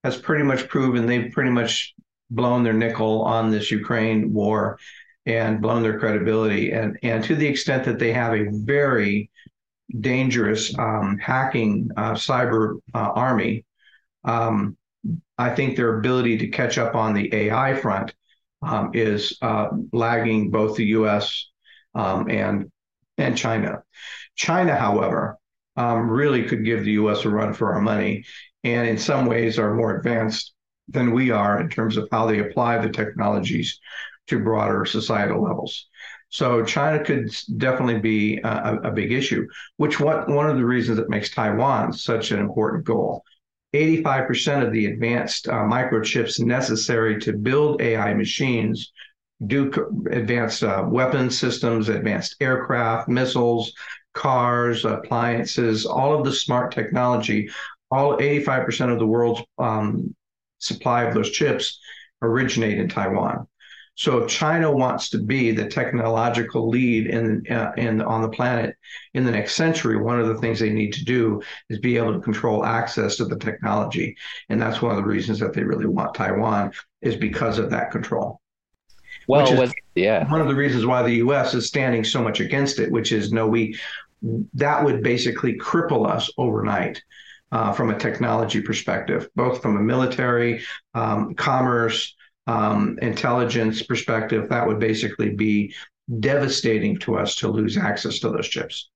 has 0.03 0.17
pretty 0.17 0.43
much 0.43 0.67
proven 0.67 1.05
they've 1.05 1.31
pretty 1.31 1.49
much 1.49 1.93
blown 2.29 2.63
their 2.63 2.73
nickel 2.73 3.23
on 3.23 3.51
this 3.51 3.71
Ukraine 3.71 4.33
war 4.33 4.79
and 5.25 5.61
blown 5.61 5.83
their 5.83 5.99
credibility. 5.99 6.71
And 6.71 6.97
and 7.03 7.23
to 7.25 7.35
the 7.35 7.47
extent 7.47 7.83
that 7.85 7.99
they 7.99 8.13
have 8.13 8.33
a 8.33 8.49
very 8.51 9.29
dangerous 9.99 10.77
um, 10.77 11.17
hacking 11.17 11.89
uh, 11.97 12.13
cyber 12.13 12.79
uh, 12.93 13.11
army. 13.15 13.65
Um, 14.23 14.77
I 15.37 15.53
think 15.55 15.75
their 15.75 15.99
ability 15.99 16.37
to 16.39 16.47
catch 16.47 16.77
up 16.77 16.95
on 16.95 17.13
the 17.13 17.33
AI 17.33 17.75
front 17.75 18.13
um, 18.61 18.91
is 18.93 19.37
uh, 19.41 19.69
lagging 19.93 20.49
both 20.49 20.75
the 20.75 20.85
U.S. 20.85 21.49
Um, 21.95 22.29
and 22.29 22.71
and 23.17 23.37
China. 23.37 23.83
China, 24.35 24.75
however, 24.75 25.37
um, 25.77 26.09
really 26.09 26.43
could 26.43 26.65
give 26.65 26.83
the 26.83 26.91
U.S. 26.93 27.23
a 27.23 27.29
run 27.29 27.53
for 27.53 27.73
our 27.73 27.81
money, 27.81 28.25
and 28.63 28.87
in 28.87 28.97
some 28.97 29.25
ways 29.25 29.57
are 29.57 29.73
more 29.73 29.97
advanced 29.97 30.53
than 30.89 31.11
we 31.11 31.31
are 31.31 31.61
in 31.61 31.69
terms 31.69 31.97
of 31.97 32.07
how 32.11 32.25
they 32.25 32.39
apply 32.39 32.79
the 32.79 32.89
technologies 32.89 33.79
to 34.27 34.39
broader 34.39 34.85
societal 34.85 35.41
levels. 35.41 35.87
So 36.29 36.63
China 36.65 37.03
could 37.03 37.33
definitely 37.57 37.99
be 37.99 38.39
a, 38.43 38.79
a 38.83 38.91
big 38.91 39.11
issue, 39.11 39.47
which 39.77 39.99
what 39.99 40.27
one 40.27 40.49
of 40.49 40.57
the 40.57 40.65
reasons 40.65 40.97
that 40.97 41.09
makes 41.09 41.29
Taiwan 41.29 41.93
such 41.93 42.31
an 42.31 42.39
important 42.39 42.83
goal. 42.83 43.23
85% 43.73 44.65
of 44.65 44.71
the 44.71 44.87
advanced 44.87 45.47
uh, 45.47 45.63
microchips 45.63 46.39
necessary 46.39 47.19
to 47.21 47.33
build 47.33 47.81
AI 47.81 48.13
machines 48.13 48.91
do 49.45 49.71
advanced 50.09 50.63
uh, 50.63 50.83
weapon 50.87 51.29
systems, 51.29 51.89
advanced 51.89 52.35
aircraft, 52.41 53.07
missiles, 53.07 53.71
cars, 54.17 54.83
appliances, 54.83 55.85
all 55.85 56.17
of 56.17 56.25
the 56.25 56.33
smart 56.33 56.71
technology, 56.71 57.49
all 57.91 58.17
85% 58.17 58.91
of 58.91 58.99
the 58.99 59.05
world's 59.05 59.41
um, 59.57 60.15
supply 60.59 61.03
of 61.03 61.13
those 61.13 61.31
chips 61.31 61.79
originate 62.21 62.77
in 62.77 62.89
Taiwan. 62.89 63.47
So 63.95 64.19
if 64.19 64.29
China 64.29 64.71
wants 64.71 65.09
to 65.09 65.17
be 65.17 65.51
the 65.51 65.67
technological 65.67 66.69
lead 66.69 67.07
in, 67.07 67.43
uh, 67.49 67.71
in 67.77 67.99
on 67.99 68.21
the 68.21 68.29
planet 68.29 68.75
in 69.15 69.25
the 69.25 69.31
next 69.31 69.55
century, 69.55 69.97
one 69.97 70.19
of 70.19 70.27
the 70.27 70.37
things 70.37 70.59
they 70.59 70.69
need 70.69 70.93
to 70.93 71.03
do 71.03 71.41
is 71.69 71.79
be 71.79 71.97
able 71.97 72.13
to 72.13 72.19
control 72.19 72.63
access 72.63 73.15
to 73.17 73.25
the 73.25 73.39
technology, 73.39 74.15
and 74.49 74.61
that's 74.61 74.83
one 74.83 74.91
of 74.91 74.97
the 74.97 75.09
reasons 75.09 75.39
that 75.39 75.53
they 75.53 75.63
really 75.63 75.87
want 75.87 76.13
Taiwan 76.13 76.71
is 77.01 77.15
because 77.15 77.57
of 77.57 77.71
that 77.71 77.89
control. 77.89 78.39
Well, 79.27 79.57
with, 79.57 79.73
yeah, 79.95 80.29
one 80.31 80.41
of 80.41 80.47
the 80.47 80.55
reasons 80.55 80.85
why 80.85 81.01
the 81.01 81.15
U.S. 81.15 81.55
is 81.55 81.67
standing 81.67 82.03
so 82.03 82.21
much 82.21 82.39
against 82.39 82.79
it, 82.79 82.91
which 82.91 83.11
is 83.11 83.31
no, 83.31 83.47
we 83.47 83.77
that 84.53 84.83
would 84.83 85.03
basically 85.03 85.57
cripple 85.57 86.09
us 86.09 86.29
overnight. 86.37 87.01
Uh, 87.49 87.71
from 87.71 87.89
a 87.91 87.97
technology 87.97 88.59
perspective, 88.59 89.29
both 89.37 89.61
from 89.61 89.77
a 89.77 89.79
military, 89.79 90.61
um, 90.95 91.33
commerce, 91.33 92.13
um, 92.45 92.99
intelligence 93.01 93.81
perspective, 93.81 94.49
that 94.49 94.67
would 94.67 94.79
basically 94.79 95.29
be 95.29 95.73
devastating 96.19 96.97
to 96.97 97.17
us 97.17 97.35
to 97.35 97.47
lose 97.47 97.77
access 97.77 98.19
to 98.19 98.29
those 98.29 98.49
chips. 98.49 98.89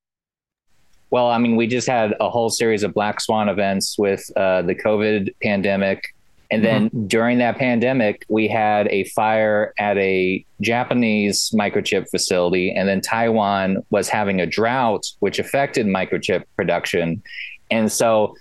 Well, 1.11 1.29
I 1.29 1.37
mean, 1.37 1.57
we 1.57 1.67
just 1.67 1.87
had 1.87 2.15
a 2.19 2.29
whole 2.29 2.49
series 2.49 2.83
of 2.83 2.93
black 2.93 3.19
swan 3.19 3.49
events 3.49 3.97
with 3.97 4.23
uh, 4.37 4.61
the 4.61 4.75
COVID 4.75 5.29
pandemic. 5.41 6.03
And 6.51 6.65
then 6.65 6.89
mm-hmm. 6.89 7.07
during 7.07 7.37
that 7.37 7.57
pandemic, 7.57 8.25
we 8.27 8.47
had 8.47 8.87
a 8.89 9.05
fire 9.05 9.73
at 9.79 9.97
a 9.97 10.45
Japanese 10.59 11.49
microchip 11.51 12.09
facility. 12.11 12.71
And 12.71 12.89
then 12.89 12.99
Taiwan 12.99 13.85
was 13.89 14.09
having 14.09 14.41
a 14.41 14.45
drought, 14.45 15.05
which 15.19 15.39
affected 15.39 15.87
microchip 15.87 16.43
production. 16.57 17.23
And 17.71 17.89
so 17.89 18.35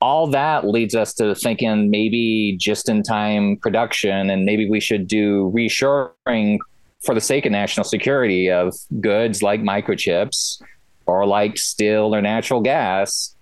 all 0.00 0.28
that 0.28 0.68
leads 0.68 0.94
us 0.94 1.12
to 1.14 1.34
thinking 1.34 1.90
maybe 1.90 2.56
just 2.58 2.88
in 2.88 3.02
time 3.02 3.56
production 3.56 4.30
and 4.30 4.44
maybe 4.44 4.70
we 4.70 4.78
should 4.78 5.08
do 5.08 5.52
reshoring 5.54 6.58
for 7.02 7.14
the 7.14 7.20
sake 7.20 7.44
of 7.44 7.50
national 7.50 7.82
security 7.82 8.48
of 8.48 8.74
goods 9.00 9.42
like 9.42 9.60
microchips 9.60 10.62
or 11.06 11.26
like 11.26 11.58
steel 11.58 12.14
or 12.14 12.22
natural 12.22 12.60
gas 12.60 13.34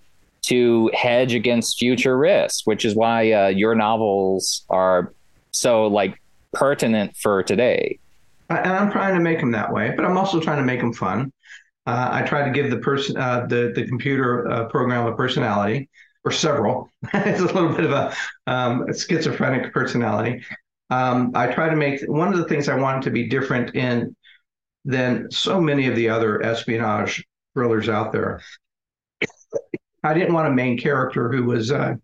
to 0.47 0.89
hedge 0.93 1.33
against 1.33 1.77
future 1.77 2.17
risks, 2.17 2.65
which 2.65 2.85
is 2.85 2.95
why 2.95 3.31
uh, 3.31 3.47
your 3.47 3.75
novels 3.75 4.65
are 4.69 5.13
so 5.51 5.87
like 5.87 6.21
pertinent 6.53 7.15
for 7.17 7.43
today. 7.43 7.99
And 8.49 8.71
I'm 8.71 8.91
trying 8.91 9.15
to 9.15 9.21
make 9.21 9.39
them 9.39 9.51
that 9.51 9.71
way, 9.73 9.93
but 9.95 10.05
I'm 10.05 10.17
also 10.17 10.39
trying 10.39 10.57
to 10.57 10.63
make 10.63 10.79
them 10.79 10.93
fun. 10.93 11.33
Uh, 11.85 12.09
I 12.11 12.21
try 12.21 12.43
to 12.45 12.51
give 12.51 12.69
the 12.69 12.77
person, 12.77 13.17
uh, 13.17 13.45
the 13.47 13.71
the 13.75 13.87
computer 13.87 14.49
uh, 14.49 14.65
program 14.65 15.05
a 15.05 15.15
personality 15.15 15.89
or 16.23 16.31
several. 16.31 16.89
it's 17.13 17.39
a 17.39 17.45
little 17.45 17.73
bit 17.73 17.85
of 17.85 17.91
a, 17.91 18.13
um, 18.45 18.87
a 18.89 18.93
schizophrenic 18.93 19.73
personality. 19.73 20.43
Um, 20.89 21.31
I 21.35 21.47
try 21.47 21.69
to 21.69 21.75
make 21.75 22.01
one 22.07 22.31
of 22.33 22.37
the 22.37 22.45
things 22.45 22.69
I 22.69 22.75
wanted 22.75 23.03
to 23.03 23.11
be 23.11 23.27
different 23.27 23.75
in 23.75 24.15
than 24.85 25.29
so 25.31 25.59
many 25.59 25.87
of 25.87 25.95
the 25.95 26.09
other 26.09 26.41
espionage 26.43 27.25
thrillers 27.53 27.89
out 27.89 28.11
there. 28.11 28.41
I 30.03 30.13
didn't 30.13 30.33
want 30.33 30.47
a 30.47 30.53
main 30.53 30.77
character 30.77 31.31
who 31.31 31.45
was 31.45 31.71
uh, 31.71 31.95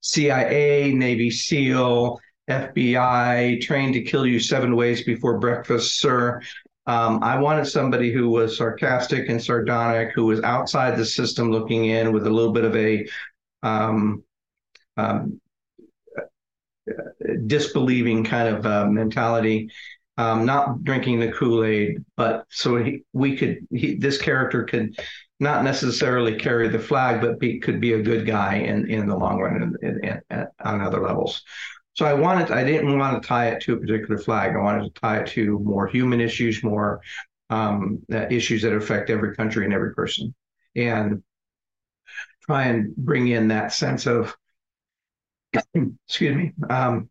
CIA, 0.00 0.92
Navy 0.92 1.30
SEAL, 1.30 2.20
FBI, 2.48 3.60
trained 3.60 3.94
to 3.94 4.02
kill 4.02 4.26
you 4.26 4.40
seven 4.40 4.74
ways 4.74 5.04
before 5.04 5.38
breakfast, 5.38 6.00
sir. 6.00 6.40
Um, 6.86 7.22
I 7.22 7.38
wanted 7.38 7.66
somebody 7.66 8.12
who 8.12 8.30
was 8.30 8.56
sarcastic 8.56 9.28
and 9.28 9.42
sardonic, 9.42 10.12
who 10.14 10.24
was 10.26 10.40
outside 10.42 10.96
the 10.96 11.04
system 11.04 11.50
looking 11.50 11.84
in 11.86 12.12
with 12.12 12.26
a 12.26 12.30
little 12.30 12.52
bit 12.52 12.64
of 12.64 12.74
a 12.74 13.06
um, 13.62 14.24
um, 14.96 15.40
disbelieving 17.46 18.24
kind 18.24 18.48
of 18.56 18.66
uh, 18.66 18.86
mentality, 18.86 19.70
um, 20.16 20.44
not 20.44 20.82
drinking 20.82 21.20
the 21.20 21.30
Kool 21.32 21.64
Aid, 21.64 22.04
but 22.16 22.46
so 22.48 22.76
he, 22.76 23.04
we 23.12 23.36
could, 23.36 23.66
he, 23.70 23.94
this 23.94 24.20
character 24.20 24.64
could 24.64 24.98
not 25.40 25.64
necessarily 25.64 26.36
carry 26.36 26.68
the 26.68 26.78
flag, 26.78 27.22
but 27.22 27.40
be, 27.40 27.58
could 27.58 27.80
be 27.80 27.94
a 27.94 28.02
good 28.02 28.26
guy 28.26 28.56
in, 28.56 28.88
in 28.90 29.06
the 29.06 29.16
long 29.16 29.40
run 29.40 29.74
in, 29.82 30.20
on 30.62 30.80
other 30.82 31.00
levels. 31.00 31.42
So 31.94 32.04
I 32.04 32.12
wanted, 32.12 32.50
I 32.50 32.62
didn't 32.62 32.98
want 32.98 33.20
to 33.20 33.26
tie 33.26 33.48
it 33.48 33.62
to 33.62 33.74
a 33.74 33.78
particular 33.78 34.18
flag. 34.18 34.54
I 34.54 34.58
wanted 34.58 34.94
to 34.94 35.00
tie 35.00 35.18
it 35.20 35.28
to 35.28 35.58
more 35.60 35.86
human 35.86 36.20
issues, 36.20 36.62
more 36.62 37.00
um, 37.48 38.00
uh, 38.12 38.26
issues 38.30 38.62
that 38.62 38.74
affect 38.74 39.10
every 39.10 39.34
country 39.34 39.64
and 39.64 39.74
every 39.74 39.94
person, 39.94 40.34
and 40.76 41.22
try 42.42 42.64
and 42.64 42.94
bring 42.94 43.28
in 43.28 43.48
that 43.48 43.72
sense 43.72 44.06
of, 44.06 44.36
excuse 45.74 46.36
me, 46.36 46.52
um, 46.68 47.08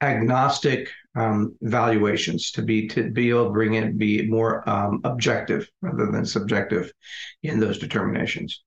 agnostic 0.00 0.88
um, 1.14 1.56
valuations 1.62 2.50
to 2.52 2.62
be 2.62 2.88
to 2.88 3.10
be 3.10 3.30
able 3.30 3.46
to 3.46 3.50
bring 3.50 3.74
in 3.74 3.96
be 3.96 4.26
more 4.26 4.68
um, 4.68 5.00
objective 5.04 5.68
rather 5.80 6.10
than 6.10 6.24
subjective 6.24 6.92
in 7.42 7.60
those 7.60 7.78
determinations. 7.78 8.62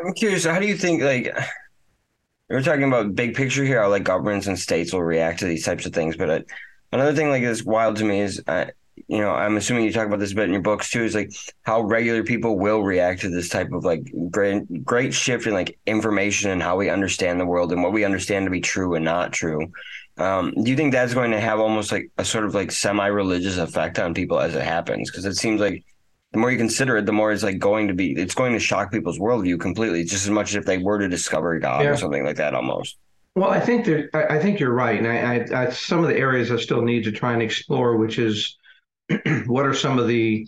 I'm 0.00 0.12
curious. 0.14 0.44
How 0.44 0.58
do 0.58 0.66
you 0.66 0.76
think 0.76 1.02
like 1.02 1.34
we're 2.48 2.62
talking 2.62 2.84
about 2.84 3.14
big 3.14 3.34
picture 3.34 3.64
here? 3.64 3.82
How 3.82 3.88
like 3.88 4.04
governments 4.04 4.46
and 4.46 4.58
states 4.58 4.92
will 4.92 5.02
react 5.02 5.40
to 5.40 5.46
these 5.46 5.64
types 5.64 5.86
of 5.86 5.92
things. 5.92 6.16
But 6.16 6.30
uh, 6.30 6.40
another 6.92 7.14
thing 7.14 7.28
like 7.28 7.42
that's 7.42 7.64
wild 7.64 7.96
to 7.96 8.04
me 8.04 8.20
is, 8.20 8.42
uh, 8.46 8.66
you 9.08 9.18
know, 9.18 9.30
I'm 9.30 9.56
assuming 9.56 9.84
you 9.84 9.92
talk 9.92 10.06
about 10.06 10.20
this 10.20 10.32
a 10.32 10.34
bit 10.34 10.46
in 10.46 10.52
your 10.52 10.62
books 10.62 10.90
too. 10.90 11.02
Is 11.02 11.14
like 11.14 11.32
how 11.62 11.82
regular 11.82 12.22
people 12.22 12.58
will 12.58 12.82
react 12.82 13.20
to 13.22 13.28
this 13.28 13.48
type 13.48 13.72
of 13.72 13.84
like 13.84 14.12
great 14.30 14.84
great 14.84 15.14
shift 15.14 15.46
in 15.46 15.52
like 15.52 15.78
information 15.86 16.50
and 16.50 16.62
how 16.62 16.76
we 16.76 16.90
understand 16.90 17.40
the 17.40 17.46
world 17.46 17.72
and 17.72 17.82
what 17.82 17.92
we 17.92 18.04
understand 18.04 18.46
to 18.46 18.50
be 18.50 18.60
true 18.60 18.94
and 18.94 19.04
not 19.04 19.32
true. 19.32 19.70
Um, 20.16 20.52
do 20.62 20.70
you 20.70 20.76
think 20.76 20.92
that's 20.92 21.14
going 21.14 21.32
to 21.32 21.40
have 21.40 21.58
almost 21.58 21.90
like 21.90 22.10
a 22.18 22.24
sort 22.24 22.44
of 22.44 22.54
like 22.54 22.70
semi 22.70 23.06
religious 23.06 23.58
effect 23.58 23.98
on 23.98 24.14
people 24.14 24.38
as 24.38 24.54
it 24.54 24.62
happens? 24.62 25.10
Because 25.10 25.24
it 25.24 25.34
seems 25.34 25.60
like 25.60 25.84
the 26.32 26.38
more 26.38 26.50
you 26.50 26.58
consider 26.58 26.96
it, 26.96 27.06
the 27.06 27.12
more 27.12 27.32
it's 27.32 27.42
like 27.42 27.58
going 27.58 27.88
to 27.88 27.94
be, 27.94 28.12
it's 28.12 28.34
going 28.34 28.52
to 28.52 28.58
shock 28.58 28.90
people's 28.90 29.18
worldview 29.18 29.58
completely, 29.60 30.02
just 30.02 30.24
as 30.24 30.30
much 30.30 30.50
as 30.50 30.56
if 30.56 30.64
they 30.64 30.78
were 30.78 30.98
to 30.98 31.08
discover 31.08 31.58
God 31.60 31.84
yeah. 31.84 31.90
or 31.90 31.96
something 31.96 32.24
like 32.24 32.36
that 32.36 32.54
almost. 32.54 32.96
Well, 33.36 33.50
I 33.50 33.58
think 33.58 33.84
that 33.86 34.14
I 34.14 34.38
think 34.38 34.60
you're 34.60 34.72
right, 34.72 34.96
and 34.96 35.08
I, 35.08 35.16
I, 35.16 35.66
I, 35.66 35.70
some 35.70 36.00
of 36.00 36.08
the 36.08 36.16
areas 36.16 36.52
I 36.52 36.56
still 36.56 36.82
need 36.82 37.02
to 37.04 37.12
try 37.12 37.32
and 37.32 37.42
explore, 37.42 37.96
which 37.96 38.18
is 38.18 38.56
what 39.46 39.66
are 39.66 39.74
some 39.74 39.98
of 39.98 40.08
the 40.08 40.46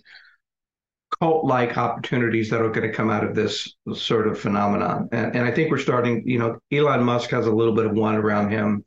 cult-like 1.20 1.78
opportunities 1.78 2.50
that 2.50 2.60
are 2.60 2.70
going 2.70 2.88
to 2.88 2.94
come 2.94 3.10
out 3.10 3.24
of 3.24 3.34
this 3.34 3.74
sort 3.94 4.26
of 4.26 4.38
phenomenon, 4.38 5.08
and, 5.12 5.36
and 5.36 5.44
I 5.44 5.50
think 5.50 5.70
we're 5.70 5.78
starting. 5.78 6.22
You 6.26 6.38
know, 6.38 6.58
Elon 6.72 7.04
Musk 7.04 7.30
has 7.30 7.46
a 7.46 7.52
little 7.52 7.74
bit 7.74 7.86
of 7.86 7.92
one 7.92 8.16
around 8.16 8.50
him, 8.50 8.84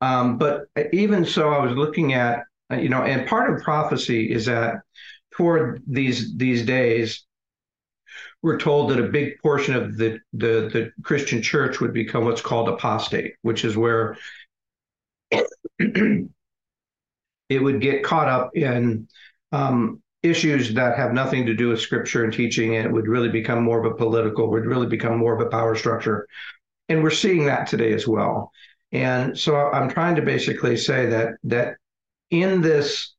um, 0.00 0.38
but 0.38 0.66
even 0.92 1.24
so, 1.24 1.50
I 1.50 1.64
was 1.64 1.76
looking 1.76 2.14
at 2.14 2.44
you 2.78 2.88
know, 2.88 3.02
and 3.02 3.26
part 3.26 3.52
of 3.52 3.62
prophecy 3.62 4.30
is 4.30 4.46
that 4.46 4.76
toward 5.32 5.82
these 5.86 6.36
these 6.36 6.64
days, 6.64 7.24
we're 8.42 8.58
told 8.58 8.90
that 8.90 9.00
a 9.00 9.08
big 9.08 9.38
portion 9.42 9.74
of 9.74 9.96
the, 9.96 10.18
the, 10.32 10.70
the 10.72 10.92
Christian 11.02 11.42
church 11.42 11.80
would 11.80 11.92
become 11.92 12.24
what's 12.24 12.40
called 12.40 12.68
apostate, 12.68 13.34
which 13.42 13.64
is 13.64 13.76
where 13.76 14.16
it 17.50 17.62
would 17.62 17.80
get 17.80 18.02
caught 18.02 18.28
up 18.28 18.56
in 18.56 19.08
um, 19.52 20.00
issues 20.22 20.72
that 20.74 20.96
have 20.96 21.12
nothing 21.12 21.44
to 21.46 21.54
do 21.54 21.68
with 21.68 21.80
scripture 21.80 22.24
and 22.24 22.32
teaching, 22.32 22.76
and 22.76 22.86
it 22.86 22.92
would 22.92 23.08
really 23.08 23.28
become 23.28 23.62
more 23.62 23.84
of 23.84 23.90
a 23.90 23.96
political, 23.96 24.50
would 24.50 24.66
really 24.66 24.86
become 24.86 25.18
more 25.18 25.34
of 25.34 25.40
a 25.40 25.50
power 25.50 25.74
structure. 25.74 26.26
And 26.88 27.02
we're 27.02 27.10
seeing 27.10 27.44
that 27.46 27.66
today 27.66 27.92
as 27.92 28.06
well. 28.06 28.52
And 28.92 29.38
so 29.38 29.56
I'm 29.56 29.90
trying 29.90 30.16
to 30.16 30.22
basically 30.22 30.76
say 30.76 31.06
that 31.06 31.34
that 31.44 31.76
in 32.30 32.60
this 32.60 33.14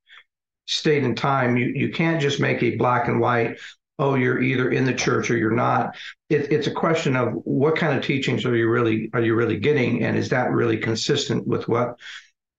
state 0.65 1.03
and 1.03 1.17
time, 1.17 1.57
you, 1.57 1.67
you 1.75 1.91
can't 1.91 2.21
just 2.21 2.39
make 2.39 2.63
a 2.63 2.75
black 2.77 3.07
and 3.07 3.19
white, 3.19 3.57
oh, 3.99 4.15
you're 4.15 4.41
either 4.41 4.71
in 4.71 4.85
the 4.85 4.93
church 4.93 5.29
or 5.29 5.37
you're 5.37 5.51
not. 5.51 5.95
It, 6.29 6.51
it's 6.51 6.67
a 6.67 6.71
question 6.71 7.15
of 7.15 7.33
what 7.43 7.75
kind 7.75 7.97
of 7.97 8.03
teachings 8.03 8.45
are 8.45 8.55
you 8.55 8.69
really 8.69 9.09
are 9.13 9.21
you 9.21 9.35
really 9.35 9.57
getting, 9.57 10.03
and 10.03 10.17
is 10.17 10.29
that 10.29 10.51
really 10.51 10.77
consistent 10.77 11.47
with 11.47 11.67
what 11.67 11.97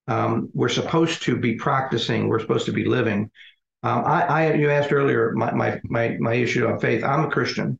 um, 0.07 0.49
we're 0.53 0.69
supposed 0.69 1.23
to 1.23 1.37
be 1.37 1.55
practicing, 1.55 2.27
we're 2.27 2.39
supposed 2.39 2.65
to 2.65 2.73
be 2.73 2.85
living. 2.85 3.29
Um, 3.83 4.03
I, 4.05 4.21
I, 4.21 4.53
you 4.53 4.69
asked 4.69 4.93
earlier 4.93 5.33
my, 5.33 5.51
my 5.53 5.79
my 5.83 6.17
my 6.19 6.33
issue 6.33 6.65
of 6.67 6.81
faith. 6.81 7.03
I'm 7.03 7.25
a 7.25 7.31
Christian, 7.31 7.77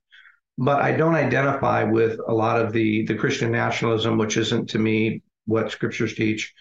but 0.57 0.82
I 0.82 0.91
don't 0.91 1.15
identify 1.15 1.84
with 1.84 2.19
a 2.28 2.34
lot 2.34 2.59
of 2.59 2.74
the 2.74 3.05
the 3.05 3.15
Christian 3.15 3.51
nationalism, 3.51 4.17
which 4.17 4.38
isn't 4.38 4.69
to 4.71 4.80
me 4.80 5.21
what 5.45 5.71
scriptures 5.71 6.15
teach. 6.15 6.53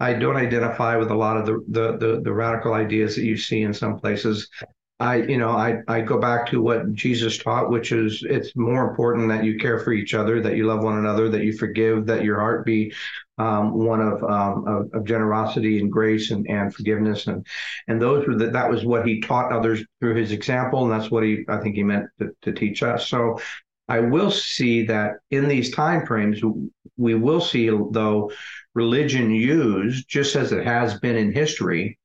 I 0.00 0.14
don't 0.14 0.36
identify 0.36 0.96
with 0.96 1.10
a 1.10 1.14
lot 1.14 1.36
of 1.36 1.46
the, 1.46 1.64
the 1.68 1.96
the 1.96 2.20
the, 2.20 2.32
radical 2.32 2.74
ideas 2.74 3.16
that 3.16 3.24
you 3.24 3.36
see 3.36 3.62
in 3.62 3.74
some 3.74 3.98
places. 3.98 4.48
I, 4.98 5.16
you 5.22 5.38
know, 5.38 5.50
I, 5.50 5.78
I 5.88 6.02
go 6.02 6.18
back 6.18 6.46
to 6.48 6.60
what 6.60 6.92
Jesus 6.92 7.38
taught, 7.38 7.70
which 7.70 7.90
is 7.90 8.22
it's 8.28 8.54
more 8.54 8.90
important 8.90 9.30
that 9.30 9.44
you 9.44 9.58
care 9.58 9.78
for 9.78 9.94
each 9.94 10.12
other, 10.12 10.42
that 10.42 10.56
you 10.56 10.66
love 10.66 10.82
one 10.82 10.98
another, 10.98 11.30
that 11.30 11.42
you 11.42 11.54
forgive, 11.54 12.04
that 12.06 12.22
your 12.22 12.38
heart 12.38 12.66
be 12.66 12.92
um, 13.40 13.64
one 13.90 14.02
of, 14.10 14.16
um, 14.22 14.56
of, 14.66 14.80
of 14.94 15.04
generosity 15.04 15.74
and 15.80 15.90
grace 15.90 16.30
and, 16.34 16.42
and 16.48 16.74
forgiveness, 16.74 17.26
and 17.26 17.46
and 17.88 17.96
those 18.00 18.26
were 18.26 18.36
that 18.36 18.52
that 18.52 18.70
was 18.70 18.84
what 18.84 19.06
he 19.06 19.20
taught 19.20 19.52
others 19.52 19.78
through 19.98 20.16
his 20.22 20.32
example, 20.32 20.78
and 20.82 20.92
that's 20.92 21.10
what 21.10 21.24
he 21.24 21.32
I 21.48 21.58
think 21.60 21.74
he 21.76 21.82
meant 21.82 22.06
to, 22.18 22.26
to 22.42 22.52
teach 22.52 22.82
us. 22.82 23.08
So 23.08 23.40
I 23.88 23.98
will 23.98 24.30
see 24.30 24.86
that 24.86 25.14
in 25.30 25.48
these 25.48 25.70
time 25.70 26.06
frames, 26.06 26.40
we 26.96 27.14
will 27.16 27.40
see, 27.40 27.68
though, 27.68 28.30
religion 28.74 29.30
used, 29.30 30.08
just 30.08 30.36
as 30.36 30.52
it 30.52 30.64
has 30.64 31.00
been 31.00 31.16
in 31.16 31.32
history, 31.32 31.98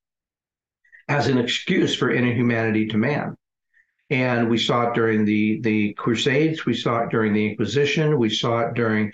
as 1.08 1.28
an 1.28 1.38
excuse 1.38 1.94
for 1.96 2.10
inhumanity 2.10 2.88
to 2.88 2.98
man. 2.98 3.36
And 4.10 4.50
we 4.50 4.58
saw 4.58 4.88
it 4.88 4.96
during 4.96 5.26
the, 5.26 5.62
the 5.62 5.94
Crusades, 5.94 6.66
we 6.66 6.74
saw 6.74 7.04
it 7.04 7.10
during 7.10 7.34
the 7.34 7.46
Inquisition, 7.50 8.18
we 8.18 8.30
saw 8.30 8.62
it 8.62 8.74
during 8.74 9.12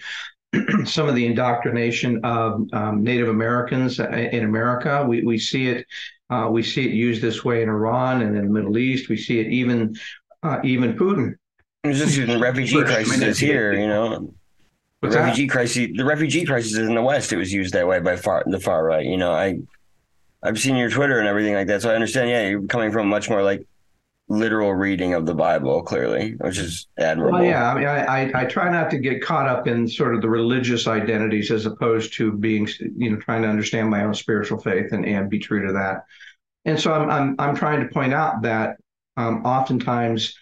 some 0.85 1.07
of 1.07 1.15
the 1.15 1.25
indoctrination 1.25 2.19
of 2.23 2.67
um, 2.73 3.03
Native 3.03 3.29
Americans 3.29 3.99
in 3.99 4.43
America. 4.43 5.05
We, 5.07 5.23
we 5.23 5.37
see 5.37 5.67
it. 5.67 5.85
Uh, 6.29 6.47
we 6.49 6.63
see 6.63 6.85
it 6.85 6.93
used 6.93 7.21
this 7.21 7.43
way 7.43 7.61
in 7.61 7.69
Iran 7.69 8.21
and 8.21 8.37
in 8.37 8.45
the 8.45 8.51
Middle 8.51 8.77
East. 8.77 9.09
We 9.09 9.17
see 9.17 9.39
it 9.39 9.47
even 9.47 9.95
uh, 10.43 10.59
even 10.63 10.93
Putin 10.93 11.35
it's 11.83 11.99
just 11.99 12.27
the 12.27 12.37
refugee 12.37 12.83
crisis 12.83 13.39
here, 13.39 13.73
you 13.73 13.87
know. 13.87 14.19
The 14.19 15.07
What's 15.07 15.15
refugee 15.15 15.47
that? 15.47 15.51
crisis, 15.51 15.87
the 15.95 16.05
refugee 16.05 16.45
crisis 16.45 16.77
in 16.77 16.93
the 16.93 17.01
West, 17.01 17.33
it 17.33 17.37
was 17.37 17.51
used 17.51 17.73
that 17.73 17.87
way 17.87 17.99
by 17.99 18.17
far 18.17 18.43
the 18.45 18.59
far 18.59 18.83
right. 18.85 19.05
You 19.05 19.17
know, 19.17 19.31
I, 19.31 19.59
I've 20.43 20.59
seen 20.59 20.75
your 20.75 20.91
Twitter 20.91 21.17
and 21.17 21.27
everything 21.27 21.55
like 21.55 21.67
that, 21.67 21.81
so 21.81 21.89
I 21.89 21.95
understand. 21.95 22.29
Yeah, 22.29 22.47
you're 22.47 22.67
coming 22.67 22.91
from 22.91 23.09
much 23.09 23.29
more 23.29 23.41
like 23.41 23.65
literal 24.31 24.73
reading 24.73 25.13
of 25.13 25.25
the 25.25 25.35
Bible, 25.35 25.83
clearly, 25.83 26.35
which 26.39 26.57
is 26.57 26.87
admirable. 26.97 27.39
Well, 27.39 27.43
yeah, 27.43 27.71
I 27.71 27.75
mean, 27.75 27.87
I, 27.87 28.05
I, 28.05 28.41
I 28.41 28.45
try 28.45 28.71
not 28.71 28.89
to 28.91 28.97
get 28.97 29.21
caught 29.21 29.47
up 29.47 29.67
in 29.67 29.87
sort 29.87 30.15
of 30.15 30.21
the 30.21 30.29
religious 30.29 30.87
identities 30.87 31.51
as 31.51 31.65
opposed 31.65 32.13
to 32.13 32.31
being, 32.31 32.67
you 32.95 33.11
know, 33.11 33.17
trying 33.17 33.41
to 33.41 33.49
understand 33.49 33.89
my 33.89 34.03
own 34.03 34.13
spiritual 34.13 34.59
faith 34.59 34.93
and 34.93 35.05
and 35.05 35.29
be 35.29 35.39
true 35.39 35.67
to 35.67 35.73
that. 35.73 36.05
And 36.65 36.79
so 36.79 36.93
I'm 36.93 37.09
I'm 37.09 37.35
I'm 37.39 37.55
trying 37.55 37.81
to 37.81 37.93
point 37.93 38.13
out 38.13 38.41
that 38.43 38.77
um, 39.17 39.45
oftentimes 39.45 40.33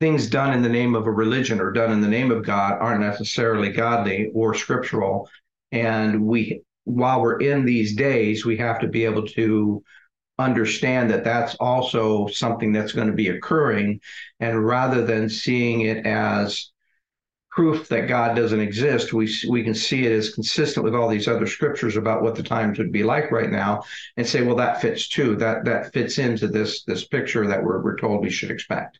things 0.00 0.28
done 0.28 0.52
in 0.52 0.62
the 0.62 0.68
name 0.68 0.94
of 0.94 1.06
a 1.06 1.10
religion 1.10 1.60
or 1.60 1.70
done 1.70 1.92
in 1.92 2.00
the 2.00 2.08
name 2.08 2.30
of 2.30 2.44
God 2.44 2.78
aren't 2.80 3.00
necessarily 3.00 3.70
godly 3.70 4.30
or 4.34 4.54
scriptural. 4.54 5.28
And 5.70 6.26
we, 6.26 6.62
while 6.84 7.20
we're 7.20 7.40
in 7.40 7.64
these 7.64 7.94
days, 7.94 8.44
we 8.44 8.56
have 8.58 8.80
to 8.80 8.88
be 8.88 9.04
able 9.04 9.26
to 9.28 9.82
understand 10.38 11.10
that 11.10 11.24
that's 11.24 11.54
also 11.56 12.26
something 12.28 12.72
that's 12.72 12.92
going 12.92 13.08
to 13.08 13.12
be 13.12 13.28
occurring. 13.28 14.00
And 14.40 14.66
rather 14.66 15.04
than 15.04 15.28
seeing 15.28 15.82
it 15.82 16.06
as 16.06 16.70
proof 17.50 17.88
that 17.88 18.08
God 18.08 18.34
doesn't 18.34 18.60
exist, 18.60 19.12
we 19.12 19.32
we 19.48 19.62
can 19.62 19.74
see 19.74 20.06
it 20.06 20.12
as 20.12 20.34
consistent 20.34 20.84
with 20.84 20.94
all 20.94 21.08
these 21.08 21.28
other 21.28 21.46
scriptures 21.46 21.96
about 21.96 22.22
what 22.22 22.34
the 22.34 22.42
times 22.42 22.78
would 22.78 22.92
be 22.92 23.02
like 23.02 23.30
right 23.30 23.50
now, 23.50 23.82
and 24.16 24.26
say, 24.26 24.42
well, 24.42 24.56
that 24.56 24.80
fits 24.80 25.08
too. 25.08 25.36
That 25.36 25.64
that 25.66 25.92
fits 25.92 26.18
into 26.18 26.48
this 26.48 26.82
this 26.84 27.06
picture 27.06 27.46
that 27.46 27.62
we're 27.62 27.82
we're 27.82 27.98
told 27.98 28.22
we 28.22 28.30
should 28.30 28.50
expect. 28.50 28.98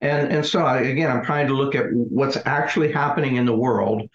And, 0.00 0.32
and 0.32 0.46
so 0.46 0.64
I, 0.64 0.82
again, 0.82 1.10
I'm 1.10 1.24
trying 1.24 1.48
to 1.48 1.54
look 1.54 1.74
at 1.74 1.86
what's 1.92 2.38
actually 2.46 2.92
happening 2.92 3.34
in 3.34 3.46
the 3.46 3.56
world. 3.56 4.08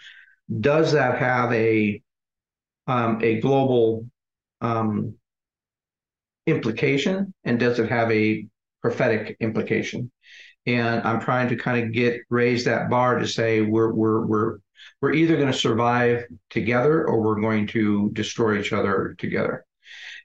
Does 0.60 0.94
that 0.94 1.18
have 1.18 1.52
a 1.52 2.02
um, 2.88 3.20
a 3.22 3.42
global 3.42 4.06
um, 4.62 5.16
implication, 6.46 7.34
and 7.44 7.60
does 7.60 7.80
it 7.80 7.90
have 7.90 8.12
a 8.12 8.48
prophetic 8.82 9.38
implication? 9.40 10.12
And 10.66 11.02
I'm 11.04 11.20
trying 11.20 11.50
to 11.50 11.56
kind 11.56 11.84
of 11.84 11.92
get 11.92 12.22
raise 12.30 12.66
that 12.66 12.90
bar 12.90 13.20
to 13.20 13.28
say 13.28 13.62
we're 13.62 13.92
we're 13.92 14.26
we're 14.26 14.58
we're 15.02 15.14
either 15.14 15.36
going 15.36 15.52
to 15.52 15.58
survive 15.58 16.26
together 16.50 17.06
or 17.06 17.22
we're 17.22 17.42
going 17.42 17.68
to 17.68 18.10
destroy 18.14 18.60
each 18.60 18.74
other 18.74 19.16
together. 19.18 19.66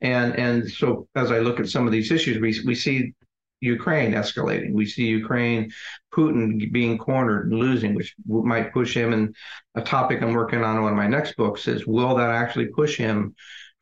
And 0.01 0.37
and 0.37 0.71
so 0.71 1.09
as 1.17 1.33
I 1.33 1.41
look 1.41 1.59
at 1.59 1.69
some 1.69 1.87
of 1.87 1.93
these 1.93 2.13
issues, 2.13 2.39
we 2.41 2.61
we 2.65 2.75
see 2.75 3.13
Ukraine 3.61 4.13
escalating. 4.13 4.73
We 4.73 4.87
see 4.87 5.07
Ukraine, 5.07 5.73
Putin 6.15 6.71
being 6.73 6.99
cornered 6.99 7.51
and 7.51 7.59
losing, 7.59 7.95
which 7.95 8.15
might 8.27 8.73
push 8.73 8.97
him. 8.97 9.13
And 9.13 9.35
a 9.75 9.83
topic 9.83 10.23
I'm 10.23 10.33
working 10.33 10.63
on 10.63 10.77
in 10.77 10.83
one 10.83 10.93
of 10.93 10.97
my 10.97 11.09
next 11.09 11.37
books 11.37 11.67
is 11.67 11.87
will 11.87 12.15
that 12.17 12.31
actually 12.31 12.67
push 12.67 12.97
him 12.97 13.35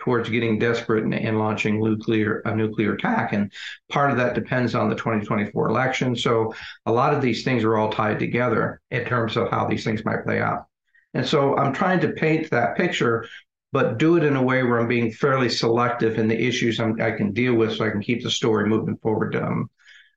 towards 0.06 0.30
getting 0.30 0.56
desperate 0.56 1.02
and, 1.02 1.12
and 1.12 1.38
launching 1.38 1.82
nuclear 1.82 2.38
a 2.44 2.54
nuclear 2.54 2.94
attack? 2.94 3.32
And 3.32 3.52
part 3.90 4.12
of 4.12 4.16
that 4.18 4.36
depends 4.36 4.76
on 4.76 4.88
the 4.88 4.94
2024 4.94 5.68
election. 5.68 6.14
So 6.14 6.54
a 6.86 6.92
lot 6.92 7.12
of 7.12 7.20
these 7.20 7.42
things 7.42 7.64
are 7.64 7.76
all 7.76 7.90
tied 7.90 8.20
together 8.20 8.80
in 8.92 9.04
terms 9.04 9.36
of 9.36 9.50
how 9.50 9.66
these 9.66 9.82
things 9.82 10.04
might 10.04 10.24
play 10.24 10.40
out. 10.40 10.66
And 11.12 11.26
so 11.26 11.56
I'm 11.56 11.72
trying 11.72 11.98
to 12.00 12.12
paint 12.12 12.50
that 12.50 12.76
picture 12.76 13.26
but 13.72 13.98
do 13.98 14.16
it 14.16 14.24
in 14.24 14.36
a 14.36 14.42
way 14.42 14.62
where 14.62 14.78
I'm 14.78 14.88
being 14.88 15.10
fairly 15.10 15.48
selective 15.48 16.18
in 16.18 16.28
the 16.28 16.46
issues 16.46 16.80
I'm, 16.80 16.98
i 17.02 17.10
can 17.10 17.32
deal 17.32 17.54
with, 17.54 17.74
so 17.74 17.84
I 17.84 17.90
can 17.90 18.00
keep 18.00 18.22
the 18.22 18.30
story 18.30 18.66
moving 18.68 18.96
forward 18.98 19.36
um, 19.36 19.68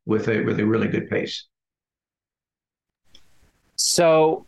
with 0.06 0.30
a 0.30 0.42
with 0.44 0.60
a 0.60 0.66
really 0.66 0.88
good 0.88 1.10
pace. 1.10 1.46
So 3.76 4.46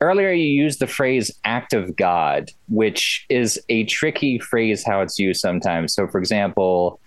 earlier 0.00 0.30
you 0.30 0.46
used 0.46 0.80
the 0.80 0.86
phrase 0.86 1.30
act 1.44 1.72
of 1.72 1.96
God, 1.96 2.50
which 2.68 3.26
is 3.28 3.60
a 3.68 3.84
tricky 3.84 4.38
phrase 4.38 4.84
how 4.84 5.00
it's 5.00 5.18
used 5.18 5.40
sometimes. 5.40 5.94
So, 5.94 6.06
for 6.06 6.18
example, 6.18 7.00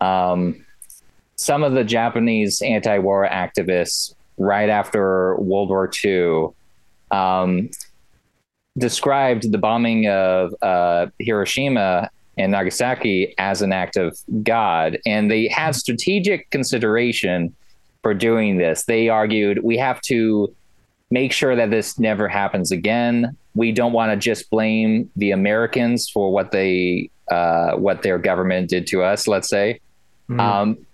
um, 0.00 0.64
some 1.36 1.62
of 1.62 1.72
the 1.72 1.84
Japanese 1.84 2.62
anti-war 2.62 3.28
activists 3.30 4.14
right 4.38 4.68
after 4.68 5.36
World 5.36 5.68
War 5.68 5.90
II 6.04 6.48
um, 7.10 7.70
described 8.78 9.50
the 9.50 9.58
bombing 9.58 10.08
of 10.08 10.54
uh, 10.62 11.06
Hiroshima 11.18 12.10
and 12.38 12.52
Nagasaki 12.52 13.34
as 13.38 13.60
an 13.60 13.72
act 13.72 13.96
of 13.96 14.18
God, 14.42 14.98
and 15.04 15.30
they 15.30 15.48
had 15.48 15.74
strategic 15.74 16.48
consideration 16.50 17.54
for 18.02 18.14
doing 18.14 18.56
this. 18.56 18.84
They 18.84 19.08
argued 19.08 19.62
we 19.62 19.76
have 19.76 20.00
to 20.02 20.54
make 21.10 21.32
sure 21.32 21.56
that 21.56 21.70
this 21.70 21.98
never 21.98 22.28
happens 22.28 22.70
again. 22.70 23.36
We 23.54 23.72
don't 23.72 23.92
want 23.92 24.12
to 24.12 24.16
just 24.16 24.50
blame 24.50 25.10
the 25.16 25.32
Americans 25.32 26.08
for 26.08 26.32
what 26.32 26.52
they 26.52 27.10
uh, 27.30 27.72
what 27.72 28.02
their 28.02 28.18
government 28.18 28.68
did 28.68 28.86
to 28.88 29.02
us. 29.02 29.26
Let's 29.26 29.48
say. 29.48 29.80
Mm. 30.28 30.40
Um, 30.40 30.86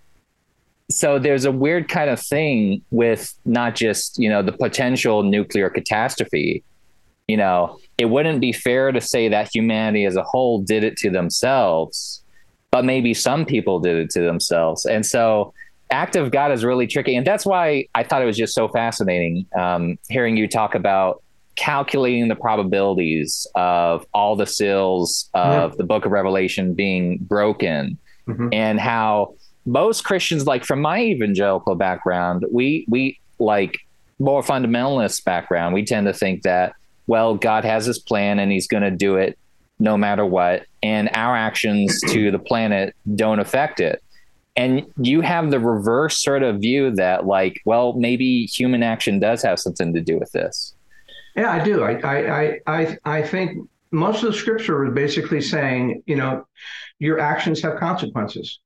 so 0.88 1.18
there's 1.18 1.44
a 1.44 1.52
weird 1.52 1.88
kind 1.88 2.08
of 2.10 2.20
thing 2.20 2.82
with 2.90 3.34
not 3.44 3.74
just 3.74 4.18
you 4.18 4.28
know 4.28 4.42
the 4.42 4.52
potential 4.52 5.22
nuclear 5.22 5.68
catastrophe 5.68 6.62
you 7.26 7.36
know, 7.36 7.78
it 7.98 8.06
wouldn't 8.06 8.40
be 8.40 8.52
fair 8.52 8.92
to 8.92 9.00
say 9.00 9.28
that 9.28 9.50
humanity 9.52 10.04
as 10.04 10.16
a 10.16 10.22
whole 10.22 10.60
did 10.60 10.84
it 10.84 10.96
to 10.98 11.10
themselves, 11.10 12.22
but 12.70 12.84
maybe 12.84 13.14
some 13.14 13.44
people 13.44 13.80
did 13.80 13.96
it 13.96 14.10
to 14.10 14.20
themselves. 14.20 14.86
And 14.86 15.04
so 15.04 15.52
act 15.90 16.16
of 16.16 16.30
God 16.30 16.52
is 16.52 16.64
really 16.64 16.86
tricky. 16.86 17.16
And 17.16 17.26
that's 17.26 17.46
why 17.46 17.86
I 17.94 18.02
thought 18.02 18.22
it 18.22 18.26
was 18.26 18.36
just 18.36 18.54
so 18.54 18.68
fascinating 18.68 19.46
um, 19.56 19.98
hearing 20.08 20.36
you 20.36 20.48
talk 20.48 20.74
about 20.74 21.22
calculating 21.54 22.28
the 22.28 22.36
probabilities 22.36 23.46
of 23.54 24.04
all 24.12 24.36
the 24.36 24.46
seals 24.46 25.30
of 25.34 25.72
yeah. 25.72 25.76
the 25.76 25.84
book 25.84 26.04
of 26.04 26.12
Revelation 26.12 26.74
being 26.74 27.18
broken 27.18 27.98
mm-hmm. 28.28 28.48
and 28.52 28.78
how 28.78 29.34
most 29.64 30.04
Christians, 30.04 30.46
like 30.46 30.64
from 30.64 30.80
my 30.80 31.00
evangelical 31.00 31.74
background, 31.74 32.44
we, 32.52 32.84
we 32.88 33.18
like 33.38 33.78
more 34.18 34.42
fundamentalist 34.42 35.24
background, 35.24 35.74
we 35.74 35.84
tend 35.84 36.06
to 36.06 36.12
think 36.12 36.42
that 36.42 36.74
well, 37.06 37.36
God 37.36 37.64
has 37.64 37.86
his 37.86 37.98
plan 37.98 38.38
and 38.38 38.50
he's 38.50 38.66
going 38.66 38.82
to 38.82 38.90
do 38.90 39.16
it 39.16 39.38
no 39.78 39.96
matter 39.96 40.24
what. 40.24 40.66
And 40.82 41.10
our 41.14 41.36
actions 41.36 42.00
to 42.08 42.30
the 42.30 42.38
planet 42.38 42.94
don't 43.14 43.38
affect 43.38 43.80
it. 43.80 44.02
And 44.56 44.86
you 45.00 45.20
have 45.20 45.50
the 45.50 45.60
reverse 45.60 46.22
sort 46.22 46.42
of 46.42 46.60
view 46.60 46.90
that, 46.92 47.26
like, 47.26 47.60
well, 47.66 47.92
maybe 47.92 48.46
human 48.46 48.82
action 48.82 49.20
does 49.20 49.42
have 49.42 49.58
something 49.58 49.92
to 49.92 50.00
do 50.00 50.18
with 50.18 50.32
this. 50.32 50.74
Yeah, 51.36 51.50
I 51.50 51.62
do. 51.62 51.82
I, 51.82 52.00
I, 52.00 52.60
I, 52.66 52.98
I 53.04 53.22
think 53.22 53.68
most 53.90 54.22
of 54.22 54.32
the 54.32 54.38
scripture 54.38 54.82
was 54.82 54.94
basically 54.94 55.42
saying, 55.42 56.02
you 56.06 56.16
know, 56.16 56.46
your 56.98 57.20
actions 57.20 57.60
have 57.62 57.78
consequences. 57.78 58.60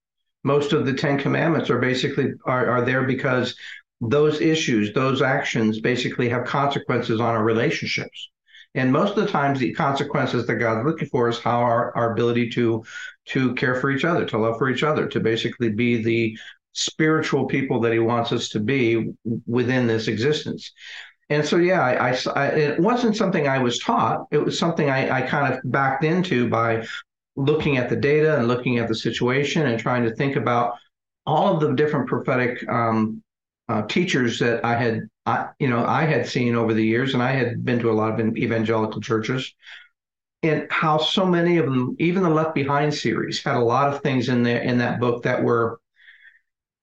Most 0.44 0.72
of 0.72 0.86
the 0.86 0.94
Ten 0.94 1.18
Commandments 1.18 1.68
are 1.68 1.78
basically 1.78 2.32
are, 2.44 2.70
are 2.70 2.82
there 2.82 3.02
because 3.04 3.56
those 4.00 4.40
issues, 4.40 4.94
those 4.94 5.20
actions 5.20 5.80
basically 5.80 6.28
have 6.28 6.46
consequences 6.46 7.20
on 7.20 7.34
our 7.34 7.44
relationships. 7.44 8.30
And 8.74 8.92
most 8.92 9.16
of 9.16 9.24
the 9.24 9.30
times, 9.30 9.58
the 9.58 9.72
consequences 9.72 10.46
that 10.46 10.54
God's 10.54 10.86
looking 10.86 11.08
for 11.08 11.28
is 11.28 11.40
how 11.40 11.60
our, 11.60 11.94
our 11.96 12.12
ability 12.12 12.50
to 12.50 12.84
to 13.26 13.54
care 13.54 13.74
for 13.74 13.90
each 13.90 14.04
other, 14.04 14.24
to 14.26 14.38
love 14.38 14.58
for 14.58 14.70
each 14.70 14.82
other, 14.82 15.06
to 15.08 15.20
basically 15.20 15.70
be 15.70 16.02
the 16.02 16.38
spiritual 16.72 17.46
people 17.46 17.80
that 17.80 17.92
He 17.92 17.98
wants 17.98 18.32
us 18.32 18.48
to 18.50 18.60
be 18.60 19.12
within 19.46 19.86
this 19.86 20.08
existence. 20.08 20.72
And 21.30 21.46
so, 21.46 21.56
yeah, 21.58 21.82
I, 21.82 22.16
I, 22.34 22.46
it 22.48 22.80
wasn't 22.80 23.16
something 23.16 23.46
I 23.46 23.58
was 23.58 23.78
taught. 23.78 24.26
It 24.32 24.44
was 24.44 24.58
something 24.58 24.90
I, 24.90 25.18
I 25.18 25.22
kind 25.22 25.54
of 25.54 25.60
backed 25.64 26.04
into 26.04 26.48
by 26.48 26.86
looking 27.36 27.76
at 27.76 27.88
the 27.88 27.96
data 27.96 28.36
and 28.36 28.48
looking 28.48 28.78
at 28.78 28.88
the 28.88 28.94
situation 28.94 29.66
and 29.66 29.78
trying 29.78 30.02
to 30.04 30.14
think 30.16 30.34
about 30.34 30.74
all 31.26 31.54
of 31.54 31.60
the 31.60 31.72
different 31.74 32.08
prophetic 32.08 32.68
um, 32.68 33.22
uh, 33.68 33.82
teachers 33.82 34.40
that 34.40 34.64
I 34.64 34.74
had, 34.74 35.08
I, 35.30 35.48
you 35.58 35.68
know, 35.68 35.84
I 35.84 36.04
had 36.04 36.26
seen 36.26 36.54
over 36.54 36.74
the 36.74 36.84
years, 36.84 37.14
and 37.14 37.22
I 37.22 37.32
had 37.32 37.64
been 37.64 37.78
to 37.80 37.90
a 37.90 37.98
lot 38.00 38.18
of 38.18 38.36
evangelical 38.36 39.00
churches, 39.00 39.54
and 40.42 40.66
how 40.70 40.98
so 40.98 41.24
many 41.26 41.58
of 41.58 41.66
them, 41.66 41.96
even 41.98 42.22
the 42.22 42.30
Left 42.30 42.54
Behind 42.54 42.92
series, 42.92 43.42
had 43.42 43.56
a 43.56 43.60
lot 43.74 43.92
of 43.92 44.02
things 44.02 44.28
in 44.28 44.42
there 44.42 44.62
in 44.62 44.78
that 44.78 44.98
book 44.98 45.22
that 45.22 45.42
were, 45.42 45.78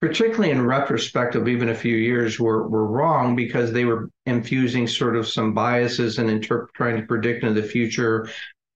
particularly 0.02 0.52
in 0.52 0.66
retrospective, 0.66 1.48
even 1.48 1.70
a 1.70 1.76
few 1.76 1.96
years, 1.96 2.40
were 2.40 2.68
were 2.68 2.88
wrong 2.88 3.36
because 3.36 3.72
they 3.72 3.86
were 3.86 4.10
infusing 4.26 4.88
sort 4.88 5.16
of 5.16 5.28
some 5.28 5.54
biases 5.54 6.20
and 6.20 6.30
interp- 6.30 6.72
trying 6.74 6.98
to 7.02 7.08
predict 7.08 7.44
into 7.44 7.60
the 7.60 7.68
future, 7.68 8.30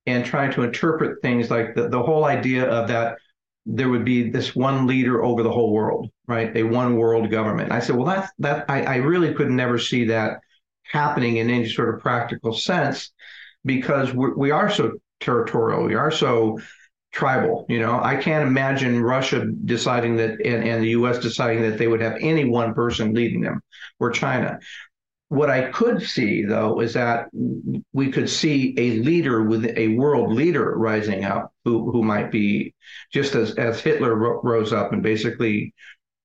and 0.05 0.25
trying 0.25 0.51
to 0.51 0.63
interpret 0.63 1.21
things 1.21 1.49
like 1.49 1.75
the 1.75 1.87
the 1.89 2.01
whole 2.01 2.25
idea 2.25 2.65
of 2.67 2.87
that 2.87 3.17
there 3.65 3.89
would 3.89 4.05
be 4.05 4.29
this 4.29 4.55
one 4.55 4.87
leader 4.87 5.23
over 5.23 5.43
the 5.43 5.51
whole 5.51 5.71
world, 5.71 6.09
right? 6.27 6.55
A 6.55 6.63
one 6.63 6.97
world 6.97 7.29
government. 7.29 7.69
And 7.69 7.73
I 7.73 7.79
said, 7.79 7.95
well, 7.95 8.05
that's 8.05 8.31
that 8.39 8.65
I, 8.69 8.83
I 8.83 8.95
really 8.97 9.33
could 9.33 9.51
never 9.51 9.77
see 9.77 10.05
that 10.05 10.39
happening 10.83 11.37
in 11.37 11.49
any 11.49 11.69
sort 11.69 11.93
of 11.93 12.01
practical 12.01 12.53
sense 12.53 13.11
because 13.63 14.13
we're, 14.13 14.35
we 14.35 14.51
are 14.51 14.69
so 14.69 14.93
territorial, 15.19 15.83
we 15.83 15.95
are 15.95 16.11
so 16.11 16.59
tribal. 17.11 17.65
You 17.69 17.79
know, 17.79 18.01
I 18.01 18.15
can't 18.15 18.47
imagine 18.47 19.01
Russia 19.01 19.45
deciding 19.65 20.15
that 20.17 20.31
and, 20.43 20.67
and 20.67 20.83
the 20.83 20.89
U.S. 20.89 21.19
deciding 21.19 21.61
that 21.63 21.77
they 21.77 21.87
would 21.87 22.01
have 22.01 22.17
any 22.19 22.45
one 22.45 22.73
person 22.73 23.13
leading 23.13 23.41
them, 23.41 23.61
or 23.99 24.11
China. 24.11 24.59
What 25.31 25.49
I 25.49 25.71
could 25.71 26.01
see, 26.01 26.43
though, 26.43 26.81
is 26.81 26.93
that 26.95 27.29
we 27.93 28.11
could 28.11 28.29
see 28.29 28.75
a 28.77 28.99
leader 28.99 29.41
with 29.41 29.65
a 29.77 29.87
world 29.95 30.33
leader 30.33 30.77
rising 30.77 31.23
up 31.23 31.53
who, 31.63 31.89
who 31.89 32.03
might 32.03 32.31
be 32.31 32.75
just 33.13 33.33
as, 33.35 33.55
as 33.55 33.79
Hitler 33.79 34.13
ro- 34.13 34.41
rose 34.43 34.73
up 34.73 34.91
and 34.91 35.01
basically 35.01 35.73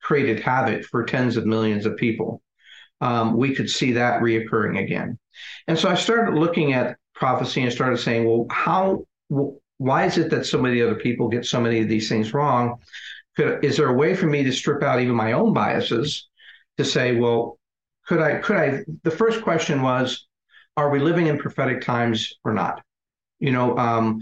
created 0.03 0.41
havoc 0.41 0.83
for 0.87 1.05
tens 1.05 1.37
of 1.37 1.47
millions 1.47 1.87
of 1.87 1.97
people. 1.97 2.43
Um, 3.01 3.37
we 3.37 3.55
could 3.55 3.71
see 3.71 3.93
that 3.93 4.23
reoccurring 4.23 4.83
again. 4.83 5.21
And 5.69 5.79
so 5.79 5.89
I 5.89 5.95
started 5.95 6.35
looking 6.35 6.73
at 6.73 6.97
prophecy 7.15 7.63
and 7.63 7.73
started 7.73 7.99
saying, 7.99 8.27
well, 8.27 8.47
how, 8.51 9.07
why 9.79 10.07
is 10.07 10.19
it 10.19 10.31
that 10.31 10.47
so 10.47 10.61
many 10.61 10.83
other 10.83 10.97
people 10.97 11.29
get 11.29 11.47
so 11.47 11.61
many 11.61 11.81
of 11.81 11.89
these 11.89 12.09
things 12.09 12.35
wrong? 12.35 12.81
Could, 13.37 13.65
is 13.65 13.77
there 13.77 13.89
a 13.89 13.95
way 13.95 14.17
for 14.17 14.27
me 14.27 14.43
to 14.43 14.53
strip 14.53 14.83
out 14.83 15.01
even 15.01 15.15
my 15.15 15.31
own 15.31 15.53
biases 15.53 16.29
to 16.79 16.85
say, 16.85 17.15
well, 17.15 17.61
could 18.07 18.21
I 18.21 18.39
could 18.39 18.57
I 18.57 18.85
the 19.03 19.11
first 19.11 19.43
question 19.43 19.83
was 19.83 20.27
are 20.77 20.91
we 20.91 20.99
living 20.99 21.27
in 21.27 21.39
prophetic 21.39 21.83
times 21.83 22.33
or 22.45 22.53
not 22.53 22.83
you 23.39 23.53
know 23.53 23.77
um, 23.77 24.21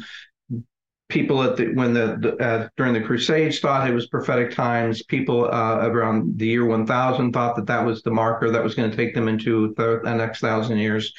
people 1.09 1.43
at 1.43 1.57
the 1.57 1.72
when 1.74 1.93
the, 1.93 2.16
the 2.20 2.45
uh, 2.45 2.68
during 2.76 2.95
the 2.95 3.01
crusades 3.01 3.61
thought 3.61 3.89
it 3.89 3.95
was 3.95 4.07
prophetic 4.07 4.55
times 4.55 5.03
people 5.05 5.45
uh, 5.45 5.87
around 5.89 6.39
the 6.39 6.47
year 6.47 6.64
1000 6.64 7.32
thought 7.32 7.57
that 7.57 7.66
that 7.66 7.85
was 7.85 8.03
the 8.03 8.11
marker 8.11 8.51
that 8.51 8.62
was 8.62 8.74
going 8.74 8.91
to 8.91 8.97
take 8.97 9.14
them 9.14 9.28
into 9.28 9.74
the, 9.76 10.01
the 10.03 10.14
next 10.14 10.41
thousand 10.41 10.78
years 10.78 11.12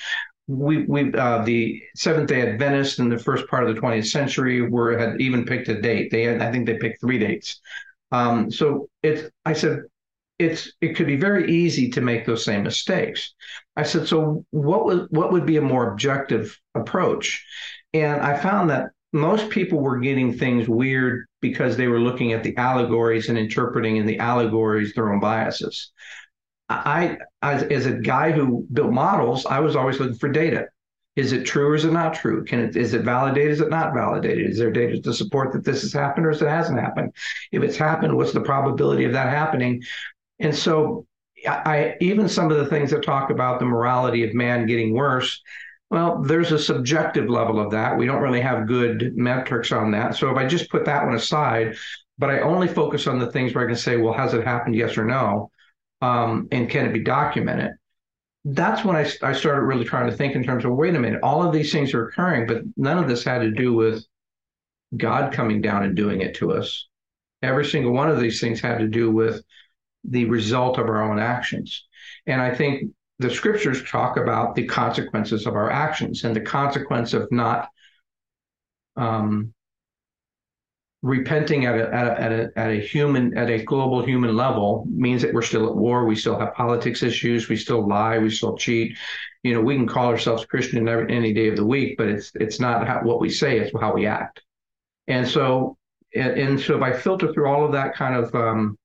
we 0.47 0.85
we 0.85 1.13
uh, 1.13 1.43
the 1.43 1.81
Seventh 1.95 2.29
Day 2.29 2.41
Adventists 2.41 2.99
in 2.99 3.09
the 3.09 3.17
first 3.17 3.47
part 3.47 3.67
of 3.67 3.73
the 3.73 3.81
20th 3.81 4.07
century 4.07 4.61
were 4.61 4.97
had 4.97 5.19
even 5.19 5.45
picked 5.45 5.69
a 5.69 5.81
date. 5.81 6.11
They 6.11 6.23
had, 6.23 6.41
I 6.41 6.51
think 6.51 6.67
they 6.67 6.77
picked 6.77 7.01
three 7.01 7.17
dates. 7.17 7.59
Um, 8.11 8.51
so 8.51 8.87
it's 9.01 9.29
I 9.43 9.53
said 9.53 9.83
it's 10.37 10.71
it 10.81 10.95
could 10.95 11.07
be 11.07 11.15
very 11.15 11.51
easy 11.51 11.89
to 11.91 12.01
make 12.01 12.25
those 12.25 12.43
same 12.43 12.63
mistakes. 12.63 13.33
I 13.75 13.83
said, 13.83 14.07
so 14.07 14.45
what 14.51 14.85
would 14.85 15.07
what 15.09 15.31
would 15.31 15.45
be 15.45 15.57
a 15.57 15.61
more 15.61 15.91
objective 15.91 16.59
approach? 16.73 17.45
And 17.93 18.21
I 18.21 18.37
found 18.37 18.69
that 18.69 18.89
most 19.13 19.49
people 19.49 19.79
were 19.79 19.99
getting 19.99 20.33
things 20.33 20.67
weird 20.67 21.25
because 21.41 21.77
they 21.77 21.87
were 21.87 22.01
looking 22.01 22.33
at 22.33 22.43
the 22.43 22.55
allegories 22.57 23.29
and 23.29 23.37
interpreting 23.37 23.95
in 23.95 24.05
the 24.05 24.19
allegories 24.19 24.93
their 24.93 25.13
own 25.13 25.21
biases. 25.21 25.91
I, 26.67 27.17
as, 27.41 27.63
as 27.63 27.85
a 27.85 27.93
guy 27.93 28.31
who 28.31 28.65
built 28.73 28.91
models, 28.91 29.45
I 29.45 29.59
was 29.59 29.75
always 29.75 29.99
looking 29.99 30.17
for 30.17 30.29
data. 30.29 30.65
Is 31.15 31.31
it 31.31 31.45
true 31.45 31.67
or 31.67 31.75
is 31.75 31.85
it 31.85 31.93
not 31.93 32.15
true? 32.15 32.43
Can 32.43 32.59
it 32.59 32.75
is 32.75 32.93
it 32.93 33.03
validated? 33.03 33.51
Is 33.51 33.61
it 33.61 33.69
not 33.69 33.93
validated? 33.93 34.49
Is 34.49 34.57
there 34.57 34.71
data 34.71 34.99
to 34.99 35.13
support 35.13 35.53
that 35.53 35.63
this 35.63 35.81
has 35.83 35.93
happened 35.93 36.25
or 36.25 36.31
if 36.31 36.41
it 36.41 36.49
hasn't 36.49 36.79
happened? 36.79 37.13
If 37.53 37.63
it's 37.63 37.77
happened, 37.77 38.17
what's 38.17 38.33
the 38.33 38.41
probability 38.41 39.05
of 39.05 39.13
that 39.13 39.29
happening? 39.29 39.81
And 40.39 40.55
so 40.55 41.05
I 41.47 41.95
even 42.01 42.27
some 42.27 42.51
of 42.51 42.57
the 42.57 42.65
things 42.65 42.91
that 42.91 43.03
talk 43.03 43.29
about 43.29 43.59
the 43.59 43.65
morality 43.65 44.23
of 44.23 44.33
man 44.33 44.65
getting 44.65 44.93
worse, 44.93 45.41
well, 45.89 46.21
there's 46.21 46.51
a 46.51 46.59
subjective 46.59 47.29
level 47.29 47.59
of 47.59 47.71
that. 47.71 47.97
We 47.97 48.05
don't 48.05 48.21
really 48.21 48.41
have 48.41 48.67
good 48.67 49.15
metrics 49.15 49.71
on 49.71 49.91
that. 49.91 50.15
So 50.15 50.29
if 50.29 50.37
I 50.37 50.47
just 50.47 50.69
put 50.69 50.85
that 50.85 51.05
one 51.05 51.15
aside, 51.15 51.75
but 52.17 52.29
I 52.29 52.39
only 52.39 52.67
focus 52.67 53.07
on 53.07 53.19
the 53.19 53.31
things 53.31 53.53
where 53.53 53.63
I 53.63 53.67
can 53.67 53.75
say, 53.75 53.97
well, 53.97 54.13
has 54.13 54.33
it 54.33 54.43
happened? 54.43 54.75
Yes 54.75 54.97
or 54.97 55.05
no? 55.05 55.51
Um, 56.01 56.47
and 56.51 56.69
can 56.69 56.85
it 56.85 56.93
be 56.93 57.03
documented? 57.03 57.71
That's 58.45 58.83
when 58.85 58.95
I, 58.95 59.09
I 59.23 59.33
started 59.33 59.61
really 59.61 59.85
trying 59.85 60.09
to 60.09 60.15
think 60.15 60.35
in 60.35 60.43
terms 60.43 60.65
of 60.65 60.71
wait 60.71 60.95
a 60.95 60.99
minute, 60.99 61.21
all 61.23 61.43
of 61.43 61.53
these 61.53 61.71
things 61.71 61.93
are 61.93 62.07
occurring, 62.07 62.47
but 62.47 62.61
none 62.77 62.97
of 62.97 63.07
this 63.07 63.23
had 63.23 63.39
to 63.39 63.51
do 63.51 63.73
with 63.73 64.05
God 64.95 65.33
coming 65.33 65.61
down 65.61 65.83
and 65.83 65.95
doing 65.95 66.21
it 66.21 66.35
to 66.35 66.53
us. 66.53 66.87
Every 67.41 67.65
single 67.65 67.91
one 67.91 68.09
of 68.09 68.19
these 68.19 68.39
things 68.39 68.61
had 68.61 68.79
to 68.79 68.87
do 68.87 69.11
with 69.11 69.43
the 70.09 70.25
result 70.25 70.77
of 70.77 70.87
our 70.87 71.03
own 71.03 71.19
actions. 71.19 71.85
And 72.27 72.41
I 72.41 72.53
think 72.53 72.91
the 73.19 73.29
scriptures 73.29 73.83
talk 73.89 74.17
about 74.17 74.55
the 74.55 74.65
consequences 74.65 75.45
of 75.45 75.55
our 75.55 75.71
actions 75.71 76.23
and 76.23 76.35
the 76.35 76.41
consequence 76.41 77.13
of 77.13 77.31
not 77.31 77.69
um, 78.97 79.53
repenting 81.05 81.65
at 81.65 81.75
a, 81.75 81.93
at 81.93 82.07
a, 82.07 82.21
at 82.21 82.31
a 82.31 82.51
at 82.55 82.71
a 82.71 82.79
human 82.79 83.37
at 83.37 83.49
a 83.49 83.63
global 83.63 84.03
human 84.03 84.35
level 84.35 84.85
means 84.89 85.21
that 85.21 85.33
we're 85.33 85.41
still 85.41 85.67
at 85.67 85.75
war. 85.75 86.05
We 86.05 86.15
still 86.15 86.37
have 86.39 86.55
politics 86.55 87.03
issues. 87.03 87.47
We 87.47 87.57
still 87.57 87.87
lie. 87.87 88.17
We 88.17 88.31
still 88.31 88.57
cheat. 88.57 88.97
You 89.43 89.53
know, 89.53 89.61
we 89.61 89.75
can 89.75 89.87
call 89.87 90.07
ourselves 90.07 90.45
Christian 90.45 90.87
every, 90.87 91.13
any 91.13 91.31
day 91.31 91.47
of 91.49 91.57
the 91.57 91.65
week, 91.65 91.97
but 91.97 92.07
it's 92.07 92.31
it's 92.35 92.59
not 92.59 92.87
how, 92.87 93.01
what 93.03 93.21
we 93.21 93.29
say; 93.29 93.59
it's 93.59 93.71
how 93.79 93.93
we 93.93 94.07
act. 94.07 94.41
And 95.07 95.27
so, 95.27 95.77
and, 96.15 96.39
and 96.39 96.59
so, 96.59 96.75
if 96.77 96.81
I 96.81 96.91
filter 96.91 97.31
through 97.31 97.47
all 97.47 97.63
of 97.63 97.71
that 97.73 97.95
kind 97.95 98.15
of 98.15 98.33
um, 98.33 98.75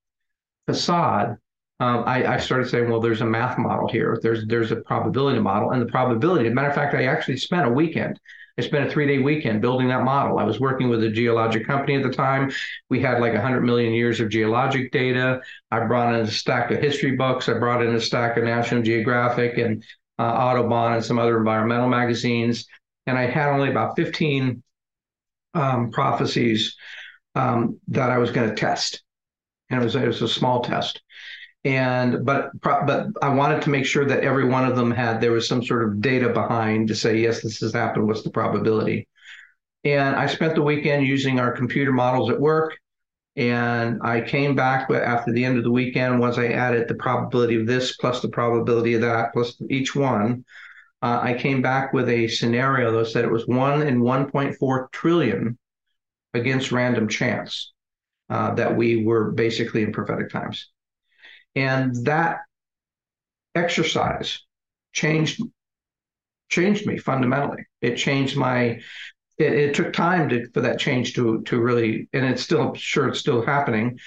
facade, 0.66 1.36
um, 1.80 2.04
I, 2.06 2.34
I, 2.34 2.36
started 2.36 2.68
saying, 2.68 2.90
well, 2.90 3.00
there's 3.00 3.22
a 3.22 3.26
math 3.26 3.56
model 3.56 3.88
here. 3.88 4.18
There's 4.22 4.46
there's 4.46 4.70
a 4.70 4.76
probability 4.76 5.38
model, 5.38 5.70
and 5.70 5.80
the 5.80 5.86
probability. 5.86 6.46
As 6.46 6.52
a 6.52 6.54
matter 6.54 6.68
of 6.68 6.74
fact, 6.74 6.94
I 6.94 7.04
actually 7.04 7.38
spent 7.38 7.66
a 7.66 7.70
weekend. 7.70 8.20
I 8.58 8.62
spent 8.62 8.86
a 8.86 8.90
three 8.90 9.06
day 9.06 9.18
weekend 9.18 9.62
building 9.62 9.88
that 9.88 10.04
model. 10.04 10.38
I 10.38 10.44
was 10.44 10.61
working 10.61 10.90
with 10.90 11.02
a 11.02 11.11
geologic 11.11 11.66
company 11.66 11.96
at 11.96 12.02
the 12.02 12.11
time. 12.11 12.52
We 12.90 13.00
had 13.00 13.20
like 13.20 13.32
100 13.32 13.62
million 13.62 13.94
years 13.94 14.20
of 14.20 14.28
geologic 14.28 14.92
data. 14.92 15.40
I 15.70 15.80
brought 15.86 16.14
in 16.14 16.20
a 16.20 16.30
stack 16.30 16.70
of 16.70 16.78
history 16.78 17.16
books. 17.16 17.48
I 17.48 17.54
brought 17.54 17.82
in 17.82 17.94
a 17.94 18.00
stack 18.00 18.36
of 18.36 18.44
National 18.44 18.82
Geographic 18.82 19.56
and 19.56 19.82
uh, 20.18 20.24
Audubon 20.24 20.92
and 20.92 21.04
some 21.04 21.18
other 21.18 21.38
environmental 21.38 21.88
magazines. 21.88 22.66
And 23.06 23.16
I 23.16 23.24
had 23.24 23.48
only 23.48 23.70
about 23.70 23.96
15 23.96 24.62
um, 25.54 25.90
prophecies 25.90 26.76
um, 27.34 27.80
that 27.88 28.11
I 28.11 28.18
was 28.18 28.30
going 28.30 28.50
to 28.50 28.54
test 28.54 29.02
and 29.70 29.80
it 29.80 29.84
was 29.84 29.96
it 29.96 30.06
was 30.06 30.22
a 30.22 30.28
small 30.28 30.62
test. 30.62 31.02
And 31.64 32.24
but 32.24 32.50
but 32.62 33.06
I 33.22 33.28
wanted 33.28 33.62
to 33.62 33.70
make 33.70 33.86
sure 33.86 34.04
that 34.06 34.24
every 34.24 34.46
one 34.48 34.64
of 34.64 34.76
them 34.76 34.90
had 34.90 35.20
there 35.20 35.32
was 35.32 35.48
some 35.48 35.62
sort 35.62 35.84
of 35.84 36.00
data 36.00 36.30
behind 36.30 36.88
to 36.88 36.94
say 36.94 37.18
yes 37.18 37.42
this 37.42 37.60
has 37.60 37.72
happened 37.72 38.06
what's 38.06 38.22
the 38.22 38.30
probability? 38.30 39.08
And 39.84 40.16
I 40.16 40.26
spent 40.26 40.54
the 40.54 40.62
weekend 40.62 41.06
using 41.06 41.40
our 41.40 41.52
computer 41.52 41.92
models 41.92 42.30
at 42.30 42.40
work. 42.40 42.76
And 43.36 44.00
I 44.02 44.20
came 44.20 44.54
back 44.56 44.90
after 44.90 45.32
the 45.32 45.44
end 45.44 45.56
of 45.56 45.64
the 45.64 45.70
weekend 45.70 46.18
once 46.18 46.36
I 46.36 46.48
added 46.48 46.88
the 46.88 46.96
probability 46.96 47.58
of 47.60 47.66
this 47.66 47.96
plus 47.96 48.20
the 48.20 48.28
probability 48.28 48.94
of 48.94 49.02
that 49.02 49.32
plus 49.32 49.56
each 49.70 49.94
one 49.94 50.44
uh, 51.02 51.20
I 51.22 51.34
came 51.34 51.62
back 51.62 51.92
with 51.92 52.08
a 52.08 52.28
scenario 52.28 52.92
that 52.92 53.06
said 53.06 53.24
it 53.24 53.30
was 53.30 53.46
one 53.46 53.82
in 53.82 54.00
1.4 54.00 54.92
trillion 54.92 55.58
against 56.34 56.72
random 56.72 57.08
chance 57.08 57.72
uh, 58.31 58.55
that 58.55 58.76
we 58.76 59.05
were 59.05 59.33
basically 59.33 59.83
in 59.83 59.93
prophetic 59.93 60.31
times. 60.31 60.70
And 61.57 61.95
that 62.07 62.39
exercise 63.55 64.39
changed 64.93 65.43
changed 66.49 66.87
me 66.87 66.99
fundamentally. 66.99 67.64
It 67.81 67.97
changed 67.97 68.37
my. 68.37 68.81
It, 69.39 69.53
it 69.55 69.74
took 69.74 69.93
time 69.93 70.28
to, 70.28 70.47
for 70.53 70.61
that 70.61 70.78
change 70.78 71.14
to 71.14 71.43
to 71.43 71.61
really, 71.61 72.09
and 72.12 72.24
it's 72.24 72.43
still 72.43 72.74
sure 72.74 73.09
it's 73.09 73.20
still 73.20 73.45
happening, 73.45 73.99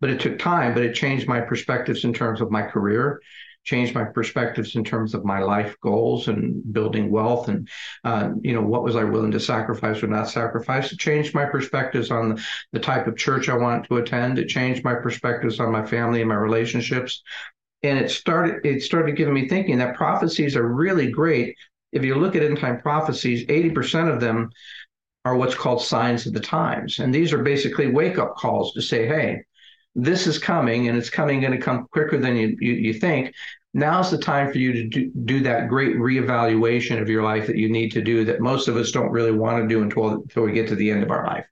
but 0.00 0.10
it 0.10 0.20
took 0.20 0.38
time. 0.38 0.74
But 0.74 0.84
it 0.84 0.94
changed 0.94 1.26
my 1.26 1.40
perspectives 1.40 2.04
in 2.04 2.12
terms 2.12 2.40
of 2.40 2.50
my 2.50 2.62
career 2.62 3.20
changed 3.64 3.94
my 3.94 4.04
perspectives 4.04 4.74
in 4.74 4.84
terms 4.84 5.14
of 5.14 5.24
my 5.24 5.38
life 5.38 5.76
goals 5.80 6.28
and 6.28 6.72
building 6.72 7.10
wealth 7.10 7.48
and 7.48 7.68
uh, 8.04 8.30
you 8.40 8.52
know 8.52 8.60
what 8.60 8.82
was 8.82 8.96
i 8.96 9.04
willing 9.04 9.30
to 9.30 9.40
sacrifice 9.40 10.02
or 10.02 10.08
not 10.08 10.28
sacrifice. 10.28 10.92
It 10.92 10.98
changed 10.98 11.34
my 11.34 11.44
perspectives 11.44 12.10
on 12.10 12.40
the, 12.72 12.80
type 12.80 13.06
of 13.06 13.16
church 13.16 13.48
i 13.48 13.56
wanted 13.56 13.84
to 13.88 13.98
attend. 13.98 14.38
It 14.38 14.48
changed 14.48 14.84
my 14.84 14.94
perspectives 14.94 15.60
on 15.60 15.70
my 15.70 15.86
family 15.86 16.20
and 16.20 16.28
my 16.28 16.34
relationships. 16.34 17.22
And 17.84 17.98
it 17.98 18.10
started 18.10 18.64
it 18.66 18.82
started 18.82 19.16
giving 19.16 19.34
me 19.34 19.48
thinking 19.48 19.78
that 19.78 19.96
prophecies 19.96 20.56
are 20.56 20.66
really 20.66 21.10
great. 21.10 21.56
If 21.92 22.04
you 22.04 22.16
look 22.16 22.34
at 22.34 22.42
end 22.42 22.58
time 22.58 22.80
prophecies 22.80 23.46
80% 23.46 24.12
of 24.12 24.20
them 24.20 24.50
are 25.24 25.36
what's 25.36 25.54
called 25.54 25.82
signs 25.82 26.26
of 26.26 26.32
the 26.32 26.40
times. 26.40 26.98
And 26.98 27.14
these 27.14 27.32
are 27.32 27.42
basically 27.42 27.86
wake 27.86 28.18
up 28.18 28.34
calls 28.34 28.72
to 28.74 28.82
say 28.82 29.06
hey 29.06 29.42
this 29.94 30.26
is 30.26 30.38
coming 30.38 30.88
and 30.88 30.96
it's 30.96 31.10
coming 31.10 31.40
going 31.40 31.52
to 31.52 31.58
come 31.58 31.86
quicker 31.92 32.18
than 32.18 32.36
you, 32.36 32.56
you, 32.60 32.72
you 32.72 32.94
think. 32.94 33.34
Now's 33.74 34.10
the 34.10 34.18
time 34.18 34.52
for 34.52 34.58
you 34.58 34.72
to 34.72 34.88
do, 34.88 35.10
do 35.24 35.40
that 35.40 35.68
great 35.68 35.96
reevaluation 35.96 37.00
of 37.00 37.08
your 37.08 37.22
life 37.22 37.46
that 37.46 37.56
you 37.56 37.70
need 37.70 37.90
to 37.92 38.02
do 38.02 38.24
that 38.26 38.40
most 38.40 38.68
of 38.68 38.76
us 38.76 38.90
don't 38.90 39.10
really 39.10 39.32
want 39.32 39.62
to 39.62 39.68
do 39.68 39.82
until, 39.82 40.10
until 40.10 40.44
we 40.44 40.52
get 40.52 40.68
to 40.68 40.74
the 40.74 40.90
end 40.90 41.02
of 41.02 41.10
our 41.10 41.26
life. 41.26 41.46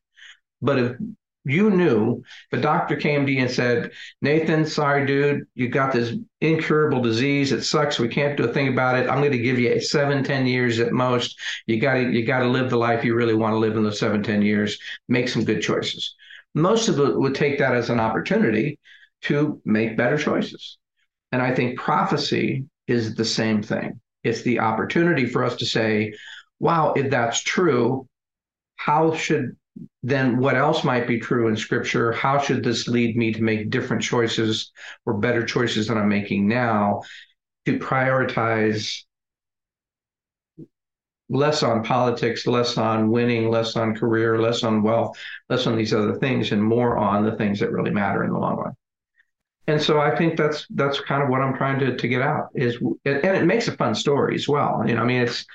But 0.60 0.78
if 0.78 0.96
you 1.44 1.70
knew 1.70 2.22
the 2.50 2.58
doctor 2.58 2.96
came 2.96 3.24
to 3.24 3.32
you 3.32 3.40
and 3.40 3.50
said 3.50 3.90
nathan 4.20 4.66
sorry 4.66 5.06
dude 5.06 5.44
you 5.54 5.68
got 5.68 5.90
this 5.90 6.14
incurable 6.42 7.00
disease 7.00 7.50
it 7.50 7.62
sucks 7.62 7.98
we 7.98 8.08
can't 8.08 8.36
do 8.36 8.44
a 8.44 8.52
thing 8.52 8.68
about 8.68 8.98
it. 8.98 9.08
I'm 9.08 9.20
going 9.20 9.32
to 9.32 9.38
give 9.38 9.58
you 9.58 9.80
seven 9.80 10.22
ten 10.22 10.46
years 10.46 10.78
at 10.80 10.92
most. 10.92 11.38
You 11.66 11.80
got 11.80 11.94
to 11.94 12.10
you 12.10 12.26
got 12.26 12.40
to 12.40 12.48
live 12.48 12.68
the 12.68 12.76
life 12.76 13.04
you 13.04 13.14
really 13.14 13.34
want 13.34 13.54
to 13.54 13.58
live 13.58 13.76
in 13.76 13.84
those 13.84 13.98
seven 13.98 14.22
ten 14.22 14.42
years. 14.42 14.78
Make 15.08 15.30
some 15.30 15.44
good 15.44 15.62
choices 15.62 16.14
most 16.54 16.88
of 16.88 16.98
it 16.98 17.18
would 17.18 17.34
take 17.34 17.58
that 17.58 17.74
as 17.74 17.90
an 17.90 18.00
opportunity 18.00 18.78
to 19.22 19.60
make 19.64 19.96
better 19.96 20.18
choices. 20.18 20.78
And 21.32 21.40
I 21.40 21.54
think 21.54 21.78
prophecy 21.78 22.64
is 22.86 23.14
the 23.14 23.24
same 23.24 23.62
thing. 23.62 24.00
It's 24.24 24.42
the 24.42 24.60
opportunity 24.60 25.26
for 25.26 25.44
us 25.44 25.56
to 25.56 25.66
say, 25.66 26.14
wow, 26.58 26.92
if 26.94 27.10
that's 27.10 27.42
true, 27.42 28.06
how 28.76 29.14
should 29.14 29.56
then 30.02 30.38
what 30.38 30.56
else 30.56 30.84
might 30.84 31.06
be 31.06 31.20
true 31.20 31.48
in 31.48 31.56
scripture? 31.56 32.12
How 32.12 32.38
should 32.38 32.64
this 32.64 32.88
lead 32.88 33.16
me 33.16 33.32
to 33.32 33.42
make 33.42 33.70
different 33.70 34.02
choices 34.02 34.72
or 35.06 35.14
better 35.14 35.44
choices 35.44 35.86
than 35.86 35.98
I'm 35.98 36.08
making 36.08 36.48
now 36.48 37.02
to 37.66 37.78
prioritize 37.78 39.02
less 41.30 41.62
on 41.62 41.82
politics, 41.82 42.46
less 42.46 42.76
on 42.76 43.10
winning, 43.10 43.48
less 43.50 43.76
on 43.76 43.94
career, 43.94 44.40
less 44.40 44.64
on 44.64 44.82
wealth, 44.82 45.16
less 45.48 45.66
on 45.66 45.76
these 45.76 45.94
other 45.94 46.16
things, 46.16 46.52
and 46.52 46.62
more 46.62 46.98
on 46.98 47.24
the 47.24 47.36
things 47.36 47.60
that 47.60 47.70
really 47.70 47.90
matter 47.90 48.24
in 48.24 48.32
the 48.32 48.38
long 48.38 48.56
run. 48.56 48.74
And 49.66 49.80
so 49.80 50.00
I 50.00 50.14
think 50.16 50.36
that's 50.36 50.66
that's 50.70 51.00
kind 51.00 51.22
of 51.22 51.28
what 51.28 51.40
I'm 51.40 51.56
trying 51.56 51.78
to 51.78 51.96
to 51.96 52.08
get 52.08 52.22
out 52.22 52.48
is, 52.54 52.76
and 53.04 53.24
it 53.24 53.46
makes 53.46 53.68
a 53.68 53.76
fun 53.76 53.94
story 53.94 54.34
as 54.34 54.48
well. 54.48 54.82
You 54.84 54.96
know, 54.96 55.02
I 55.02 55.04
mean, 55.04 55.22
it's 55.22 55.46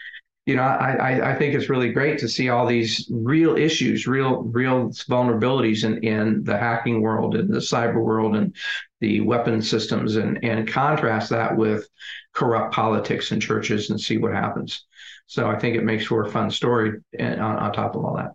you 0.45 0.55
know, 0.55 0.61
I 0.61 1.31
I 1.31 1.35
think 1.37 1.55
it's 1.55 1.69
really 1.69 1.91
great 1.91 2.19
to 2.19 2.29
see 2.29 2.49
all 2.49 2.65
these 2.65 3.09
real 3.11 3.57
issues, 3.57 4.07
real 4.07 4.43
real 4.43 4.89
vulnerabilities 5.09 5.83
in 5.83 6.03
in 6.03 6.43
the 6.43 6.57
hacking 6.57 7.01
world 7.01 7.35
and 7.35 7.51
the 7.53 7.59
cyber 7.59 8.01
world 8.01 8.35
and 8.35 8.55
the 9.01 9.21
weapon 9.21 9.61
systems, 9.61 10.15
and 10.15 10.41
and 10.45 10.67
contrast 10.67 11.31
that 11.31 11.57
with 11.57 11.89
corrupt 12.33 12.73
politics 12.73 13.31
and 13.31 13.41
churches 13.41 13.89
and 13.89 13.99
see 13.99 14.17
what 14.17 14.31
happens. 14.31 14.85
So 15.27 15.49
I 15.49 15.57
think 15.57 15.75
it 15.75 15.83
makes 15.83 16.05
for 16.05 16.23
a 16.23 16.29
fun 16.29 16.51
story 16.51 17.01
on, 17.19 17.39
on 17.39 17.73
top 17.73 17.95
of 17.95 18.05
all 18.05 18.15
that. 18.15 18.31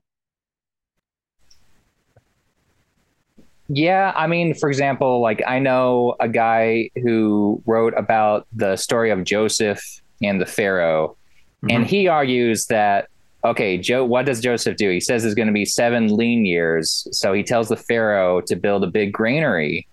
Yeah, 3.69 4.13
I 4.17 4.27
mean, 4.27 4.55
for 4.55 4.69
example, 4.69 5.21
like 5.21 5.43
I 5.47 5.61
know 5.61 6.17
a 6.19 6.29
guy 6.29 6.91
who 6.97 7.63
wrote 7.67 7.95
about 7.97 8.49
the 8.53 8.75
story 8.75 9.11
of 9.11 9.23
Joseph 9.23 9.81
and 10.21 10.41
the 10.41 10.47
Pharaoh, 10.47 11.17
mm-hmm. 11.63 11.77
and 11.77 11.87
he 11.87 12.09
argues 12.09 12.67
that 12.67 13.09
okay, 13.45 13.79
Joe, 13.79 14.05
what 14.05 14.27
does 14.27 14.41
Joseph 14.41 14.77
do? 14.77 14.91
He 14.91 15.01
says 15.01 15.23
there's 15.23 15.35
going 15.35 15.49
to 15.49 15.55
be 15.55 15.65
seven 15.65 16.15
lean 16.15 16.45
years, 16.45 17.07
so 17.13 17.33
he 17.33 17.45
tells 17.45 17.69
the 17.69 17.77
Pharaoh 17.77 18.41
to 18.43 18.57
build 18.57 18.83
a 18.83 18.89
big 18.89 19.13
granary 19.13 19.87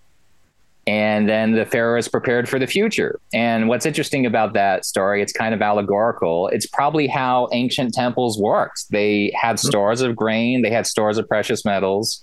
and 0.88 1.28
then 1.28 1.52
the 1.52 1.66
pharaoh 1.66 1.98
is 1.98 2.08
prepared 2.08 2.48
for 2.48 2.58
the 2.58 2.66
future. 2.66 3.20
And 3.34 3.68
what's 3.68 3.84
interesting 3.84 4.24
about 4.24 4.54
that 4.54 4.86
story 4.86 5.20
it's 5.20 5.34
kind 5.34 5.54
of 5.54 5.60
allegorical. 5.60 6.48
It's 6.48 6.66
probably 6.66 7.06
how 7.06 7.48
ancient 7.52 7.92
temples 7.92 8.38
worked. 8.38 8.86
They 8.90 9.30
had 9.38 9.56
mm-hmm. 9.56 9.68
stores 9.68 10.00
of 10.00 10.16
grain 10.16 10.62
they 10.62 10.70
had 10.70 10.86
stores 10.86 11.18
of 11.18 11.28
precious 11.28 11.62
metals 11.66 12.22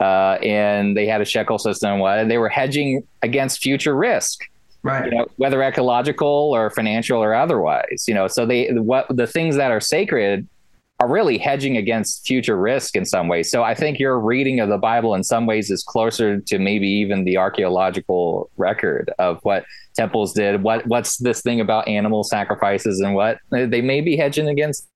uh, 0.00 0.38
and 0.42 0.96
they 0.96 1.06
had 1.06 1.20
a 1.20 1.24
shekel 1.24 1.58
system 1.58 2.00
what 2.00 2.18
and 2.18 2.28
they 2.28 2.38
were 2.38 2.48
hedging 2.48 3.06
against 3.22 3.62
future 3.62 3.94
risk 3.94 4.40
right. 4.82 5.04
you 5.04 5.16
know, 5.16 5.26
whether 5.36 5.62
ecological 5.62 6.52
or 6.52 6.68
financial 6.70 7.22
or 7.22 7.32
otherwise 7.32 8.06
you 8.08 8.14
know. 8.14 8.26
So 8.26 8.44
they 8.44 8.72
what 8.72 9.06
the 9.08 9.28
things 9.28 9.54
that 9.54 9.70
are 9.70 9.80
sacred 9.80 10.48
are 11.00 11.08
really 11.08 11.38
hedging 11.38 11.78
against 11.78 12.26
future 12.26 12.58
risk 12.58 12.94
in 12.94 13.06
some 13.06 13.26
ways. 13.26 13.50
So 13.50 13.62
I 13.62 13.74
think 13.74 13.98
your 13.98 14.20
reading 14.20 14.60
of 14.60 14.68
the 14.68 14.78
Bible 14.78 15.14
in 15.14 15.24
some 15.24 15.46
ways 15.46 15.70
is 15.70 15.82
closer 15.82 16.40
to 16.40 16.58
maybe 16.58 16.86
even 16.86 17.24
the 17.24 17.38
archaeological 17.38 18.50
record 18.58 19.10
of 19.18 19.40
what 19.42 19.64
temples 19.96 20.34
did. 20.34 20.62
What 20.62 20.86
what's 20.86 21.16
this 21.16 21.40
thing 21.40 21.60
about 21.60 21.88
animal 21.88 22.22
sacrifices 22.22 23.00
and 23.00 23.14
what 23.14 23.38
they 23.50 23.80
may 23.80 24.02
be 24.02 24.16
hedging 24.16 24.48
against 24.48 24.88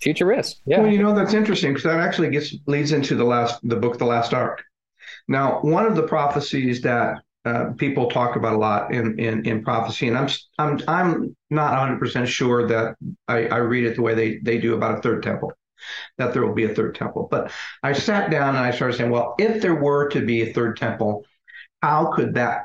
future 0.00 0.26
risk. 0.26 0.56
Yeah. 0.66 0.80
Well, 0.80 0.90
you 0.90 1.02
know 1.02 1.14
that's 1.14 1.34
interesting 1.34 1.72
because 1.72 1.84
that 1.84 2.00
actually 2.00 2.30
gets 2.30 2.54
leads 2.66 2.92
into 2.92 3.14
the 3.14 3.24
last 3.24 3.60
the 3.62 3.76
book, 3.76 3.98
The 3.98 4.04
Last 4.04 4.32
Ark. 4.32 4.62
Now, 5.28 5.60
one 5.60 5.86
of 5.86 5.96
the 5.96 6.02
prophecies 6.02 6.82
that 6.82 7.22
uh, 7.44 7.72
people 7.76 8.08
talk 8.08 8.36
about 8.36 8.54
a 8.54 8.58
lot 8.58 8.92
in, 8.92 9.18
in 9.18 9.44
in 9.46 9.62
prophecy, 9.62 10.08
and 10.08 10.16
I'm 10.16 10.28
I'm 10.58 10.80
I'm 10.88 11.36
not 11.50 11.72
100 11.72 11.98
percent 11.98 12.28
sure 12.28 12.66
that 12.68 12.96
I, 13.28 13.46
I 13.48 13.58
read 13.58 13.84
it 13.84 13.96
the 13.96 14.02
way 14.02 14.14
they 14.14 14.38
they 14.38 14.58
do 14.58 14.74
about 14.74 14.98
a 14.98 15.02
third 15.02 15.22
temple, 15.22 15.52
that 16.16 16.32
there 16.32 16.44
will 16.46 16.54
be 16.54 16.64
a 16.64 16.74
third 16.74 16.94
temple. 16.94 17.28
But 17.30 17.52
I 17.82 17.92
sat 17.92 18.30
down 18.30 18.56
and 18.56 18.64
I 18.64 18.70
started 18.70 18.96
saying, 18.96 19.10
well, 19.10 19.34
if 19.38 19.60
there 19.60 19.74
were 19.74 20.08
to 20.10 20.24
be 20.24 20.42
a 20.42 20.52
third 20.52 20.78
temple, 20.78 21.24
how 21.82 22.12
could 22.12 22.34
that 22.34 22.64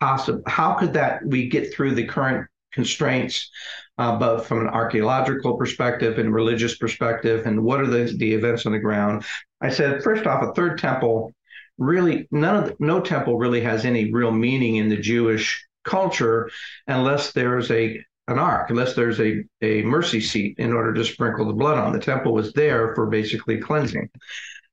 possible? 0.00 0.42
How 0.46 0.74
could 0.74 0.92
that 0.92 1.24
we 1.24 1.48
get 1.48 1.74
through 1.74 1.94
the 1.94 2.06
current 2.06 2.46
constraints, 2.72 3.50
uh, 3.98 4.16
both 4.16 4.46
from 4.46 4.60
an 4.60 4.68
archaeological 4.68 5.56
perspective 5.56 6.18
and 6.18 6.32
religious 6.32 6.76
perspective, 6.76 7.46
and 7.46 7.64
what 7.64 7.80
are 7.80 7.86
the 7.86 8.14
the 8.16 8.32
events 8.32 8.64
on 8.64 8.72
the 8.72 8.78
ground? 8.78 9.24
I 9.60 9.70
said, 9.70 10.04
first 10.04 10.24
off, 10.24 10.42
a 10.44 10.52
third 10.52 10.78
temple 10.78 11.32
really 11.78 12.28
none 12.30 12.56
of 12.56 12.64
the, 12.66 12.76
no 12.78 13.00
temple 13.00 13.38
really 13.38 13.60
has 13.60 13.84
any 13.84 14.12
real 14.12 14.32
meaning 14.32 14.76
in 14.76 14.88
the 14.88 14.96
Jewish 14.96 15.66
culture 15.84 16.50
unless 16.86 17.32
there's 17.32 17.70
a 17.70 18.02
an 18.28 18.38
ark, 18.38 18.68
unless 18.68 18.94
there's 18.94 19.18
a, 19.20 19.42
a 19.62 19.82
mercy 19.82 20.20
seat 20.20 20.56
in 20.58 20.74
order 20.74 20.92
to 20.92 21.04
sprinkle 21.04 21.46
the 21.46 21.54
blood 21.54 21.78
on. 21.78 21.94
The 21.94 21.98
temple 21.98 22.34
was 22.34 22.52
there 22.52 22.94
for 22.94 23.06
basically 23.06 23.58
cleansing, 23.58 24.10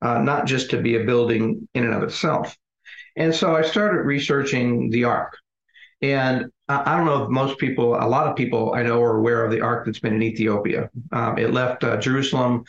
uh, 0.01 0.19
not 0.19 0.45
just 0.45 0.69
to 0.71 0.81
be 0.81 0.97
a 0.97 1.05
building 1.05 1.65
in 1.73 1.85
and 1.85 1.93
of 1.93 2.03
itself. 2.03 2.57
And 3.15 3.33
so 3.33 3.55
I 3.55 3.61
started 3.61 4.01
researching 4.01 4.89
the 4.89 5.05
ark. 5.05 5.37
And 6.01 6.47
I 6.67 6.97
don't 6.97 7.05
know 7.05 7.23
if 7.23 7.29
most 7.29 7.57
people, 7.57 7.95
a 7.95 8.07
lot 8.07 8.27
of 8.27 8.35
people 8.35 8.73
I 8.73 8.83
know 8.83 9.01
are 9.01 9.17
aware 9.17 9.45
of 9.45 9.51
the 9.51 9.61
ark 9.61 9.85
that's 9.85 9.99
been 9.99 10.15
in 10.15 10.23
Ethiopia. 10.23 10.89
Um, 11.13 11.37
it 11.37 11.53
left 11.53 11.83
uh, 11.83 11.97
Jerusalem 11.97 12.65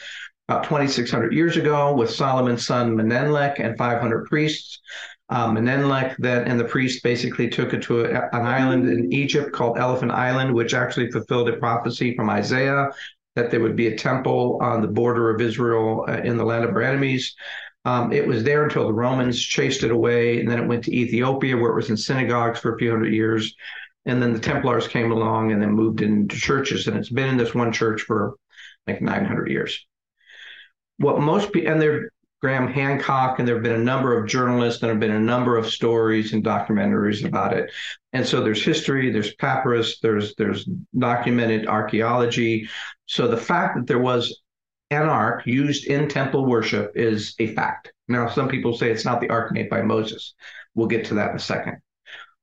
about 0.49 0.65
2,600 0.65 1.33
years 1.33 1.57
ago 1.57 1.93
with 1.93 2.11
Solomon's 2.11 2.65
son 2.65 2.97
Menelek 2.97 3.59
and 3.59 3.77
500 3.77 4.27
priests. 4.27 4.81
Um, 5.29 5.57
Menelek 5.57 6.15
then 6.19 6.45
and 6.45 6.59
the 6.59 6.65
priests 6.65 7.01
basically 7.01 7.49
took 7.49 7.75
it 7.75 7.83
to 7.83 8.05
a, 8.05 8.29
an 8.33 8.47
island 8.47 8.89
in 8.89 9.13
Egypt 9.13 9.53
called 9.53 9.77
Elephant 9.77 10.13
Island, 10.13 10.55
which 10.55 10.73
actually 10.73 11.11
fulfilled 11.11 11.49
a 11.49 11.57
prophecy 11.57 12.15
from 12.15 12.31
Isaiah 12.31 12.91
that 13.35 13.51
there 13.51 13.61
would 13.61 13.75
be 13.75 13.89
a 13.89 13.97
temple 13.97 14.59
on 14.63 14.83
the 14.83 14.89
border 14.89 15.35
of 15.35 15.41
Israel 15.41 16.05
uh, 16.09 16.19
in 16.19 16.37
the 16.37 16.45
land 16.45 16.65
of 16.65 16.71
our 16.71 16.83
enemies. 16.83 17.35
Um, 17.85 18.13
it 18.13 18.27
was 18.27 18.45
there 18.45 18.65
until 18.65 18.87
the 18.87 18.93
Romans 18.93 19.41
chased 19.41 19.83
it 19.83 19.91
away, 19.91 20.41
and 20.41 20.49
then 20.49 20.61
it 20.61 20.67
went 20.67 20.85
to 20.85 20.95
Ethiopia, 20.95 21.57
where 21.57 21.73
it 21.73 21.77
was 21.77 21.91
in 21.91 21.97
synagogues 21.97 22.61
for 22.61 22.75
a 22.75 22.79
few 22.79 22.91
hundred 22.91 23.13
years. 23.13 23.55
And 24.07 24.23
then 24.23 24.33
the 24.33 24.39
Templars 24.39 24.87
came 24.87 25.11
along 25.11 25.51
and 25.51 25.61
then 25.61 25.73
moved 25.73 26.03
into 26.03 26.37
churches, 26.37 26.87
and 26.87 26.97
it's 26.97 27.11
been 27.11 27.29
in 27.29 27.37
this 27.37 27.55
one 27.55 27.73
church 27.73 28.03
for 28.03 28.37
like 28.87 29.03
900 29.03 29.51
years 29.51 29.85
what 30.99 31.21
most 31.21 31.53
people 31.53 31.73
and 31.73 31.81
there 31.81 32.11
Graham 32.43 32.69
Hancock, 32.69 33.39
and 33.39 33.49
there 33.49 33.57
have 33.57 33.65
been 33.65 33.81
a 33.81 33.85
number 33.85 34.17
of 34.17 34.29
journalists, 34.29 34.83
and 34.83 34.89
there 34.89 34.95
have 34.95 35.01
been 35.01 35.11
a 35.11 35.19
number 35.19 35.57
of 35.57 35.69
stories 35.69 36.33
and 36.33 36.45
documentaries 36.45 37.25
about 37.25 37.55
it. 37.55 37.73
And 38.13 38.27
so 38.27 38.43
there's 38.43 38.63
history, 38.63 39.11
there's 39.11 39.35
papyrus, 39.35 39.99
there's 40.01 40.35
there's 40.37 40.69
documented 40.97 41.67
archaeology. 41.67 42.69
So 43.07 43.27
the 43.27 43.37
fact 43.37 43.77
that 43.77 43.87
there 43.87 43.99
was 43.99 44.43
an 44.91 45.09
ark 45.09 45.47
used 45.47 45.87
in 45.87 46.09
temple 46.09 46.45
worship 46.45 46.93
is 46.95 47.35
a 47.39 47.55
fact. 47.55 47.93
Now, 48.07 48.29
some 48.29 48.49
people 48.49 48.77
say 48.77 48.91
it's 48.91 49.05
not 49.05 49.21
the 49.21 49.31
ark 49.31 49.51
made 49.53 49.69
by 49.69 49.83
Moses. 49.83 50.35
We'll 50.75 50.87
get 50.87 51.07
to 51.07 51.15
that 51.15 51.31
in 51.31 51.37
a 51.37 51.41
second. 51.41 51.79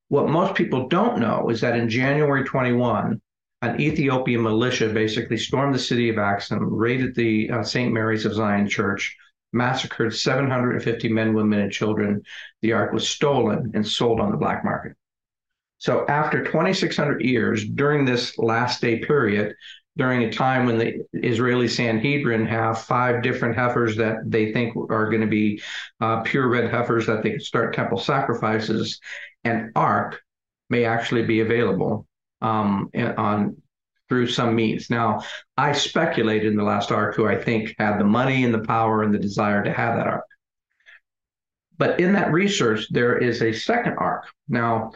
What 0.09 0.27
most 0.27 0.55
people 0.55 0.89
don't 0.89 1.19
know 1.19 1.49
is 1.49 1.61
that 1.61 1.77
in 1.77 1.87
January 1.87 2.43
21, 2.43 3.21
an 3.63 3.79
Ethiopian 3.79 4.41
militia 4.41 4.89
basically 4.89 5.37
stormed 5.37 5.73
the 5.73 5.79
city 5.79 6.09
of 6.09 6.17
Axum, 6.17 6.73
raided 6.73 7.15
the 7.15 7.49
uh, 7.49 7.63
St. 7.63 7.93
Mary's 7.93 8.25
of 8.25 8.33
Zion 8.33 8.67
Church, 8.67 9.15
massacred 9.53 10.13
750 10.13 11.07
men, 11.07 11.33
women, 11.33 11.59
and 11.59 11.71
children. 11.71 12.21
The 12.61 12.73
ark 12.73 12.91
was 12.91 13.07
stolen 13.07 13.71
and 13.73 13.87
sold 13.87 14.19
on 14.19 14.31
the 14.31 14.37
black 14.37 14.65
market. 14.65 14.97
So 15.77 16.05
after 16.07 16.43
2,600 16.43 17.21
years, 17.21 17.65
during 17.65 18.03
this 18.03 18.37
last 18.37 18.81
day 18.81 18.99
period, 18.99 19.55
during 19.95 20.23
a 20.23 20.31
time 20.31 20.65
when 20.65 20.77
the 20.77 21.05
Israeli 21.13 21.67
Sanhedrin 21.69 22.45
have 22.45 22.81
five 22.81 23.23
different 23.23 23.55
heifers 23.55 23.95
that 23.95 24.17
they 24.25 24.51
think 24.51 24.75
are 24.89 25.09
going 25.09 25.21
to 25.21 25.27
be 25.27 25.61
uh, 26.01 26.21
pure 26.21 26.49
red 26.49 26.69
heifers 26.69 27.05
that 27.05 27.23
they 27.23 27.31
can 27.31 27.39
start 27.39 27.73
temple 27.73 27.99
sacrifices, 27.99 28.99
an 29.45 29.71
ark 29.75 30.21
may 30.69 30.83
actually 30.83 31.23
be 31.23 31.41
available 31.41 32.07
um, 32.43 32.89
on 33.17 33.57
through 34.09 34.27
some 34.27 34.55
means. 34.55 34.89
Now, 34.89 35.23
I 35.57 35.71
speculated 35.71 36.51
in 36.51 36.57
the 36.57 36.63
last 36.63 36.91
Ark 36.91 37.15
who 37.15 37.25
I 37.25 37.41
think 37.41 37.75
had 37.79 37.97
the 37.97 38.03
money 38.03 38.43
and 38.43 38.53
the 38.53 38.59
power 38.59 39.01
and 39.01 39.13
the 39.13 39.19
desire 39.19 39.63
to 39.63 39.73
have 39.73 39.95
that 39.97 40.07
ark. 40.07 40.25
But 41.77 41.99
in 41.99 42.13
that 42.13 42.31
research, 42.31 42.87
there 42.91 43.17
is 43.17 43.41
a 43.41 43.51
second 43.51 43.95
ark. 43.97 44.27
Now, 44.47 44.91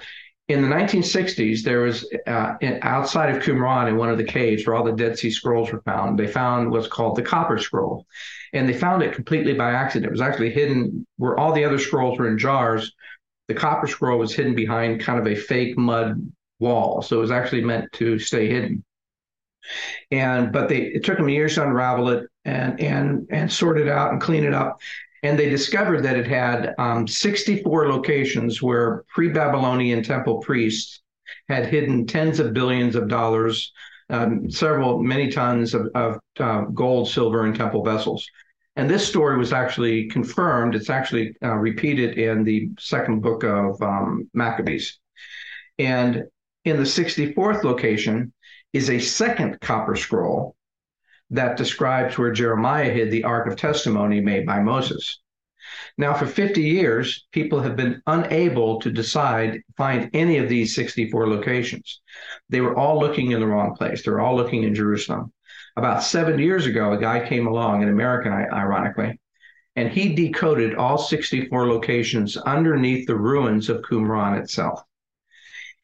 in 0.47 0.61
the 0.61 0.67
1960s, 0.67 1.63
there 1.63 1.81
was 1.81 2.07
uh, 2.27 2.53
outside 2.81 3.35
of 3.35 3.43
Qumran 3.43 3.89
in 3.89 3.97
one 3.97 4.09
of 4.09 4.17
the 4.17 4.23
caves 4.23 4.65
where 4.65 4.75
all 4.75 4.83
the 4.83 4.93
Dead 4.93 5.17
Sea 5.17 5.31
Scrolls 5.31 5.71
were 5.71 5.81
found. 5.81 6.17
They 6.17 6.27
found 6.27 6.71
what's 6.71 6.87
called 6.87 7.17
the 7.17 7.23
Copper 7.23 7.57
Scroll, 7.57 8.05
and 8.53 8.69
they 8.69 8.73
found 8.73 9.03
it 9.03 9.13
completely 9.13 9.53
by 9.53 9.71
accident. 9.71 10.05
It 10.05 10.11
was 10.11 10.21
actually 10.21 10.51
hidden 10.51 11.05
where 11.17 11.37
all 11.37 11.51
the 11.51 11.65
other 11.65 11.79
scrolls 11.79 12.17
were 12.17 12.29
in 12.29 12.37
jars. 12.37 12.93
The 13.49 13.55
Copper 13.55 13.87
Scroll 13.87 14.19
was 14.19 14.33
hidden 14.33 14.55
behind 14.55 15.01
kind 15.01 15.19
of 15.19 15.27
a 15.27 15.35
fake 15.35 15.77
mud 15.77 16.31
wall, 16.59 17.01
so 17.01 17.17
it 17.17 17.21
was 17.21 17.31
actually 17.31 17.63
meant 17.63 17.91
to 17.93 18.19
stay 18.19 18.47
hidden. 18.47 18.83
And 20.11 20.51
but 20.51 20.69
they 20.69 20.83
it 20.83 21.03
took 21.03 21.17
them 21.17 21.29
years 21.29 21.55
to 21.55 21.63
unravel 21.63 22.09
it 22.09 22.27
and 22.45 22.79
and 22.79 23.27
and 23.29 23.51
sort 23.51 23.79
it 23.79 23.89
out 23.89 24.13
and 24.13 24.21
clean 24.21 24.45
it 24.45 24.53
up 24.53 24.79
and 25.23 25.37
they 25.37 25.49
discovered 25.49 26.03
that 26.03 26.17
it 26.17 26.27
had 26.27 26.75
um, 26.77 27.07
64 27.07 27.89
locations 27.89 28.61
where 28.61 29.03
pre-Babylonian 29.09 30.03
temple 30.03 30.39
priests 30.39 31.01
had 31.49 31.65
hidden 31.65 32.05
tens 32.05 32.39
of 32.39 32.53
billions 32.53 32.95
of 32.95 33.07
dollars, 33.07 33.73
um, 34.09 34.49
several 34.49 35.01
many 35.01 35.29
tons 35.29 35.73
of, 35.73 35.89
of 35.95 36.19
uh, 36.39 36.61
gold, 36.73 37.09
silver, 37.09 37.45
and 37.45 37.55
temple 37.55 37.83
vessels. 37.83 38.25
And 38.75 38.87
this 38.87 39.07
story 39.07 39.37
was 39.37 39.53
actually 39.53 40.07
confirmed. 40.07 40.75
It's 40.75 40.89
actually 40.89 41.35
uh, 41.43 41.55
repeated 41.55 42.17
in 42.17 42.43
the 42.43 42.69
second 42.79 43.21
book 43.21 43.43
of 43.43 43.81
um, 43.81 44.29
Maccabees. 44.35 44.99
And 45.79 46.25
in 46.67 46.77
the 46.77 46.83
64th 46.83 47.63
location 47.63 48.33
is 48.73 48.89
a 48.89 48.99
second 48.99 49.59
copper 49.61 49.95
scroll 49.95 50.55
that 51.29 51.57
describes 51.57 52.17
where 52.17 52.31
Jeremiah 52.31 52.91
hid 52.91 53.11
the 53.11 53.23
Ark 53.23 53.47
of 53.47 53.55
Testimony 53.57 54.21
made 54.21 54.45
by 54.45 54.59
Moses. 54.59 55.19
Now, 55.97 56.13
for 56.13 56.25
50 56.25 56.61
years, 56.61 57.25
people 57.31 57.59
have 57.59 57.75
been 57.75 58.01
unable 58.07 58.79
to 58.81 58.91
decide, 58.91 59.61
find 59.75 60.09
any 60.13 60.37
of 60.37 60.47
these 60.47 60.75
64 60.75 61.27
locations. 61.27 62.01
They 62.49 62.61
were 62.61 62.77
all 62.77 62.99
looking 62.99 63.31
in 63.31 63.39
the 63.39 63.47
wrong 63.47 63.75
place. 63.75 64.03
They're 64.03 64.21
all 64.21 64.35
looking 64.35 64.63
in 64.63 64.75
Jerusalem. 64.75 65.33
About 65.75 66.03
seven 66.03 66.39
years 66.39 66.65
ago, 66.65 66.93
a 66.93 66.97
guy 66.97 67.27
came 67.27 67.47
along, 67.47 67.83
an 67.83 67.89
American, 67.89 68.31
ironically, 68.31 69.19
and 69.75 69.89
he 69.89 70.15
decoded 70.15 70.75
all 70.75 70.97
64 70.97 71.67
locations 71.67 72.37
underneath 72.37 73.05
the 73.05 73.15
ruins 73.15 73.69
of 73.69 73.81
Qumran 73.81 74.41
itself. 74.41 74.81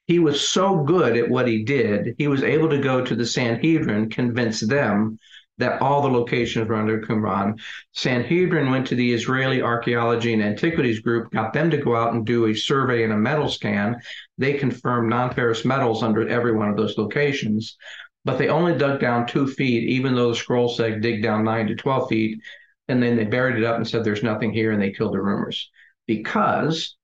He 0.06 0.20
was 0.20 0.48
so 0.48 0.84
good 0.84 1.16
at 1.16 1.30
what 1.30 1.48
he 1.48 1.64
did, 1.64 2.16
he 2.18 2.28
was 2.28 2.44
able 2.44 2.70
to 2.70 2.82
go 2.82 3.04
to 3.04 3.16
the 3.16 3.26
Sanhedrin, 3.26 4.10
convince 4.10 4.60
them 4.60 5.18
that 5.60 5.82
all 5.82 6.02
the 6.02 6.10
locations 6.10 6.68
were 6.68 6.76
under 6.76 7.02
Qumran. 7.02 7.60
Sanhedrin 7.94 8.72
went 8.72 8.88
to 8.88 8.96
the 8.96 9.14
Israeli 9.14 9.62
Archaeology 9.62 10.34
and 10.34 10.42
Antiquities 10.42 11.00
Group, 11.00 11.32
got 11.32 11.54
them 11.54 11.70
to 11.70 11.78
go 11.78 11.96
out 11.96 12.14
and 12.14 12.26
do 12.26 12.48
a 12.48 12.54
survey 12.54 13.04
and 13.04 13.14
a 13.14 13.18
metal 13.18 13.48
scan. 13.48 13.96
They 14.38 14.54
confirmed 14.54 15.10
non-ferrous 15.10 15.64
metals 15.64 16.04
under 16.04 16.28
every 16.28 16.54
one 16.54 16.70
of 16.70 16.78
those 16.78 16.98
locations, 16.98 17.78
but 18.26 18.38
they 18.38 18.50
only 18.50 18.76
dug 18.78 19.00
down 19.00 19.28
two 19.28 19.48
feet, 19.48 19.90
even 19.90 20.16
though 20.16 20.30
the 20.30 20.36
scroll 20.36 20.70
said 20.70 21.02
dig 21.02 21.22
down 21.22 21.44
nine 21.44 21.68
to 21.68 21.76
12 21.76 22.10
feet. 22.10 22.40
And 22.88 23.02
then 23.02 23.16
they 23.16 23.26
buried 23.26 23.58
it 23.58 23.64
up 23.64 23.78
and 23.78 23.88
said 23.88 24.04
there's 24.04 24.24
nothing 24.24 24.52
here, 24.52 24.72
and 24.72 24.82
they 24.82 24.92
killed 24.92 25.14
the 25.14 25.22
rumors 25.22 25.70
because 26.08 26.98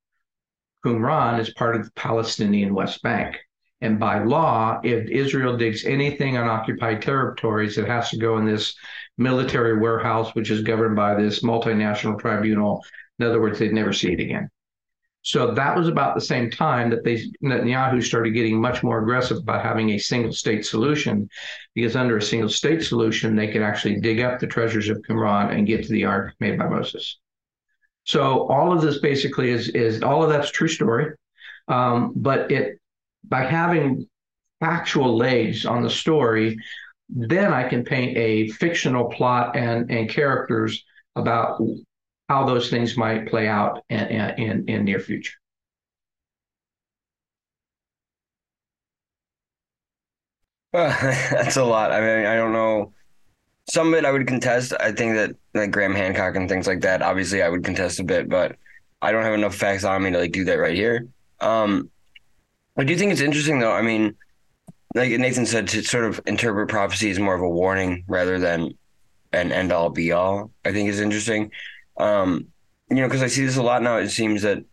Qumran 0.86 1.40
is 1.40 1.54
part 1.54 1.76
of 1.76 1.86
the 1.86 1.92
Palestinian 1.92 2.74
West 2.74 3.02
Bank. 3.02 3.38
And 3.82 4.00
by 4.00 4.24
law, 4.24 4.80
if 4.84 5.10
Israel 5.10 5.56
digs 5.56 5.86
anything 5.86 6.38
on 6.38 6.48
occupied 6.48 7.02
territories, 7.02 7.78
it 7.78 7.88
has 7.88 8.10
to 8.10 8.18
go 8.18 8.38
in 8.38 8.46
this 8.46 8.76
military 9.18 9.78
warehouse, 9.78 10.36
which 10.36 10.50
is 10.50 10.62
governed 10.62 10.96
by 10.96 11.16
this 11.16 11.44
multinational 11.44 12.20
tribunal. 12.20 12.84
In 13.20 13.26
other 13.26 13.42
words, 13.42 13.60
they'd 13.60 13.74
never 13.74 13.94
see 13.94 14.14
it 14.14 14.20
again. 14.20 14.50
So 15.22 15.54
that 15.54 15.76
was 15.76 15.90
about 15.90 16.16
the 16.16 16.22
same 16.22 16.50
time 16.50 16.90
that 16.90 17.04
they 17.04 17.22
Netanyahu 17.44 18.02
started 18.02 18.32
getting 18.32 18.60
much 18.60 18.84
more 18.84 19.00
aggressive 19.00 19.38
about 19.38 19.64
having 19.64 19.90
a 19.92 19.98
single 19.98 20.32
state 20.32 20.66
solution, 20.66 21.30
because 21.76 21.98
under 21.98 22.18
a 22.18 22.22
single 22.22 22.50
state 22.50 22.84
solution, 22.84 23.36
they 23.36 23.52
could 23.52 23.62
actually 23.62 24.00
dig 24.00 24.22
up 24.22 24.40
the 24.40 24.48
treasures 24.48 24.90
of 24.90 25.02
Qumran 25.08 25.54
and 25.54 25.68
get 25.68 25.84
to 25.84 25.92
the 25.92 26.06
ark 26.06 26.36
made 26.40 26.58
by 26.58 26.70
Moses. 26.70 27.20
So 28.06 28.48
all 28.48 28.72
of 28.74 28.82
this 28.82 29.00
basically 29.00 29.52
is 29.52 29.70
is 29.70 30.02
all 30.02 30.24
of 30.24 30.30
that's 30.30 30.52
true 30.52 30.68
story, 30.68 31.14
um, 31.68 32.14
but 32.16 32.52
it 32.52 32.80
by 33.24 33.44
having 33.44 34.08
factual 34.60 35.16
legs 35.16 35.66
on 35.66 35.84
the 35.84 35.90
story, 35.90 36.58
then 37.10 37.54
I 37.54 37.68
can 37.68 37.84
paint 37.84 38.18
a 38.18 38.50
fictional 38.50 39.10
plot 39.10 39.56
and, 39.56 39.90
and 39.92 40.10
characters 40.10 40.84
about 41.16 41.62
how 42.30 42.46
those 42.46 42.70
things 42.70 42.98
might 42.98 43.28
play 43.28 43.48
out 43.48 43.84
in, 43.90 44.00
in, 44.00 44.70
in 44.70 44.86
near 44.86 45.00
future. 45.00 45.34
that's 50.74 51.58
a 51.58 51.64
lot. 51.64 51.92
I 51.92 52.00
mean, 52.02 52.26
I 52.26 52.36
don't 52.36 52.54
know. 52.54 52.94
Some 53.70 53.90
of 53.90 53.94
it 53.94 54.06
I 54.06 54.12
would 54.12 54.28
contest. 54.28 54.74
I 54.80 54.92
think 54.92 55.16
that 55.16 55.36
like 55.54 55.72
Graham 55.72 55.94
Hancock 55.94 56.36
and 56.36 56.50
things 56.50 56.68
like 56.68 56.82
that. 56.82 57.02
Obviously, 57.02 57.44
I 57.44 57.50
would 57.50 57.64
contest 57.64 58.00
a 58.00 58.04
bit, 58.04 58.28
but 58.28 58.56
I 59.02 59.12
don't 59.12 59.24
have 59.24 59.34
enough 59.34 59.56
facts 59.56 59.84
on 59.84 60.04
me 60.04 60.12
to 60.12 60.18
like 60.18 60.32
do 60.32 60.46
that 60.46 60.58
right 60.58 60.76
here. 60.76 61.08
Um, 61.40 61.90
I 62.78 62.84
do 62.84 62.96
think 62.96 63.12
it's 63.12 63.22
interesting, 63.22 63.60
though. 63.60 63.72
I 63.72 63.82
mean, 63.82 64.16
like 64.96 65.12
Nathan 65.12 65.46
said, 65.46 65.68
to 65.70 65.84
sort 65.84 66.06
of 66.06 66.20
interpret 66.26 66.70
prophecy 66.70 67.12
as 67.12 67.20
more 67.20 67.36
of 67.36 67.42
a 67.42 67.50
warning 67.50 68.06
rather 68.08 68.40
than 68.40 68.78
an 69.32 69.52
end 69.52 69.72
all 69.72 69.90
be 69.90 70.12
all. 70.12 70.52
I 70.66 70.72
think 70.72 70.90
is 70.90 71.00
interesting. 71.00 71.52
Um, 71.98 72.48
you 72.90 72.98
know, 72.98 73.08
because 73.08 73.22
I 73.22 73.28
see 73.28 73.46
this 73.46 73.58
a 73.58 73.64
lot 73.64 73.84
now. 73.84 73.98
It 73.98 74.10
seems 74.10 74.42
that 74.42 74.64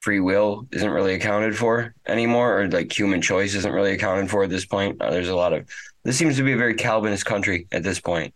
free 0.00 0.20
will 0.20 0.66
isn't 0.72 0.90
really 0.90 1.14
accounted 1.14 1.56
for 1.56 1.94
anymore, 2.06 2.60
or 2.60 2.68
like 2.68 2.96
human 2.96 3.20
choice 3.20 3.54
isn't 3.54 3.72
really 3.72 3.92
accounted 3.92 4.30
for 4.30 4.44
at 4.44 4.50
this 4.50 4.64
point. 4.64 4.98
There's 4.98 5.28
a 5.28 5.36
lot 5.36 5.52
of 5.52 5.68
this 6.04 6.16
seems 6.16 6.36
to 6.36 6.42
be 6.42 6.52
a 6.52 6.56
very 6.56 6.74
Calvinist 6.74 7.24
country 7.24 7.66
at 7.72 7.82
this 7.82 8.00
point, 8.00 8.34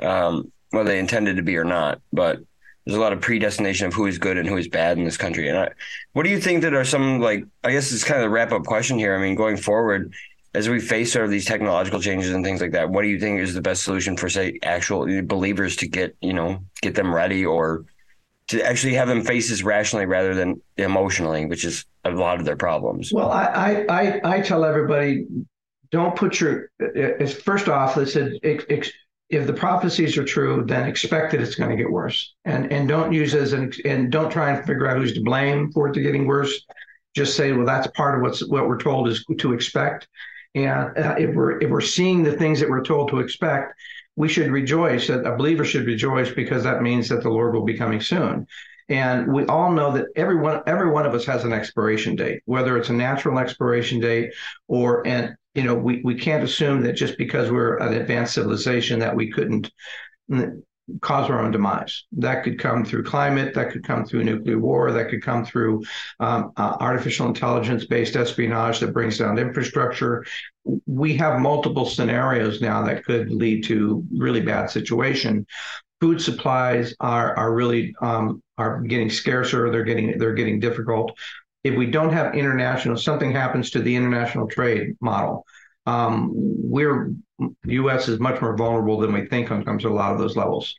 um, 0.00 0.52
whether 0.70 0.90
they 0.90 0.98
intended 0.98 1.36
to 1.36 1.42
be 1.42 1.56
or 1.56 1.64
not. 1.64 2.00
But 2.12 2.40
there's 2.84 2.96
a 2.96 3.00
lot 3.00 3.12
of 3.12 3.20
predestination 3.20 3.88
of 3.88 3.94
who 3.94 4.06
is 4.06 4.18
good 4.18 4.38
and 4.38 4.48
who 4.48 4.56
is 4.56 4.68
bad 4.68 4.96
in 4.98 5.04
this 5.04 5.16
country. 5.16 5.48
And 5.48 5.58
I, 5.58 5.70
what 6.12 6.22
do 6.22 6.30
you 6.30 6.40
think 6.40 6.62
that 6.62 6.74
are 6.74 6.84
some 6.84 7.20
like 7.20 7.44
I 7.64 7.72
guess 7.72 7.92
it's 7.92 8.04
kind 8.04 8.20
of 8.20 8.24
the 8.24 8.30
wrap 8.30 8.52
up 8.52 8.64
question 8.64 8.98
here. 8.98 9.16
I 9.16 9.20
mean, 9.20 9.34
going 9.34 9.56
forward, 9.56 10.12
as 10.54 10.68
we 10.68 10.80
face 10.80 11.12
sort 11.12 11.24
of 11.24 11.30
these 11.30 11.44
technological 11.44 12.00
changes 12.00 12.30
and 12.30 12.44
things 12.44 12.60
like 12.60 12.72
that, 12.72 12.90
what 12.90 13.02
do 13.02 13.08
you 13.08 13.18
think 13.18 13.40
is 13.40 13.54
the 13.54 13.60
best 13.60 13.82
solution 13.82 14.16
for 14.16 14.28
say 14.28 14.58
actual 14.62 15.22
believers 15.22 15.76
to 15.76 15.88
get 15.88 16.16
you 16.20 16.32
know 16.32 16.60
get 16.80 16.94
them 16.94 17.14
ready 17.14 17.44
or 17.44 17.84
to 18.48 18.64
actually 18.64 18.94
have 18.94 19.08
them 19.08 19.22
face 19.22 19.50
this 19.50 19.62
rationally 19.62 20.06
rather 20.06 20.34
than 20.34 20.60
emotionally, 20.76 21.46
which 21.46 21.64
is 21.64 21.84
a 22.04 22.10
lot 22.10 22.38
of 22.38 22.46
their 22.46 22.56
problems. 22.56 23.12
Well, 23.12 23.30
I 23.30 23.84
I 23.88 24.20
I, 24.24 24.40
tell 24.40 24.64
everybody, 24.64 25.26
don't 25.90 26.16
put 26.16 26.40
your 26.40 26.70
first 27.44 27.68
off. 27.68 27.94
They 27.94 28.06
said 28.06 28.32
if 28.42 29.46
the 29.46 29.52
prophecies 29.52 30.16
are 30.16 30.24
true, 30.24 30.64
then 30.66 30.88
expect 30.88 31.32
that 31.32 31.40
it's 31.40 31.56
going 31.56 31.70
to 31.70 31.76
get 31.76 31.90
worse, 31.90 32.34
and 32.44 32.72
and 32.72 32.88
don't 32.88 33.12
use 33.12 33.34
as 33.34 33.52
an 33.52 33.72
and 33.84 34.10
don't 34.12 34.30
try 34.30 34.50
and 34.50 34.64
figure 34.66 34.88
out 34.88 34.98
who's 34.98 35.14
to 35.14 35.22
blame 35.22 35.72
for 35.72 35.88
it 35.88 35.94
to 35.94 36.00
getting 36.00 36.26
worse. 36.26 36.64
Just 37.14 37.36
say, 37.36 37.52
well, 37.52 37.66
that's 37.66 37.86
part 37.88 38.14
of 38.16 38.22
what's 38.22 38.46
what 38.48 38.68
we're 38.68 38.80
told 38.80 39.08
is 39.08 39.24
to 39.38 39.52
expect, 39.52 40.06
and 40.54 40.96
uh, 40.96 41.16
if 41.18 41.34
we're 41.34 41.60
if 41.60 41.70
we're 41.70 41.80
seeing 41.80 42.22
the 42.22 42.36
things 42.36 42.60
that 42.60 42.68
we're 42.68 42.84
told 42.84 43.08
to 43.10 43.20
expect, 43.20 43.74
we 44.16 44.28
should 44.28 44.50
rejoice. 44.50 45.08
That 45.08 45.26
a 45.26 45.36
believer 45.36 45.64
should 45.64 45.86
rejoice 45.86 46.30
because 46.30 46.62
that 46.62 46.82
means 46.82 47.08
that 47.08 47.22
the 47.22 47.30
Lord 47.30 47.54
will 47.54 47.64
be 47.64 47.76
coming 47.76 48.00
soon. 48.00 48.46
And 48.88 49.32
we 49.32 49.44
all 49.46 49.72
know 49.72 49.92
that 49.92 50.06
everyone, 50.14 50.62
every 50.66 50.90
one 50.90 51.06
of 51.06 51.14
us 51.14 51.24
has 51.26 51.42
an 51.42 51.52
expiration 51.52 52.14
date, 52.14 52.42
whether 52.44 52.76
it's 52.76 52.88
a 52.88 52.92
natural 52.92 53.38
expiration 53.38 53.98
date 53.98 54.32
or 54.68 55.04
an 55.06 55.36
you 55.56 55.64
know, 55.64 55.74
we, 55.74 56.02
we 56.04 56.14
can't 56.14 56.44
assume 56.44 56.82
that 56.82 56.92
just 56.92 57.16
because 57.16 57.50
we're 57.50 57.78
an 57.78 57.94
advanced 57.94 58.34
civilization 58.34 58.98
that 59.00 59.16
we 59.16 59.30
couldn't 59.30 59.72
cause 61.00 61.30
our 61.30 61.40
own 61.40 61.50
demise. 61.50 62.04
That 62.12 62.44
could 62.44 62.58
come 62.58 62.84
through 62.84 63.04
climate, 63.04 63.54
that 63.54 63.70
could 63.72 63.84
come 63.84 64.04
through 64.04 64.24
nuclear 64.24 64.58
war, 64.58 64.92
that 64.92 65.08
could 65.08 65.22
come 65.22 65.44
through 65.44 65.82
um, 66.20 66.52
uh, 66.56 66.76
artificial 66.80 67.26
intelligence 67.26 67.86
based 67.86 68.16
espionage 68.16 68.80
that 68.80 68.92
brings 68.92 69.18
down 69.18 69.38
infrastructure. 69.38 70.24
We 70.86 71.16
have 71.16 71.40
multiple 71.40 71.86
scenarios 71.86 72.60
now 72.60 72.84
that 72.84 73.04
could 73.04 73.30
lead 73.30 73.64
to 73.64 74.04
really 74.16 74.42
bad 74.42 74.70
situation. 74.70 75.46
Food 76.00 76.20
supplies 76.20 76.94
are 77.00 77.34
are 77.36 77.54
really 77.54 77.94
um, 78.02 78.42
are 78.58 78.82
getting 78.82 79.08
scarcer. 79.08 79.70
They're 79.70 79.84
getting 79.84 80.18
they're 80.18 80.34
getting 80.34 80.60
difficult. 80.60 81.18
If 81.66 81.76
we 81.76 81.86
don't 81.86 82.12
have 82.12 82.34
international, 82.34 82.96
something 82.96 83.32
happens 83.32 83.70
to 83.70 83.80
the 83.80 83.94
international 83.94 84.46
trade 84.46 84.96
model. 85.00 85.44
Um, 85.84 86.30
we're 86.34 87.12
U.S. 87.64 88.08
is 88.08 88.20
much 88.20 88.40
more 88.40 88.56
vulnerable 88.56 88.98
than 88.98 89.12
we 89.12 89.26
think 89.26 89.50
when 89.50 89.60
it 89.62 89.64
comes 89.64 89.82
to 89.82 89.88
a 89.88 89.90
lot 89.90 90.12
of 90.12 90.18
those 90.18 90.36
levels. 90.36 90.74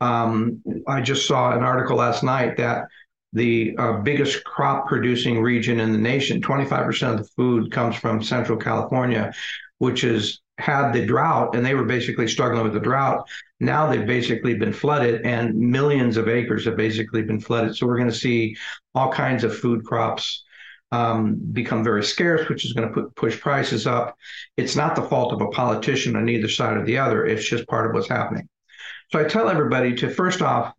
Um, 0.00 0.62
I 0.86 1.00
just 1.00 1.26
saw 1.26 1.56
an 1.56 1.62
article 1.62 1.96
last 1.96 2.22
night 2.22 2.58
that 2.58 2.84
the 3.32 3.74
uh, 3.78 3.92
biggest 4.00 4.44
crop 4.44 4.86
producing 4.86 5.40
region 5.40 5.80
in 5.80 5.92
the 5.92 5.98
nation, 5.98 6.42
25% 6.42 7.12
of 7.12 7.18
the 7.18 7.28
food 7.36 7.72
comes 7.72 7.96
from 7.96 8.22
Central 8.22 8.58
California, 8.58 9.32
which 9.78 10.02
has 10.02 10.40
had 10.58 10.92
the 10.92 11.04
drought, 11.04 11.54
and 11.54 11.64
they 11.64 11.74
were 11.74 11.84
basically 11.84 12.28
struggling 12.28 12.62
with 12.62 12.74
the 12.74 12.80
drought. 12.80 13.26
Now 13.58 13.86
they've 13.86 14.06
basically 14.06 14.54
been 14.54 14.72
flooded, 14.72 15.22
and 15.22 15.54
millions 15.54 16.16
of 16.16 16.28
acres 16.28 16.64
have 16.66 16.76
basically 16.76 17.22
been 17.22 17.40
flooded. 17.40 17.76
So 17.76 17.86
we're 17.86 17.96
going 17.98 18.10
to 18.10 18.14
see 18.14 18.56
all 18.94 19.10
kinds 19.10 19.44
of 19.44 19.56
food 19.56 19.84
crops 19.84 20.44
um, 20.92 21.40
become 21.52 21.82
very 21.82 22.04
scarce, 22.04 22.48
which 22.48 22.64
is 22.64 22.72
going 22.72 22.88
to 22.88 22.94
put, 22.94 23.14
push 23.16 23.40
prices 23.40 23.86
up. 23.86 24.16
It's 24.56 24.76
not 24.76 24.94
the 24.94 25.02
fault 25.02 25.32
of 25.32 25.40
a 25.40 25.48
politician 25.48 26.16
on 26.16 26.28
either 26.28 26.48
side 26.48 26.76
or 26.76 26.84
the 26.84 26.98
other. 26.98 27.24
It's 27.24 27.48
just 27.48 27.66
part 27.66 27.86
of 27.86 27.94
what's 27.94 28.08
happening. 28.08 28.48
So 29.10 29.20
I 29.20 29.24
tell 29.24 29.48
everybody 29.48 29.94
to 29.96 30.10
first 30.10 30.42
off 30.42 30.74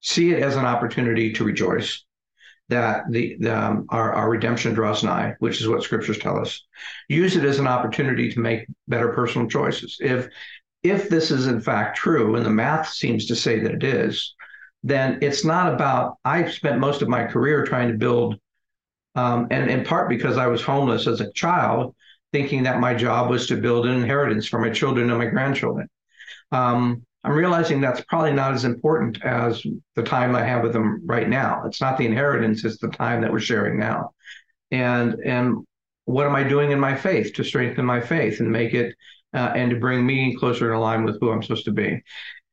see 0.00 0.30
it 0.30 0.42
as 0.42 0.56
an 0.56 0.64
opportunity 0.64 1.32
to 1.32 1.44
rejoice 1.44 2.04
that 2.68 3.04
the, 3.10 3.36
the 3.38 3.56
um, 3.56 3.86
our, 3.90 4.12
our 4.12 4.28
redemption 4.28 4.74
draws 4.74 5.04
nigh, 5.04 5.34
which 5.38 5.60
is 5.60 5.68
what 5.68 5.82
scriptures 5.82 6.18
tell 6.18 6.38
us. 6.38 6.64
Use 7.08 7.36
it 7.36 7.44
as 7.44 7.58
an 7.58 7.66
opportunity 7.66 8.32
to 8.32 8.40
make 8.40 8.66
better 8.88 9.12
personal 9.12 9.48
choices. 9.48 9.96
If 10.00 10.28
if 10.90 11.08
this 11.08 11.30
is 11.30 11.46
in 11.46 11.60
fact 11.60 11.96
true, 11.96 12.36
and 12.36 12.44
the 12.44 12.50
math 12.50 12.88
seems 12.88 13.26
to 13.26 13.36
say 13.36 13.60
that 13.60 13.72
it 13.72 13.84
is, 13.84 14.34
then 14.82 15.18
it's 15.22 15.44
not 15.44 15.72
about. 15.72 16.16
I've 16.24 16.52
spent 16.52 16.78
most 16.78 17.02
of 17.02 17.08
my 17.08 17.24
career 17.24 17.64
trying 17.64 17.88
to 17.88 17.98
build 17.98 18.38
um, 19.16 19.48
and 19.50 19.70
in 19.70 19.82
part 19.82 20.08
because 20.08 20.36
I 20.36 20.46
was 20.46 20.62
homeless 20.62 21.06
as 21.06 21.20
a 21.20 21.32
child, 21.32 21.94
thinking 22.32 22.62
that 22.64 22.80
my 22.80 22.94
job 22.94 23.30
was 23.30 23.46
to 23.48 23.56
build 23.56 23.86
an 23.86 23.94
inheritance 23.94 24.46
for 24.46 24.60
my 24.60 24.70
children 24.70 25.08
and 25.08 25.18
my 25.18 25.26
grandchildren. 25.26 25.88
Um, 26.52 27.02
I'm 27.24 27.32
realizing 27.32 27.80
that's 27.80 28.02
probably 28.02 28.34
not 28.34 28.52
as 28.52 28.64
important 28.64 29.24
as 29.24 29.64
the 29.96 30.02
time 30.02 30.36
I 30.36 30.44
have 30.44 30.62
with 30.62 30.74
them 30.74 31.02
right 31.04 31.28
now. 31.28 31.64
It's 31.66 31.80
not 31.80 31.98
the 31.98 32.06
inheritance; 32.06 32.64
it's 32.64 32.78
the 32.78 32.88
time 32.88 33.22
that 33.22 33.32
we're 33.32 33.40
sharing 33.40 33.80
now. 33.80 34.10
And 34.70 35.16
and 35.24 35.64
what 36.04 36.26
am 36.26 36.36
I 36.36 36.44
doing 36.44 36.70
in 36.70 36.78
my 36.78 36.94
faith 36.94 37.32
to 37.34 37.42
strengthen 37.42 37.84
my 37.84 38.00
faith 38.00 38.38
and 38.38 38.52
make 38.52 38.74
it 38.74 38.94
uh, 39.34 39.52
and 39.54 39.70
to 39.70 39.76
bring 39.76 40.06
me 40.06 40.36
closer 40.36 40.72
in 40.72 40.80
line 40.80 41.04
with 41.04 41.20
who 41.20 41.30
I'm 41.30 41.42
supposed 41.42 41.64
to 41.66 41.72
be? 41.72 42.02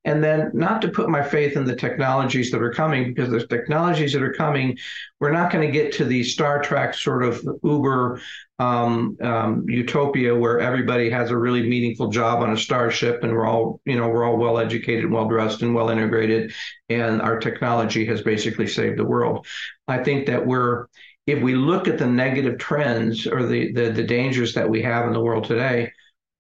and 0.06 0.24
then 0.24 0.52
not 0.54 0.82
to 0.82 0.90
put 0.90 1.10
my 1.10 1.24
faith 1.24 1.56
in 1.56 1.64
the 1.64 1.76
technologies 1.76 2.52
that 2.52 2.62
are 2.62 2.74
coming 2.74 3.14
because 3.14 3.30
the 3.30 3.46
technologies 3.48 4.14
that 4.14 4.22
are 4.22 4.34
coming 4.34 4.78
we're 5.20 5.32
not 5.32 5.52
going 5.52 5.66
to 5.66 5.72
get 5.72 5.94
to 5.94 6.06
the 6.06 6.24
star 6.24 6.62
trek 6.62 6.94
sort 6.94 7.24
of 7.24 7.46
uber 7.64 8.20
um, 8.60 9.18
um, 9.22 9.66
utopia 9.68 10.36
where 10.36 10.60
everybody 10.60 11.10
has 11.10 11.32
a 11.32 11.38
really 11.38 11.68
meaningful 11.68 12.10
job 12.10 12.42
on 12.44 12.52
a 12.52 12.58
starship 12.58 13.24
and 13.24 13.34
we're 13.34 13.46
all 13.46 13.80
you 13.86 13.98
know 13.98 14.08
we're 14.08 14.26
all 14.26 14.38
well 14.38 14.58
educated 14.58 15.10
well 15.10 15.28
dressed 15.28 15.62
and 15.62 15.74
well 15.74 15.90
integrated 15.90 16.54
and 16.90 17.22
our 17.22 17.40
technology 17.40 18.06
has 18.06 18.22
basically 18.22 18.68
saved 18.68 18.98
the 18.98 19.06
world 19.06 19.46
i 19.88 19.98
think 19.98 20.26
that 20.28 20.46
we're 20.46 20.88
if 21.26 21.42
we 21.42 21.56
look 21.56 21.88
at 21.88 21.98
the 21.98 22.06
negative 22.06 22.58
trends 22.58 23.26
or 23.26 23.46
the, 23.46 23.72
the, 23.72 23.92
the 23.92 24.04
dangers 24.04 24.54
that 24.54 24.70
we 24.70 24.82
have 24.82 25.08
in 25.08 25.14
the 25.14 25.22
world 25.22 25.46
today 25.46 25.90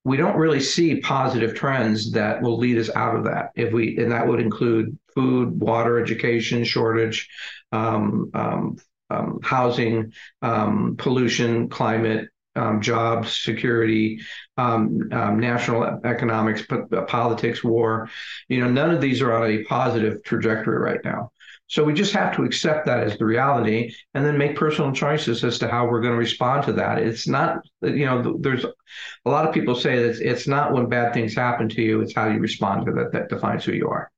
we 0.05 0.17
don't 0.17 0.35
really 0.35 0.59
see 0.59 0.99
positive 0.99 1.55
trends 1.55 2.11
that 2.11 2.41
will 2.41 2.57
lead 2.57 2.77
us 2.77 2.89
out 2.95 3.15
of 3.15 3.23
that. 3.23 3.51
If 3.55 3.71
we, 3.71 3.97
and 3.97 4.11
that 4.11 4.27
would 4.27 4.41
include 4.41 4.97
food, 5.15 5.59
water, 5.59 5.99
education, 5.99 6.63
shortage, 6.63 7.29
um, 7.71 8.29
um, 8.33 8.77
um, 9.09 9.39
housing, 9.43 10.11
um, 10.41 10.95
pollution, 10.97 11.69
climate, 11.69 12.29
um, 12.55 12.81
jobs, 12.81 13.37
security, 13.37 14.19
um, 14.57 15.07
national 15.09 16.01
economics, 16.03 16.63
politics, 17.07 17.63
war. 17.63 18.09
You 18.47 18.61
know, 18.61 18.69
none 18.69 18.91
of 18.91 19.01
these 19.01 19.21
are 19.21 19.33
on 19.33 19.49
a 19.49 19.63
positive 19.63 20.23
trajectory 20.23 20.77
right 20.77 20.99
now. 21.03 21.31
So 21.67 21.83
we 21.83 21.93
just 21.93 22.13
have 22.13 22.35
to 22.35 22.43
accept 22.43 22.85
that 22.85 23.03
as 23.03 23.17
the 23.17 23.25
reality 23.25 23.93
and 24.13 24.23
then 24.25 24.37
make 24.37 24.55
personal 24.55 24.91
choices 24.91 25.43
as 25.43 25.57
to 25.59 25.67
how 25.67 25.87
we're 25.87 26.01
going 26.01 26.13
to 26.13 26.19
respond 26.19 26.65
to 26.65 26.73
that. 26.73 26.99
It's 26.99 27.27
not, 27.27 27.65
you 27.81 28.05
know, 28.05 28.37
there's 28.39 28.65
a 28.65 29.29
lot 29.29 29.47
of 29.47 29.53
people 29.53 29.73
say 29.73 30.03
that 30.03 30.19
it's 30.21 30.47
not 30.47 30.73
when 30.73 30.87
bad 30.87 31.13
things 31.13 31.35
happen 31.35 31.69
to 31.69 31.81
you, 31.81 32.01
it's 32.01 32.13
how 32.13 32.27
you 32.27 32.39
respond 32.39 32.85
to 32.85 32.91
that 32.93 33.13
that 33.13 33.29
defines 33.29 33.65
who 33.65 33.71
you 33.71 33.89
are. 33.89 34.11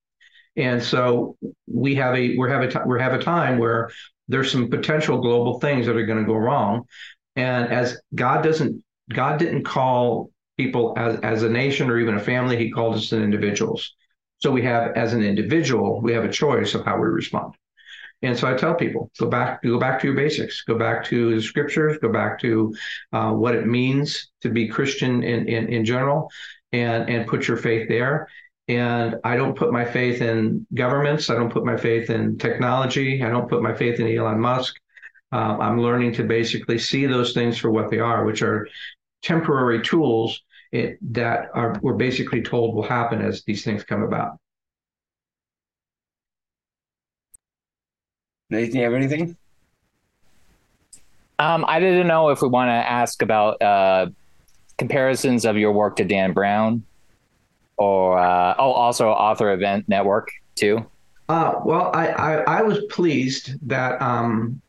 And 0.57 0.81
so 0.81 1.37
we 1.67 1.95
have 1.95 2.15
a 2.15 2.37
we 2.37 2.49
have 2.49 2.63
a 2.63 2.83
we 2.87 2.99
have 2.99 3.13
a 3.13 3.21
time 3.21 3.57
where 3.57 3.89
there's 4.27 4.51
some 4.51 4.69
potential 4.69 5.19
global 5.19 5.59
things 5.59 5.85
that 5.85 5.97
are 5.97 6.05
going 6.05 6.19
to 6.19 6.25
go 6.25 6.35
wrong, 6.35 6.85
and 7.35 7.71
as 7.71 7.99
God 8.13 8.41
doesn't 8.41 8.83
God 9.09 9.37
didn't 9.37 9.63
call 9.65 10.31
people 10.57 10.93
as 10.97 11.19
as 11.19 11.43
a 11.43 11.49
nation 11.49 11.89
or 11.89 11.99
even 11.99 12.15
a 12.15 12.19
family, 12.19 12.57
He 12.57 12.71
called 12.71 12.95
us 12.95 13.11
as 13.11 13.21
individuals. 13.21 13.93
So 14.45 14.51
we 14.51 14.61
have, 14.61 14.91
as 14.95 15.13
an 15.13 15.23
individual, 15.23 15.99
we 16.01 16.13
have 16.13 16.23
a 16.23 16.31
choice 16.31 16.75
of 16.75 16.85
how 16.85 16.97
we 16.97 17.07
respond. 17.07 17.55
And 18.21 18.37
so 18.37 18.47
I 18.47 18.53
tell 18.53 18.75
people, 18.75 19.09
go 19.19 19.27
back, 19.27 19.63
go 19.63 19.79
back 19.79 19.99
to 20.01 20.05
your 20.05 20.15
basics, 20.15 20.61
go 20.61 20.77
back 20.77 21.03
to 21.05 21.33
the 21.33 21.41
scriptures, 21.41 21.97
go 21.99 22.09
back 22.09 22.39
to 22.41 22.71
uh, 23.11 23.31
what 23.31 23.55
it 23.55 23.65
means 23.65 24.29
to 24.41 24.49
be 24.49 24.67
Christian 24.67 25.23
in, 25.23 25.49
in, 25.49 25.67
in 25.69 25.83
general, 25.83 26.29
and 26.71 27.09
and 27.09 27.25
put 27.25 27.47
your 27.47 27.57
faith 27.57 27.89
there. 27.89 28.27
And 28.67 29.15
I 29.23 29.35
don't 29.35 29.55
put 29.55 29.73
my 29.73 29.83
faith 29.83 30.21
in 30.21 30.67
governments. 30.75 31.31
I 31.31 31.33
don't 31.33 31.51
put 31.51 31.65
my 31.65 31.75
faith 31.75 32.11
in 32.11 32.37
technology. 32.37 33.23
I 33.23 33.29
don't 33.31 33.49
put 33.49 33.63
my 33.63 33.73
faith 33.73 33.99
in 33.99 34.15
Elon 34.15 34.39
Musk. 34.39 34.75
Uh, 35.31 35.57
I'm 35.59 35.81
learning 35.81 36.13
to 36.13 36.23
basically 36.23 36.77
see 36.77 37.07
those 37.07 37.33
things 37.33 37.57
for 37.57 37.71
what 37.71 37.89
they 37.89 37.97
are, 37.97 38.25
which 38.25 38.43
are 38.43 38.67
temporary 39.23 39.81
tools 39.81 40.43
it, 40.75 41.13
that 41.13 41.49
are 41.53 41.79
we're 41.81 41.93
basically 41.93 42.41
told 42.41 42.75
will 42.75 42.83
happen 42.83 43.21
as 43.21 43.43
these 43.43 43.63
things 43.63 43.83
come 43.83 44.03
about. 44.03 44.37
Nathan, 48.49 48.77
you 48.77 48.83
have 48.83 48.93
anything? 48.93 49.37
Um, 51.39 51.65
I 51.67 51.79
didn't 51.79 52.07
know 52.07 52.29
if 52.29 52.41
we 52.41 52.47
want 52.47 52.69
to 52.69 52.73
ask 52.73 53.21
about 53.21 53.61
uh, 53.61 54.07
comparisons 54.77 55.45
of 55.45 55.57
your 55.57 55.71
work 55.71 55.95
to 55.97 56.05
Dan 56.05 56.33
Brown, 56.33 56.83
or 57.77 58.19
uh, 58.19 58.55
oh, 58.57 58.71
also 58.71 59.09
Author 59.09 59.51
Event 59.51 59.89
Network 59.89 60.29
too. 60.55 60.85
Uh, 61.27 61.55
well, 61.65 61.91
I, 61.93 62.07
I, 62.07 62.33
I 62.59 62.61
was 62.61 62.79
pleased 62.89 63.57
that 63.67 63.99
um, 64.01 64.61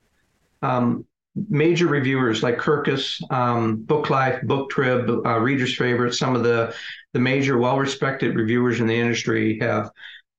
um, 0.62 1.04
major 1.48 1.86
reviewers 1.86 2.42
like 2.42 2.58
Kirkus, 2.58 3.20
um, 3.30 3.76
Book 3.76 4.10
Life, 4.10 4.40
BookTrib, 4.42 5.26
uh, 5.26 5.38
Reader's 5.38 5.76
Favorite, 5.76 6.14
some 6.14 6.34
of 6.34 6.42
the 6.42 6.74
the 7.12 7.20
major 7.20 7.56
well-respected 7.56 8.36
reviewers 8.36 8.80
in 8.80 8.86
the 8.86 8.94
industry 8.94 9.58
have 9.60 9.90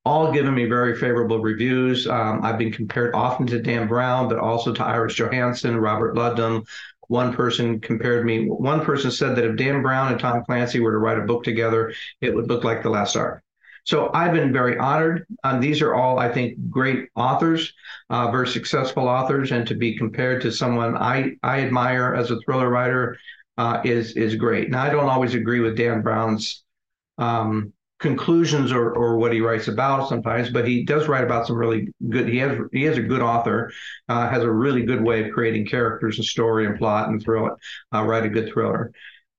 all 0.06 0.32
given 0.32 0.54
me 0.54 0.66
very 0.66 0.96
favorable 0.96 1.40
reviews. 1.40 2.08
Um, 2.08 2.42
I've 2.44 2.58
been 2.58 2.72
compared 2.72 3.16
often 3.16 3.48
to 3.48 3.62
Dan 3.62 3.88
Brown, 3.88 4.30
but 4.30 4.38
also 4.38 4.74
to 4.74 4.84
Iris 4.84 5.16
Johansen, 5.16 5.80
Robert 5.82 6.16
Ludlum. 6.16 6.68
One 7.08 7.34
person 7.34 7.80
compared 7.80 8.26
me. 8.26 8.48
One 8.48 8.84
person 8.84 9.12
said 9.12 9.36
that 9.36 9.46
if 9.46 9.56
Dan 9.56 9.82
Brown 9.82 10.12
and 10.12 10.20
Tom 10.20 10.44
Clancy 10.46 10.80
were 10.80 10.92
to 10.92 10.98
write 10.98 11.18
a 11.18 11.24
book 11.24 11.44
together, 11.44 11.94
it 12.22 12.36
would 12.36 12.48
look 12.48 12.64
like 12.64 12.84
The 12.84 12.90
Last 12.90 13.16
Ark. 13.16 13.42
So 13.88 14.12
I've 14.14 14.34
been 14.34 14.52
very 14.52 14.78
honored. 14.78 15.26
Um, 15.46 15.62
these 15.62 15.82
are 15.82 15.96
all, 15.96 16.20
I 16.20 16.30
think, 16.30 16.58
great 16.70 17.08
authors, 17.16 17.72
uh, 18.10 18.30
very 18.32 18.48
successful 18.48 19.08
authors, 19.08 19.54
and 19.54 19.66
to 19.66 19.76
be 19.76 19.98
compared 19.98 20.42
to 20.42 20.52
someone 20.52 20.98
I 20.98 21.38
I 21.42 21.62
admire 21.62 22.14
as 22.14 22.30
a 22.30 22.38
thriller 22.42 22.70
writer 22.70 23.18
uh, 23.58 23.80
is 23.86 24.18
is 24.18 24.36
great. 24.36 24.70
Now 24.70 24.84
I 24.84 24.90
don't 24.90 25.08
always 25.08 25.36
agree 25.36 25.62
with 25.62 25.78
Dan 25.78 26.02
Brown's 26.02 26.66
um, 27.18 27.72
conclusions 28.00 28.74
or 28.74 28.92
or 28.92 29.18
what 29.18 29.32
he 29.32 29.40
writes 29.40 29.70
about 29.70 30.10
sometimes, 30.10 30.50
but 30.50 30.68
he 30.68 30.84
does 30.84 31.08
write 31.08 31.24
about 31.24 31.48
some 31.48 31.56
really 31.56 31.88
good. 32.10 32.28
He 32.28 32.40
has 32.40 32.60
he 32.74 32.84
is 32.84 32.98
a 32.98 33.02
good 33.02 33.22
author, 33.22 33.72
uh, 34.10 34.28
has 34.30 34.44
a 34.44 34.52
really 34.52 34.84
good 34.84 35.02
way 35.02 35.24
of 35.24 35.34
creating 35.34 35.66
characters 35.66 36.18
and 36.18 36.26
story 36.26 36.66
and 36.66 36.78
plot 36.78 37.08
and 37.08 37.24
thrill 37.24 37.56
uh, 37.96 38.04
write 38.04 38.26
a 38.26 38.30
good 38.30 38.52
thriller. 38.52 38.92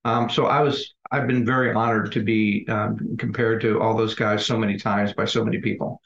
Um, 0.07 0.31
so 0.31 0.47
I 0.47 0.61
was 0.61 0.95
I've 1.11 1.27
been 1.27 1.45
very 1.45 1.73
honored 1.73 2.13
to 2.13 2.21
be 2.21 2.67
um, 2.69 3.17
compared 3.19 3.61
to 3.63 3.81
all 3.81 3.97
those 3.97 4.15
guys 4.15 4.45
so 4.45 4.59
many 4.59 4.79
times 4.79 5.13
by 5.13 5.25
so 5.25 5.45
many 5.45 5.59
people. 5.59 6.01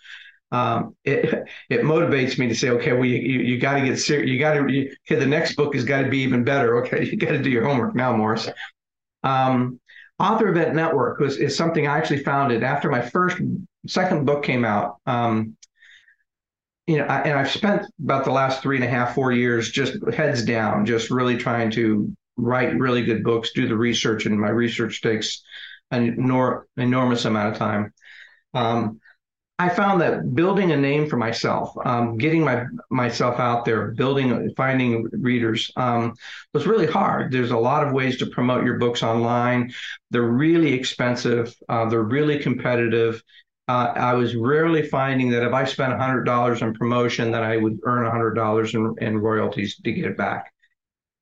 Um, 0.52 0.94
it 1.04 1.48
it 1.70 1.80
motivates 1.80 2.38
me 2.38 2.46
to 2.48 2.54
say, 2.54 2.68
okay, 2.70 2.92
well, 2.92 3.06
you, 3.06 3.16
you, 3.16 3.58
got 3.58 3.74
to 3.74 3.80
get 3.80 3.98
serious. 3.98 4.28
You 4.28 4.38
got 4.38 4.54
to, 4.54 4.60
okay, 4.60 5.18
the 5.18 5.26
next 5.26 5.56
book 5.56 5.74
has 5.74 5.84
got 5.84 6.02
to 6.02 6.10
be 6.10 6.18
even 6.18 6.44
better. 6.44 6.82
Okay, 6.82 7.06
you 7.10 7.16
got 7.16 7.30
to 7.30 7.42
do 7.42 7.50
your 7.50 7.64
homework 7.64 7.94
now, 7.94 8.14
Morris. 8.14 8.48
Um, 9.22 9.80
Author 10.18 10.48
Event 10.48 10.74
Network 10.74 11.18
was 11.18 11.38
is 11.38 11.56
something 11.56 11.86
I 11.86 11.96
actually 11.96 12.22
founded 12.22 12.62
after 12.62 12.90
my 12.90 13.00
first 13.00 13.38
second 13.86 14.26
book 14.26 14.44
came 14.44 14.64
out. 14.64 14.98
Um, 15.06 15.56
you 16.86 16.98
know, 16.98 17.04
I, 17.04 17.22
and 17.22 17.38
I've 17.38 17.50
spent 17.50 17.86
about 18.02 18.24
the 18.24 18.32
last 18.32 18.62
three 18.62 18.76
and 18.76 18.84
a 18.84 18.88
half, 18.88 19.14
four 19.14 19.32
years 19.32 19.70
just 19.70 19.96
heads 20.12 20.44
down, 20.44 20.84
just 20.84 21.10
really 21.10 21.36
trying 21.36 21.70
to 21.72 22.14
write 22.36 22.78
really 22.78 23.04
good 23.04 23.24
books, 23.24 23.52
do 23.54 23.68
the 23.68 23.76
research, 23.76 24.26
and 24.26 24.40
my 24.40 24.48
research 24.48 25.00
takes 25.02 25.42
an 25.90 26.16
enor- 26.16 26.62
enormous 26.76 27.24
amount 27.24 27.52
of 27.52 27.58
time. 27.58 27.92
Um, 28.54 29.00
I 29.58 29.68
found 29.68 30.00
that 30.00 30.34
building 30.34 30.72
a 30.72 30.76
name 30.76 31.08
for 31.08 31.16
myself, 31.16 31.72
um, 31.84 32.18
getting 32.18 32.42
my 32.42 32.64
myself 32.90 33.38
out 33.38 33.64
there, 33.64 33.92
building, 33.92 34.52
finding 34.56 35.08
readers 35.12 35.70
um, 35.76 36.14
was 36.52 36.66
really 36.66 36.86
hard. 36.86 37.30
There's 37.30 37.52
a 37.52 37.56
lot 37.56 37.86
of 37.86 37.92
ways 37.92 38.18
to 38.18 38.26
promote 38.26 38.64
your 38.64 38.78
books 38.78 39.04
online. 39.04 39.72
They're 40.10 40.22
really 40.22 40.72
expensive. 40.72 41.54
Uh, 41.68 41.88
they're 41.88 42.02
really 42.02 42.40
competitive. 42.40 43.22
Uh, 43.68 43.92
I 43.94 44.14
was 44.14 44.34
rarely 44.34 44.82
finding 44.88 45.30
that 45.30 45.44
if 45.44 45.52
I 45.52 45.64
spent 45.64 45.92
$100 45.92 46.62
on 46.62 46.74
promotion, 46.74 47.30
that 47.30 47.44
I 47.44 47.56
would 47.56 47.78
earn 47.84 48.04
$100 48.04 48.74
in, 48.74 49.06
in 49.06 49.18
royalties 49.18 49.76
to 49.76 49.92
get 49.92 50.06
it 50.06 50.16
back. 50.16 50.52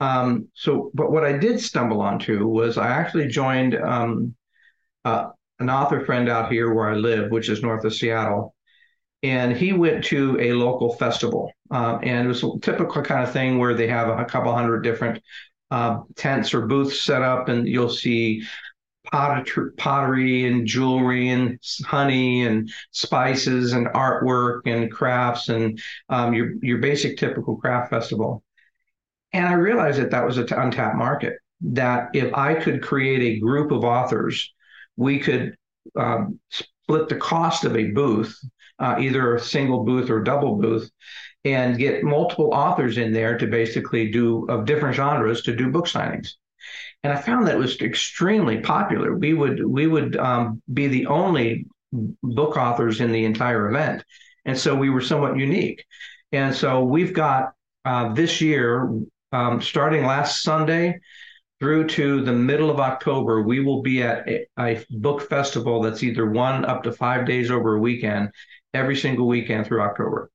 Um, 0.00 0.48
so, 0.54 0.90
but 0.94 1.12
what 1.12 1.24
I 1.24 1.36
did 1.36 1.60
stumble 1.60 2.00
onto 2.00 2.46
was 2.46 2.78
I 2.78 2.88
actually 2.88 3.28
joined 3.28 3.74
um, 3.74 4.34
uh, 5.04 5.28
an 5.58 5.68
author 5.68 6.04
friend 6.04 6.28
out 6.28 6.50
here 6.50 6.72
where 6.72 6.88
I 6.88 6.94
live, 6.94 7.30
which 7.30 7.48
is 7.48 7.62
north 7.62 7.84
of 7.84 7.94
Seattle. 7.94 8.54
And 9.22 9.54
he 9.54 9.74
went 9.74 10.04
to 10.06 10.40
a 10.40 10.54
local 10.54 10.94
festival. 10.96 11.52
Um, 11.70 12.00
and 12.02 12.24
it 12.24 12.28
was 12.28 12.42
a 12.42 12.58
typical 12.62 13.02
kind 13.02 13.22
of 13.22 13.32
thing 13.32 13.58
where 13.58 13.74
they 13.74 13.86
have 13.86 14.08
a 14.08 14.24
couple 14.24 14.54
hundred 14.54 14.80
different 14.80 15.22
uh, 15.70 16.00
tents 16.16 16.54
or 16.54 16.66
booths 16.66 17.02
set 17.02 17.22
up, 17.22 17.48
and 17.48 17.68
you'll 17.68 17.90
see 17.90 18.42
pottery 19.12 20.46
and 20.46 20.66
jewelry 20.66 21.28
and 21.30 21.58
honey 21.84 22.46
and 22.46 22.70
spices 22.92 23.72
and 23.72 23.86
artwork 23.88 24.60
and 24.66 24.90
crafts 24.92 25.48
and 25.48 25.80
um, 26.08 26.32
your 26.32 26.52
your 26.62 26.78
basic 26.78 27.16
typical 27.16 27.56
craft 27.56 27.90
festival. 27.90 28.42
And 29.32 29.46
I 29.46 29.52
realized 29.52 30.00
that 30.00 30.10
that 30.10 30.26
was 30.26 30.38
an 30.38 30.52
untapped 30.52 30.96
market. 30.96 31.34
That 31.60 32.10
if 32.14 32.32
I 32.34 32.54
could 32.54 32.82
create 32.82 33.22
a 33.22 33.40
group 33.40 33.70
of 33.70 33.84
authors 33.84 34.52
we 35.00 35.18
could 35.18 35.56
um, 35.96 36.38
split 36.50 37.08
the 37.08 37.16
cost 37.16 37.64
of 37.64 37.74
a 37.74 37.90
booth, 37.90 38.38
uh, 38.78 38.96
either 39.00 39.34
a 39.34 39.40
single 39.40 39.82
booth 39.82 40.10
or 40.10 40.22
double 40.22 40.56
booth, 40.56 40.90
and 41.44 41.78
get 41.78 42.04
multiple 42.04 42.50
authors 42.52 42.98
in 42.98 43.12
there 43.12 43.38
to 43.38 43.46
basically 43.46 44.10
do 44.10 44.44
of 44.50 44.66
different 44.66 44.94
genres 44.94 45.42
to 45.42 45.56
do 45.56 45.70
book 45.70 45.86
signings. 45.86 46.34
And 47.02 47.12
I 47.14 47.16
found 47.16 47.46
that 47.46 47.56
was 47.56 47.80
extremely 47.80 48.60
popular. 48.60 49.16
We 49.16 49.32
would 49.32 49.64
we 49.64 49.86
would 49.86 50.16
um, 50.16 50.60
be 50.72 50.86
the 50.86 51.06
only 51.06 51.66
book 52.22 52.58
authors 52.58 53.00
in 53.00 53.10
the 53.10 53.24
entire 53.24 53.70
event, 53.70 54.04
and 54.44 54.58
so 54.58 54.76
we 54.76 54.90
were 54.90 55.00
somewhat 55.00 55.38
unique. 55.38 55.82
And 56.32 56.54
so 56.54 56.84
we've 56.84 57.14
got 57.14 57.52
uh, 57.86 58.12
this 58.12 58.42
year, 58.42 58.92
um, 59.32 59.60
starting 59.60 60.04
last 60.04 60.42
Sunday, 60.42 61.00
through 61.60 61.86
to 61.86 62.22
the 62.22 62.32
middle 62.32 62.70
of 62.70 62.80
October, 62.80 63.42
we 63.42 63.60
will 63.60 63.82
be 63.82 64.02
at 64.02 64.26
a, 64.26 64.46
a, 64.58 64.84
book 64.90 65.20
festival 65.28 65.82
that's 65.82 66.02
either 66.02 66.30
one 66.30 66.64
up 66.64 66.82
to 66.82 66.90
five 66.90 67.26
days 67.26 67.50
over 67.50 67.76
a 67.76 67.80
weekend, 67.80 68.30
every 68.72 68.96
single 68.96 69.28
weekend 69.28 69.66
through 69.66 69.82
October. 69.82 70.30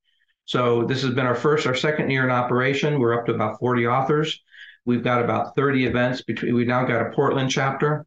So 0.46 0.86
this 0.86 1.02
has 1.02 1.16
been 1.16 1.26
our 1.26 1.36
first, 1.36 1.66
our 1.66 1.74
second 1.74 2.12
year 2.12 2.24
in 2.24 2.30
operation. 2.30 3.00
We're 3.00 3.20
up 3.20 3.26
to 3.26 3.34
about 3.34 3.60
40 3.60 3.88
authors. 3.88 4.40
We've 4.86 5.04
got 5.04 5.24
about 5.24 5.56
30 5.56 5.86
events 5.86 6.22
between. 6.22 6.54
We've 6.54 6.68
now 6.68 6.86
got 6.86 7.08
a 7.08 7.10
Portland 7.10 7.50
chapter. 7.50 8.06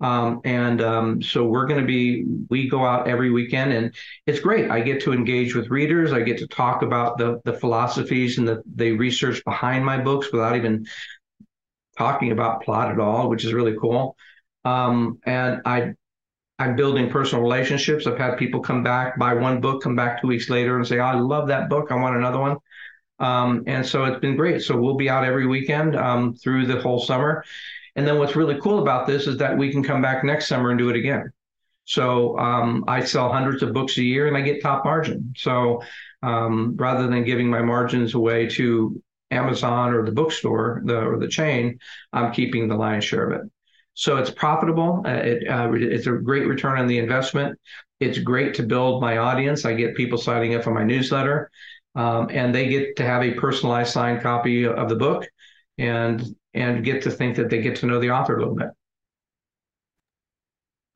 Um, 0.00 0.40
and 0.44 0.80
um, 0.80 1.20
so 1.22 1.44
we're 1.44 1.66
going 1.66 1.80
to 1.80 1.86
be, 1.86 2.24
we 2.48 2.68
go 2.68 2.84
out 2.84 3.08
every 3.08 3.30
weekend 3.30 3.72
and 3.72 3.94
it's 4.26 4.38
great. 4.38 4.70
I 4.70 4.80
get 4.80 5.02
to 5.02 5.12
engage 5.12 5.54
with 5.56 5.70
readers. 5.70 6.12
I 6.12 6.20
get 6.20 6.38
to 6.38 6.46
talk 6.46 6.82
about 6.82 7.18
the, 7.18 7.40
the 7.44 7.52
philosophies 7.52 8.38
and 8.38 8.46
the, 8.46 8.62
the 8.76 8.92
research 8.92 9.42
behind 9.44 9.84
my 9.84 9.98
books 9.98 10.30
without 10.32 10.56
even 10.56 10.86
talking 11.96 12.30
about 12.30 12.62
plot 12.62 12.92
at 12.92 13.00
all, 13.00 13.28
which 13.28 13.44
is 13.44 13.52
really 13.52 13.76
cool. 13.80 14.16
Um, 14.64 15.18
and 15.24 15.62
I, 15.64 15.94
I'm 16.60 16.76
building 16.76 17.10
personal 17.10 17.42
relationships. 17.42 18.06
I've 18.06 18.18
had 18.18 18.36
people 18.36 18.60
come 18.60 18.82
back, 18.84 19.18
buy 19.18 19.34
one 19.34 19.60
book, 19.60 19.82
come 19.82 19.96
back 19.96 20.20
two 20.20 20.28
weeks 20.28 20.48
later 20.48 20.76
and 20.76 20.86
say, 20.86 21.00
I 21.00 21.18
love 21.18 21.48
that 21.48 21.68
book. 21.68 21.90
I 21.90 21.96
want 21.96 22.16
another 22.16 22.38
one. 22.38 22.56
Um, 23.20 23.64
and 23.66 23.84
so 23.84 24.04
it's 24.04 24.20
been 24.20 24.36
great. 24.36 24.62
So 24.62 24.76
we'll 24.76 24.96
be 24.96 25.08
out 25.08 25.24
every 25.24 25.46
weekend 25.46 25.96
um, 25.96 26.34
through 26.34 26.66
the 26.66 26.80
whole 26.80 27.00
summer. 27.00 27.44
And 27.98 28.06
then 28.06 28.16
what's 28.16 28.36
really 28.36 28.60
cool 28.60 28.78
about 28.78 29.08
this 29.08 29.26
is 29.26 29.38
that 29.38 29.58
we 29.58 29.72
can 29.72 29.82
come 29.82 30.00
back 30.00 30.22
next 30.22 30.46
summer 30.46 30.70
and 30.70 30.78
do 30.78 30.88
it 30.88 30.94
again. 30.94 31.32
So 31.84 32.38
um, 32.38 32.84
I 32.86 33.02
sell 33.02 33.32
hundreds 33.32 33.60
of 33.64 33.72
books 33.72 33.98
a 33.98 34.04
year 34.04 34.28
and 34.28 34.36
I 34.36 34.40
get 34.40 34.62
top 34.62 34.84
margin. 34.84 35.34
So 35.36 35.82
um, 36.22 36.76
rather 36.76 37.08
than 37.08 37.24
giving 37.24 37.50
my 37.50 37.60
margins 37.60 38.14
away 38.14 38.46
to 38.50 39.02
Amazon 39.32 39.92
or 39.92 40.04
the 40.04 40.12
bookstore, 40.12 40.80
the 40.84 40.96
or 40.96 41.18
the 41.18 41.26
chain, 41.26 41.80
I'm 42.12 42.32
keeping 42.32 42.68
the 42.68 42.76
lion's 42.76 43.02
share 43.02 43.28
of 43.28 43.40
it. 43.40 43.50
So 43.94 44.16
it's 44.18 44.30
profitable. 44.30 45.02
Uh, 45.04 45.10
it, 45.10 45.48
uh, 45.48 45.72
it's 45.72 46.06
a 46.06 46.12
great 46.12 46.46
return 46.46 46.78
on 46.78 46.86
the 46.86 46.98
investment. 46.98 47.58
It's 47.98 48.20
great 48.20 48.54
to 48.54 48.62
build 48.62 49.02
my 49.02 49.16
audience. 49.16 49.64
I 49.64 49.74
get 49.74 49.96
people 49.96 50.18
signing 50.18 50.54
up 50.54 50.62
for 50.62 50.72
my 50.72 50.84
newsletter, 50.84 51.50
um, 51.96 52.28
and 52.30 52.54
they 52.54 52.68
get 52.68 52.94
to 52.98 53.02
have 53.04 53.24
a 53.24 53.34
personalized 53.34 53.92
signed 53.92 54.22
copy 54.22 54.66
of 54.66 54.88
the 54.88 54.94
book, 54.94 55.26
and 55.78 56.22
and 56.58 56.84
get 56.84 57.02
to 57.02 57.10
think 57.10 57.36
that 57.36 57.48
they 57.50 57.60
get 57.62 57.76
to 57.76 57.86
know 57.86 58.00
the 58.00 58.10
author 58.10 58.36
a 58.36 58.40
little 58.40 58.54
bit. 58.54 58.68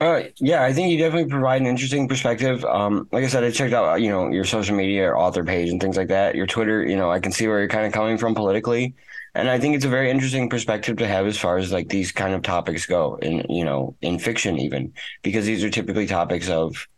Uh, 0.01 0.25
yeah, 0.41 0.65
I 0.65 0.73
think 0.73 0.91
you 0.91 0.99
definitely 0.99 1.31
provide 1.31 1.61
an 1.61 1.69
interesting 1.69 2.09
perspective. 2.09 2.65
Um, 2.65 3.09
like 3.13 3.23
I 3.23 3.29
said, 3.29 3.45
I 3.45 3.53
checked 3.53 3.73
out, 3.73 4.03
you 4.03 4.11
know, 4.11 4.33
your 4.33 4.45
social 4.45 4.75
media, 4.75 5.03
your 5.03 5.17
author 5.17 5.45
page, 5.45 5.71
and 5.71 5.81
things 5.81 5.97
like 5.97 6.09
that. 6.09 6.35
Your 6.35 6.47
Twitter, 6.47 6.85
you 6.85 6.97
know, 6.97 7.09
I 7.09 7.21
can 7.21 7.31
see 7.31 7.47
where 7.47 7.61
you're 7.61 7.69
kind 7.69 7.87
of 7.87 7.93
coming 7.93 8.19
from 8.19 8.35
politically, 8.35 8.97
and 9.37 9.49
I 9.49 9.61
think 9.61 9.77
it's 9.77 9.85
a 9.85 9.89
very 9.89 10.11
interesting 10.11 10.51
perspective 10.51 10.97
to 10.97 11.07
have 11.07 11.27
as 11.27 11.39
far 11.39 11.57
as 11.57 11.71
like 11.71 11.89
these 11.89 12.11
kind 12.11 12.35
of 12.35 12.43
topics 12.43 12.85
go, 12.85 13.15
in 13.23 13.47
you 13.49 13.65
know, 13.65 13.95
in 14.03 14.19
fiction 14.19 14.59
even, 14.59 14.93
because 15.23 15.47
these 15.47 15.63
are 15.63 15.71
typically 15.71 16.09
topics 16.09 16.49
of 16.49 16.89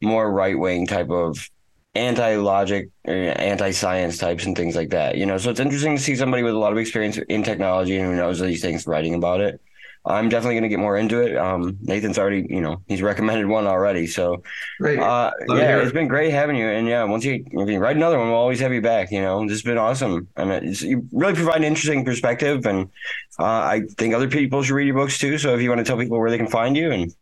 more 0.00 0.30
right 0.30 0.56
wing 0.56 0.86
type 0.86 1.10
of 1.10 1.50
anti 1.94 2.36
logic, 2.36 2.90
anti 3.04 3.70
science 3.70 4.18
types, 4.18 4.46
and 4.46 4.56
things 4.56 4.76
like 4.76 4.90
that. 4.90 5.16
You 5.16 5.26
know, 5.26 5.38
so 5.38 5.50
it's 5.50 5.60
interesting 5.60 5.96
to 5.96 6.02
see 6.02 6.16
somebody 6.16 6.42
with 6.42 6.54
a 6.54 6.58
lot 6.58 6.72
of 6.72 6.78
experience 6.78 7.18
in 7.18 7.42
technology 7.42 7.96
and 7.96 8.06
who 8.06 8.16
knows 8.16 8.40
these 8.40 8.62
things 8.62 8.86
writing 8.86 9.14
about 9.14 9.40
it. 9.40 9.60
I'm 10.06 10.28
definitely 10.28 10.56
going 10.56 10.64
to 10.64 10.68
get 10.68 10.78
more 10.78 10.98
into 10.98 11.20
it. 11.22 11.34
Um, 11.34 11.78
Nathan's 11.80 12.18
already, 12.18 12.46
you 12.50 12.60
know, 12.60 12.82
he's 12.86 13.00
recommended 13.00 13.46
one 13.46 13.66
already. 13.66 14.06
So, 14.06 14.42
great. 14.78 14.98
Uh, 14.98 15.30
yeah, 15.48 15.78
it's 15.78 15.92
been 15.92 16.08
great 16.08 16.30
having 16.30 16.56
you. 16.56 16.66
And 16.66 16.86
yeah, 16.86 17.04
once 17.04 17.24
you, 17.24 17.42
if 17.50 17.68
you 17.70 17.78
write 17.78 17.96
another 17.96 18.18
one, 18.18 18.28
we'll 18.28 18.36
always 18.36 18.60
have 18.60 18.72
you 18.74 18.82
back. 18.82 19.10
You 19.10 19.22
know, 19.22 19.40
this 19.44 19.52
has 19.52 19.62
been 19.62 19.78
awesome. 19.78 20.28
And 20.36 20.78
you 20.82 21.08
really 21.10 21.32
provide 21.32 21.56
an 21.56 21.64
interesting 21.64 22.04
perspective. 22.04 22.66
And 22.66 22.90
uh, 23.38 23.44
I 23.44 23.82
think 23.96 24.12
other 24.12 24.28
people 24.28 24.62
should 24.62 24.74
read 24.74 24.86
your 24.86 24.96
books 24.96 25.16
too. 25.16 25.38
So 25.38 25.54
if 25.54 25.62
you 25.62 25.70
want 25.70 25.78
to 25.78 25.84
tell 25.84 25.96
people 25.96 26.18
where 26.18 26.30
they 26.30 26.38
can 26.38 26.48
find 26.48 26.76
you 26.76 26.90
and. 26.90 27.14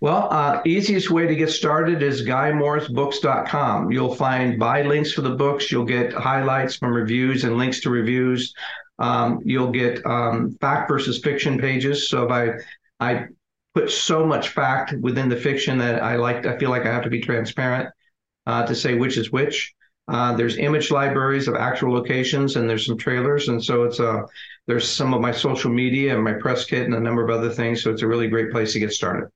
Well, 0.00 0.28
uh, 0.30 0.60
easiest 0.66 1.10
way 1.10 1.26
to 1.26 1.34
get 1.34 1.50
started 1.50 2.02
is 2.02 2.22
guymorrisbooks.com. 2.22 3.90
You'll 3.90 4.14
find 4.14 4.58
buy 4.58 4.82
links 4.82 5.12
for 5.12 5.22
the 5.22 5.30
books. 5.30 5.72
You'll 5.72 5.86
get 5.86 6.12
highlights 6.12 6.76
from 6.76 6.92
reviews 6.92 7.44
and 7.44 7.56
links 7.56 7.80
to 7.80 7.90
reviews. 7.90 8.52
Um, 8.98 9.40
you'll 9.44 9.70
get 9.70 10.04
um, 10.04 10.56
fact 10.60 10.88
versus 10.88 11.18
fiction 11.18 11.58
pages. 11.58 12.10
So 12.10 12.24
if 12.24 12.30
I 12.30 12.52
I 13.00 13.26
put 13.74 13.90
so 13.90 14.26
much 14.26 14.50
fact 14.50 14.94
within 15.00 15.28
the 15.28 15.36
fiction 15.36 15.78
that 15.78 16.02
I 16.02 16.16
like, 16.16 16.46
I 16.46 16.58
feel 16.58 16.70
like 16.70 16.84
I 16.86 16.92
have 16.92 17.04
to 17.04 17.10
be 17.10 17.20
transparent 17.20 17.90
uh, 18.46 18.66
to 18.66 18.74
say 18.74 18.94
which 18.94 19.16
is 19.16 19.32
which. 19.32 19.72
Uh, 20.08 20.36
there's 20.36 20.56
image 20.58 20.90
libraries 20.90 21.48
of 21.48 21.56
actual 21.56 21.92
locations, 21.92 22.54
and 22.56 22.70
there's 22.70 22.86
some 22.86 22.96
trailers, 22.96 23.48
and 23.48 23.62
so 23.62 23.82
it's 23.82 23.98
a. 23.98 24.24
There's 24.66 24.88
some 24.88 25.14
of 25.14 25.20
my 25.20 25.32
social 25.32 25.70
media 25.70 26.14
and 26.14 26.22
my 26.22 26.32
press 26.34 26.64
kit 26.64 26.84
and 26.84 26.94
a 26.94 27.00
number 27.00 27.24
of 27.24 27.30
other 27.30 27.50
things. 27.50 27.82
So 27.82 27.90
it's 27.90 28.02
a 28.02 28.06
really 28.06 28.28
great 28.28 28.50
place 28.50 28.72
to 28.72 28.80
get 28.80 28.92
started. 28.92 29.30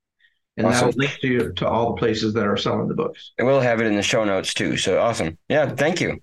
And 0.60 0.68
awesome. 0.68 0.88
that'll 0.88 0.98
link 0.98 1.18
to 1.22 1.52
to 1.54 1.66
all 1.66 1.94
the 1.94 1.98
places 1.98 2.34
that 2.34 2.46
are 2.46 2.56
selling 2.56 2.86
the 2.86 2.94
books. 2.94 3.32
And 3.38 3.46
we'll 3.46 3.60
have 3.60 3.80
it 3.80 3.86
in 3.86 3.96
the 3.96 4.02
show 4.02 4.24
notes 4.24 4.52
too. 4.52 4.76
So 4.76 5.00
awesome. 5.00 5.38
Yeah, 5.48 5.70
thank 5.70 6.02
you. 6.02 6.20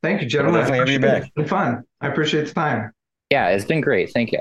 Thank 0.00 0.22
you, 0.22 0.28
gentlemen. 0.28 0.54
We'll 0.54 0.62
definitely 0.62 0.92
have 0.92 1.02
you 1.02 1.08
back. 1.08 1.22
It's 1.24 1.32
been 1.32 1.48
fun. 1.48 1.82
I 2.00 2.06
appreciate 2.06 2.46
the 2.46 2.54
time. 2.54 2.92
Yeah, 3.30 3.48
it's 3.48 3.64
been 3.64 3.80
great. 3.80 4.12
Thank 4.12 4.30
you. 4.30 4.40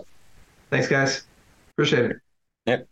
Thanks, 0.69 0.87
guys. 0.87 1.23
Appreciate 1.71 2.11
it. 2.11 2.17
Yep. 2.67 2.87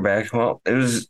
Back. 0.00 0.32
Well, 0.32 0.60
it 0.66 0.72
was 0.72 1.08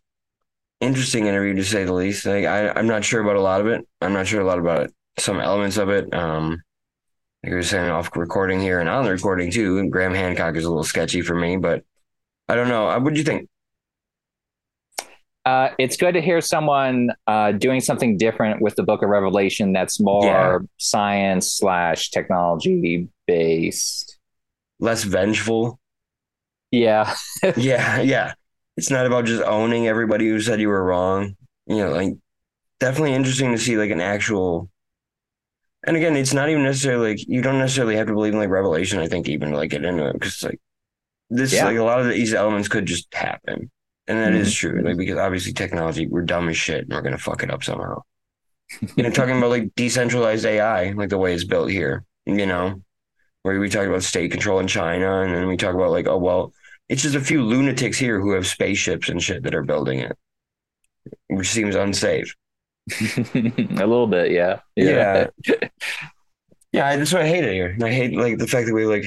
interesting 0.80 1.26
interview 1.26 1.54
to 1.54 1.64
say 1.64 1.84
the 1.84 1.92
least. 1.92 2.26
Like 2.26 2.44
I, 2.44 2.70
I'm 2.70 2.86
not 2.86 3.04
sure 3.04 3.20
about 3.22 3.36
a 3.36 3.40
lot 3.40 3.60
of 3.60 3.66
it. 3.66 3.86
I'm 4.00 4.12
not 4.12 4.26
sure 4.26 4.40
a 4.40 4.44
lot 4.44 4.58
about 4.58 4.82
it. 4.84 4.94
Some 5.18 5.40
elements 5.40 5.76
of 5.78 5.88
it. 5.88 6.12
Um, 6.14 6.62
like 7.42 7.50
we 7.50 7.54
were 7.56 7.62
saying 7.62 7.88
off 7.90 8.10
recording 8.16 8.60
here 8.60 8.80
and 8.80 8.88
on 8.88 9.04
the 9.04 9.10
recording 9.12 9.50
too. 9.50 9.88
Graham 9.90 10.14
Hancock 10.14 10.56
is 10.56 10.64
a 10.64 10.68
little 10.68 10.84
sketchy 10.84 11.22
for 11.22 11.34
me, 11.34 11.56
but 11.56 11.84
I 12.48 12.54
don't 12.54 12.68
know. 12.68 12.88
Uh, 12.88 13.00
What 13.00 13.12
do 13.14 13.18
you 13.18 13.24
think? 13.24 13.48
Uh, 15.44 15.68
it's 15.78 15.96
good 15.96 16.12
to 16.14 16.20
hear 16.20 16.40
someone 16.40 17.10
uh, 17.28 17.52
doing 17.52 17.80
something 17.80 18.16
different 18.18 18.60
with 18.60 18.74
the 18.74 18.82
Book 18.82 19.02
of 19.02 19.08
Revelation 19.08 19.72
that's 19.72 20.00
more 20.00 20.24
Yeah. 20.24 20.58
science 20.78 21.52
slash 21.52 22.10
technology 22.10 23.08
based. 23.28 24.18
Less 24.80 25.04
vengeful. 25.04 25.78
Yeah, 26.72 27.14
yeah, 27.56 28.00
yeah. 28.00 28.34
It's 28.76 28.90
not 28.90 29.06
about 29.06 29.24
just 29.24 29.42
owning 29.42 29.88
everybody 29.88 30.28
who 30.28 30.40
said 30.40 30.60
you 30.60 30.68
were 30.68 30.84
wrong. 30.84 31.36
You 31.66 31.76
know, 31.76 31.90
like 31.90 32.14
definitely 32.80 33.14
interesting 33.14 33.52
to 33.52 33.58
see 33.58 33.76
like 33.76 33.90
an 33.90 34.00
actual. 34.00 34.70
And 35.86 35.96
again, 35.96 36.16
it's 36.16 36.34
not 36.34 36.48
even 36.48 36.64
necessarily 36.64 37.10
like 37.10 37.28
you 37.28 37.42
don't 37.42 37.58
necessarily 37.58 37.96
have 37.96 38.08
to 38.08 38.12
believe 38.12 38.32
in 38.32 38.38
like 38.38 38.50
Revelation. 38.50 38.98
I 38.98 39.08
think 39.08 39.28
even 39.28 39.50
to 39.50 39.56
like 39.56 39.70
get 39.70 39.84
into 39.84 40.06
it 40.08 40.14
because 40.14 40.42
like 40.42 40.60
this 41.30 41.52
Yeah. 41.52 41.64
like 41.64 41.76
a 41.76 41.84
lot 41.84 42.00
of 42.00 42.08
these 42.08 42.34
elements 42.34 42.68
could 42.68 42.86
just 42.86 43.12
happen, 43.14 43.70
and 44.06 44.18
that 44.18 44.34
is 44.34 44.48
mm-hmm. 44.48 44.74
true. 44.76 44.82
Like 44.82 44.96
because 44.96 45.18
obviously 45.18 45.52
technology, 45.52 46.06
we're 46.06 46.22
dumb 46.22 46.48
as 46.48 46.56
shit, 46.56 46.84
and 46.84 46.92
we're 46.92 47.02
gonna 47.02 47.18
fuck 47.18 47.42
it 47.42 47.50
up 47.50 47.64
somehow. 47.64 48.02
you 48.96 49.02
know, 49.02 49.10
talking 49.10 49.38
about 49.38 49.50
like 49.50 49.74
decentralized 49.74 50.44
AI, 50.44 50.90
like 50.92 51.08
the 51.08 51.18
way 51.18 51.34
it's 51.34 51.44
built 51.44 51.70
here. 51.70 52.04
You 52.26 52.46
know, 52.46 52.82
where 53.42 53.60
we 53.60 53.68
talk 53.68 53.86
about 53.86 54.02
state 54.02 54.32
control 54.32 54.58
in 54.58 54.66
China, 54.66 55.20
and 55.20 55.32
then 55.32 55.46
we 55.46 55.56
talk 55.56 55.74
about 55.74 55.92
like, 55.92 56.08
oh 56.08 56.18
well, 56.18 56.52
it's 56.88 57.02
just 57.02 57.14
a 57.14 57.20
few 57.20 57.42
lunatics 57.44 57.98
here 57.98 58.20
who 58.20 58.32
have 58.32 58.46
spaceships 58.46 59.08
and 59.08 59.22
shit 59.22 59.42
that 59.42 59.54
are 59.54 59.64
building 59.64 60.00
it, 60.00 60.16
which 61.28 61.48
seems 61.48 61.74
unsafe. 61.74 62.34
a 63.34 63.34
little 63.34 64.06
bit. 64.06 64.30
Yeah, 64.30 64.60
Yeah. 64.76 65.26
Yeah, 66.72 66.86
I- 66.88 66.96
that's 66.96 67.12
what 67.12 67.22
I 67.22 67.28
hate 67.28 67.44
it 67.44 67.52
here. 67.54 67.76
I 67.82 67.90
hate 67.90 68.16
like 68.16 68.38
the 68.38 68.46
fact 68.46 68.66
that 68.68 68.74
we 68.74 68.86
like, 68.86 69.06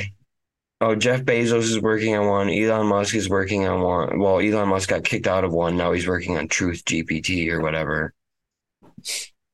oh, 0.82 0.96
Jeff 0.96 1.22
Bezos 1.22 1.64
is 1.64 1.80
working 1.82 2.16
on 2.16 2.28
one, 2.28 2.50
Elon 2.50 2.88
Musk 2.88 3.16
is 3.16 3.30
working 3.30 3.68
on 3.68 3.82
one. 3.82 4.20
Well, 4.20 4.40
Elon 4.40 4.70
Musk 4.70 4.90
got 4.90 5.04
kicked 5.04 5.28
out 5.28 5.44
of 5.44 5.54
one. 5.54 5.78
Now 5.78 5.92
he's 5.94 6.08
working 6.08 6.38
on 6.38 6.48
Truth 6.48 6.84
GPT 6.86 7.50
or 7.50 7.62
whatever. 7.62 8.14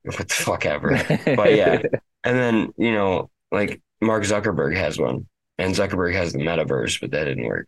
What 0.03 0.17
the 0.17 0.25
fuck 0.33 0.65
ever. 0.65 0.91
But 1.35 1.55
yeah. 1.55 1.81
And 2.27 2.35
then, 2.35 2.73
you 2.77 2.91
know, 2.91 3.29
like 3.51 3.83
Mark 4.01 4.23
Zuckerberg 4.23 4.75
has 4.75 4.97
one, 4.97 5.27
and 5.59 5.75
Zuckerberg 5.75 6.15
has 6.15 6.33
the 6.33 6.39
metaverse, 6.39 6.99
but 6.99 7.11
that 7.11 7.25
didn't 7.25 7.45
work. 7.45 7.67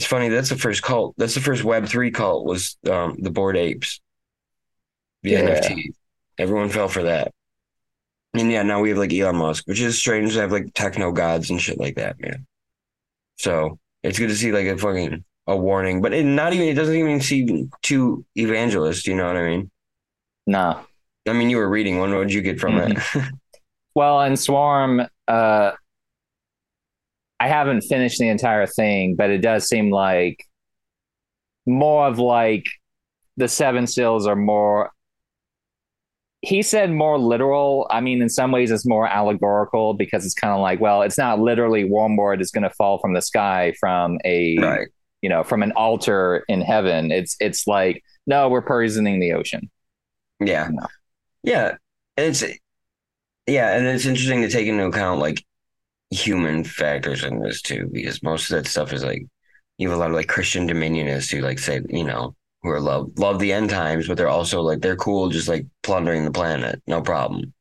It's 0.00 0.06
funny. 0.06 0.30
That's 0.30 0.48
the 0.48 0.56
first 0.56 0.82
cult. 0.82 1.14
That's 1.18 1.34
the 1.34 1.42
first 1.42 1.62
Web 1.62 1.86
three 1.86 2.10
cult 2.10 2.46
was 2.46 2.78
um, 2.90 3.16
the 3.18 3.30
Bored 3.30 3.58
Apes, 3.58 4.00
the 5.22 5.32
Yeah. 5.32 5.40
NFT. 5.60 5.90
Everyone 6.38 6.70
fell 6.70 6.88
for 6.88 7.02
that. 7.02 7.32
And 8.32 8.50
yeah, 8.50 8.62
now 8.62 8.80
we 8.80 8.88
have 8.88 8.96
like 8.96 9.12
Elon 9.12 9.36
Musk, 9.36 9.66
which 9.66 9.78
is 9.78 9.98
strange 9.98 10.32
to 10.32 10.40
have 10.40 10.52
like 10.52 10.72
techno 10.72 11.12
gods 11.12 11.50
and 11.50 11.60
shit 11.60 11.78
like 11.78 11.96
that, 11.96 12.18
man. 12.18 12.46
So 13.36 13.78
it's 14.02 14.18
good 14.18 14.30
to 14.30 14.34
see 14.34 14.52
like 14.52 14.64
a 14.68 14.78
fucking 14.78 15.22
a 15.46 15.54
warning, 15.54 16.00
but 16.00 16.14
it 16.14 16.24
not 16.24 16.54
even 16.54 16.68
it 16.68 16.76
doesn't 16.76 16.96
even 16.96 17.20
seem 17.20 17.70
too 17.82 18.24
evangelist. 18.36 19.06
You 19.06 19.16
know 19.16 19.26
what 19.26 19.36
I 19.36 19.50
mean? 19.50 19.70
Nah. 20.46 20.80
I 21.28 21.34
mean, 21.34 21.50
you 21.50 21.58
were 21.58 21.68
reading 21.68 21.98
one. 21.98 22.14
What 22.14 22.22
did 22.28 22.32
you 22.32 22.40
get 22.40 22.58
from 22.58 22.78
it? 22.78 22.98
Well, 23.94 24.22
in 24.22 24.36
Swarm, 24.38 25.02
uh, 25.28 25.72
I 27.40 27.48
haven't 27.48 27.82
finished 27.82 28.18
the 28.18 28.28
entire 28.28 28.66
thing, 28.66 29.16
but 29.16 29.30
it 29.30 29.38
does 29.38 29.66
seem 29.66 29.90
like 29.90 30.44
more 31.66 32.06
of 32.06 32.18
like 32.18 32.66
the 33.36 33.48
seven 33.48 33.86
seals 33.86 34.26
are 34.26 34.36
more. 34.36 34.90
He 36.42 36.62
said 36.62 36.90
more 36.90 37.18
literal. 37.18 37.86
I 37.90 38.00
mean, 38.00 38.22
in 38.22 38.28
some 38.28 38.52
ways, 38.52 38.70
it's 38.70 38.86
more 38.86 39.06
allegorical 39.06 39.94
because 39.94 40.24
it's 40.24 40.34
kind 40.34 40.54
of 40.54 40.60
like, 40.60 40.80
well, 40.80 41.02
it's 41.02 41.18
not 41.18 41.38
literally 41.38 41.84
Wormwood 41.84 42.40
is 42.40 42.50
going 42.50 42.62
to 42.64 42.70
fall 42.70 42.98
from 42.98 43.14
the 43.14 43.20
sky 43.20 43.74
from 43.78 44.18
a, 44.24 44.58
right. 44.58 44.88
you 45.20 45.28
know, 45.28 45.42
from 45.42 45.62
an 45.62 45.72
altar 45.72 46.44
in 46.48 46.60
heaven. 46.60 47.10
It's 47.10 47.36
it's 47.40 47.66
like, 47.66 48.02
no, 48.26 48.48
we're 48.48 48.62
poisoning 48.62 49.20
the 49.20 49.32
ocean. 49.32 49.70
Yeah. 50.40 50.68
No. 50.70 50.86
Yeah. 51.42 51.76
It's 52.16 52.44
yeah, 53.46 53.74
and 53.76 53.86
it's 53.86 54.06
interesting 54.06 54.42
to 54.42 54.48
take 54.48 54.66
into 54.66 54.86
account 54.86 55.20
like 55.20 55.44
human 56.10 56.64
factors 56.64 57.24
in 57.24 57.40
this 57.40 57.62
too, 57.62 57.88
because 57.92 58.22
most 58.22 58.50
of 58.50 58.56
that 58.56 58.68
stuff 58.70 58.92
is 58.92 59.04
like 59.04 59.22
you 59.78 59.88
have 59.88 59.96
a 59.98 60.00
lot 60.00 60.10
of 60.10 60.16
like 60.16 60.28
Christian 60.28 60.68
dominionists 60.68 61.30
who 61.32 61.40
like 61.40 61.58
say, 61.58 61.80
you 61.88 62.04
know, 62.04 62.34
who 62.62 62.70
are 62.70 62.80
love 62.80 63.10
love 63.18 63.38
the 63.38 63.52
end 63.52 63.70
times, 63.70 64.08
but 64.08 64.16
they're 64.18 64.28
also 64.28 64.60
like 64.62 64.80
they're 64.80 64.96
cool 64.96 65.28
just 65.30 65.48
like 65.48 65.66
plundering 65.82 66.24
the 66.24 66.30
planet, 66.32 66.82
no 66.86 67.00
problem. 67.02 67.54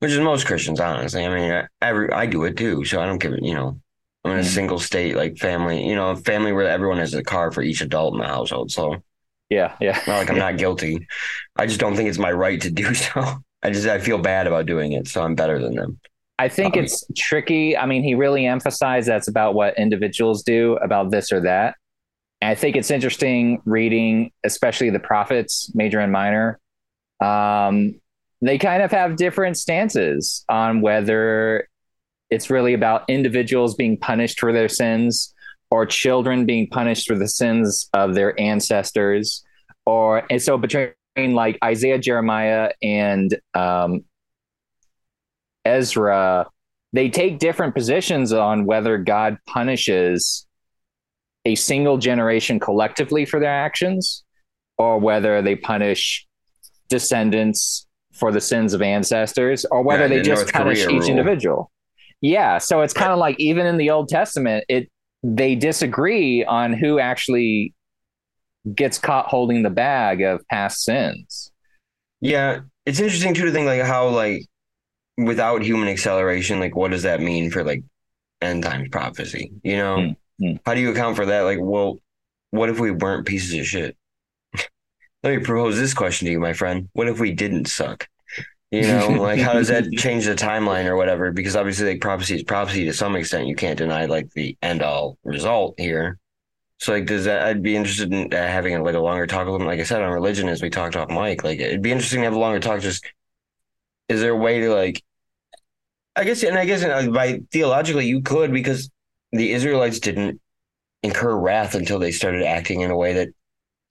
Which 0.00 0.12
is 0.12 0.20
most 0.20 0.46
Christians, 0.46 0.80
honestly. 0.80 1.24
I 1.24 1.34
mean, 1.34 1.52
I, 1.52 1.68
every 1.80 2.10
I 2.12 2.26
do 2.26 2.44
it 2.44 2.56
too, 2.56 2.84
so 2.84 3.00
I 3.00 3.06
don't 3.06 3.18
give 3.18 3.32
it. 3.34 3.42
You 3.44 3.54
know, 3.54 3.80
I'm 4.24 4.32
in 4.32 4.38
a 4.38 4.42
Mhm. 4.42 4.46
single 4.46 4.78
state 4.80 5.16
like 5.16 5.38
family. 5.38 5.86
You 5.86 5.94
know, 5.94 6.10
a 6.10 6.16
family 6.16 6.52
where 6.52 6.68
everyone 6.68 6.98
has 6.98 7.14
a 7.14 7.22
car 7.22 7.52
for 7.52 7.62
each 7.62 7.80
adult 7.82 8.14
in 8.14 8.20
the 8.20 8.26
household. 8.26 8.72
So 8.72 9.02
Yeah, 9.48 9.76
yeah. 9.80 10.00
not 10.06 10.18
like 10.18 10.30
I'm 10.30 10.38
not 10.38 10.58
guilty. 10.58 11.06
I 11.56 11.66
just 11.66 11.80
don't 11.80 11.96
think 11.96 12.08
it's 12.08 12.18
my 12.18 12.32
right 12.32 12.60
to 12.62 12.70
do 12.70 12.94
so. 12.94 13.42
I 13.62 13.70
just 13.70 13.86
I 13.86 13.98
feel 14.00 14.18
bad 14.18 14.46
about 14.46 14.66
doing 14.66 14.92
it, 14.92 15.06
so 15.08 15.22
I'm 15.22 15.34
better 15.36 15.60
than 15.60 15.74
them. 15.76 16.00
I 16.42 16.48
think 16.48 16.76
Um, 16.76 16.82
it's 16.82 17.04
tricky. 17.16 17.76
I 17.76 17.86
mean, 17.86 18.02
he 18.02 18.14
really 18.14 18.46
emphasized 18.46 19.06
that's 19.06 19.28
about 19.28 19.54
what 19.54 19.78
individuals 19.78 20.42
do 20.42 20.76
about 20.82 21.10
this 21.12 21.30
or 21.30 21.40
that. 21.42 21.76
And 22.40 22.50
I 22.50 22.56
think 22.56 22.74
it's 22.74 22.90
interesting 22.90 23.62
reading, 23.64 24.32
especially 24.42 24.90
the 24.90 24.98
prophets, 24.98 25.70
major 25.72 26.00
and 26.00 26.10
minor. 26.10 26.58
Um, 27.20 28.00
they 28.40 28.58
kind 28.58 28.82
of 28.82 28.90
have 28.90 29.14
different 29.14 29.56
stances 29.56 30.44
on 30.48 30.80
whether 30.80 31.68
it's 32.28 32.50
really 32.50 32.74
about 32.74 33.08
individuals 33.08 33.76
being 33.76 33.96
punished 33.96 34.40
for 34.40 34.52
their 34.52 34.68
sins 34.68 35.32
or 35.70 35.86
children 35.86 36.44
being 36.44 36.66
punished 36.66 37.06
for 37.06 37.16
the 37.16 37.28
sins 37.28 37.88
of 37.94 38.14
their 38.14 38.38
ancestors. 38.40 39.44
Or, 39.86 40.24
and 40.28 40.42
so 40.42 40.58
between 40.58 40.94
like 41.16 41.56
Isaiah, 41.62 41.98
Jeremiah, 41.98 42.72
and 42.82 43.38
um, 43.54 44.04
Ezra, 45.64 46.46
they 46.92 47.08
take 47.08 47.38
different 47.38 47.74
positions 47.74 48.32
on 48.32 48.64
whether 48.66 48.98
God 48.98 49.38
punishes 49.46 50.46
a 51.44 51.54
single 51.54 51.98
generation 51.98 52.60
collectively 52.60 53.24
for 53.24 53.40
their 53.40 53.50
actions 53.50 54.24
or 54.78 54.98
whether 54.98 55.42
they 55.42 55.56
punish 55.56 56.26
descendants 56.88 57.86
for 58.12 58.30
the 58.30 58.40
sins 58.40 58.74
of 58.74 58.82
ancestors 58.82 59.64
or 59.70 59.82
whether 59.82 60.02
Yeah, 60.02 60.08
they 60.08 60.22
just 60.22 60.42
North 60.42 60.52
punish 60.52 60.84
Korea 60.84 60.96
each 60.96 61.02
rule. 61.02 61.10
individual. 61.10 61.70
Yeah, 62.20 62.58
so 62.58 62.82
it's 62.82 62.92
kind 62.92 63.10
of 63.10 63.18
like 63.18 63.36
even 63.40 63.66
in 63.66 63.76
the 63.78 63.90
Old 63.90 64.08
Testament, 64.08 64.64
it 64.68 64.88
they 65.24 65.54
disagree 65.54 66.44
on 66.44 66.72
who 66.72 66.98
actually 66.98 67.74
gets 68.74 68.98
caught 68.98 69.26
holding 69.26 69.62
the 69.62 69.70
bag 69.70 70.20
of 70.22 70.40
past 70.48 70.84
sins. 70.84 71.50
Yeah, 72.20 72.60
it's 72.86 73.00
interesting 73.00 73.34
too 73.34 73.46
to 73.46 73.50
think 73.50 73.66
like 73.66 73.82
how 73.82 74.08
like 74.08 74.42
without 75.16 75.62
human 75.62 75.88
acceleration, 75.88 76.60
like 76.60 76.76
what 76.76 76.90
does 76.90 77.02
that 77.04 77.20
mean 77.20 77.50
for 77.50 77.64
like 77.64 77.84
end 78.40 78.64
times 78.64 78.88
prophecy? 78.90 79.52
You 79.62 79.76
know, 79.78 80.14
Hmm, 80.40 80.46
hmm. 80.46 80.56
how 80.66 80.74
do 80.74 80.80
you 80.80 80.90
account 80.92 81.16
for 81.16 81.26
that? 81.26 81.42
Like, 81.42 81.58
well, 81.60 81.98
what 82.50 82.70
if 82.70 82.80
we 82.80 82.90
weren't 82.90 83.26
pieces 83.26 83.54
of 83.58 83.66
shit? 83.66 83.96
Let 85.22 85.36
me 85.36 85.44
propose 85.44 85.76
this 85.78 85.94
question 85.94 86.26
to 86.26 86.32
you, 86.32 86.40
my 86.40 86.52
friend. 86.52 86.88
What 86.94 87.08
if 87.08 87.20
we 87.20 87.32
didn't 87.32 87.66
suck? 87.66 88.08
You 88.70 88.82
know, 88.82 89.08
like 89.20 89.40
how 89.40 89.52
does 89.54 89.68
that 89.68 89.90
change 89.92 90.26
the 90.26 90.34
timeline 90.34 90.86
or 90.86 90.96
whatever? 90.96 91.32
Because 91.32 91.56
obviously, 91.56 91.88
like 91.88 92.00
prophecy 92.00 92.36
is 92.36 92.42
prophecy 92.42 92.84
to 92.86 92.92
some 92.94 93.16
extent. 93.16 93.46
You 93.46 93.54
can't 93.56 93.78
deny 93.78 94.06
like 94.06 94.30
the 94.32 94.56
end 94.62 94.82
all 94.82 95.18
result 95.24 95.74
here. 95.78 96.18
So 96.78 96.92
like, 96.92 97.06
does 97.06 97.26
that? 97.26 97.42
I'd 97.44 97.62
be 97.62 97.76
interested 97.76 98.12
in 98.12 98.32
uh, 98.34 98.36
having 98.36 98.74
a 98.74 98.82
like 98.82 98.94
a 98.96 99.00
longer 99.00 99.26
talk 99.26 99.46
with 99.46 99.60
him. 99.60 99.66
Like 99.66 99.80
I 99.80 99.84
said 99.84 100.02
on 100.02 100.12
religion, 100.12 100.48
as 100.48 100.62
we 100.62 100.70
talked 100.70 100.96
off 100.96 101.10
mic, 101.10 101.44
like 101.44 101.60
it'd 101.60 101.82
be 101.82 101.92
interesting 101.92 102.20
to 102.20 102.24
have 102.24 102.34
a 102.34 102.38
longer 102.38 102.60
talk. 102.60 102.80
Just 102.80 103.06
is 104.08 104.20
there 104.20 104.32
a 104.32 104.36
way 104.36 104.60
to 104.60 104.74
like? 104.74 105.02
I 106.14 106.24
guess, 106.24 106.42
and 106.42 106.58
I 106.58 106.64
guess 106.66 106.84
uh, 106.84 107.10
by 107.10 107.40
theologically 107.52 108.06
you 108.06 108.20
could 108.20 108.52
because 108.52 108.90
the 109.32 109.52
Israelites 109.52 109.98
didn't 109.98 110.40
incur 111.02 111.34
wrath 111.36 111.74
until 111.74 111.98
they 111.98 112.12
started 112.12 112.44
acting 112.44 112.80
in 112.82 112.90
a 112.90 112.96
way 112.96 113.14
that 113.14 113.28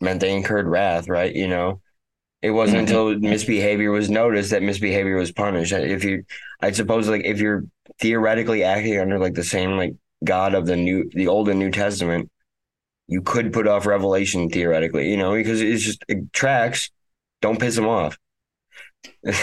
meant 0.02 0.22
they 0.22 0.36
incurred 0.36 0.68
wrath, 0.68 1.10
right? 1.10 1.34
You 1.36 1.48
know, 1.48 1.82
it 2.42 2.52
wasn't 2.52 2.80
Mhm. 2.80 2.82
until 2.82 3.20
misbehavior 3.20 3.92
was 3.92 4.10
noticed 4.10 4.52
that 4.52 4.64
misbehavior 4.64 5.18
was 5.18 5.32
punished. 5.32 5.74
If 5.74 6.04
you, 6.04 6.26
I 6.62 6.72
suppose, 6.72 7.10
like 7.10 7.26
if 7.26 7.40
you're 7.40 7.66
theoretically 8.00 8.64
acting 8.64 9.00
under 9.00 9.20
like 9.20 9.36
the 9.36 9.44
same 9.44 9.78
like 9.78 9.96
God 10.24 10.54
of 10.56 10.66
the 10.68 10.76
new, 10.78 11.10
the 11.14 11.28
Old 11.28 11.50
and 11.50 11.60
New 11.60 11.72
Testament, 11.72 12.30
you 13.08 13.22
could 13.22 13.54
put 13.54 13.68
off 13.68 13.86
Revelation 13.88 14.50
theoretically, 14.50 15.10
you 15.12 15.18
know, 15.18 15.34
because 15.34 15.62
it's 15.62 15.84
just 15.84 16.04
it 16.08 16.32
tracks. 16.34 16.92
Don't 17.42 17.60
piss 17.60 17.76
them 17.76 17.88
off. 17.88 18.18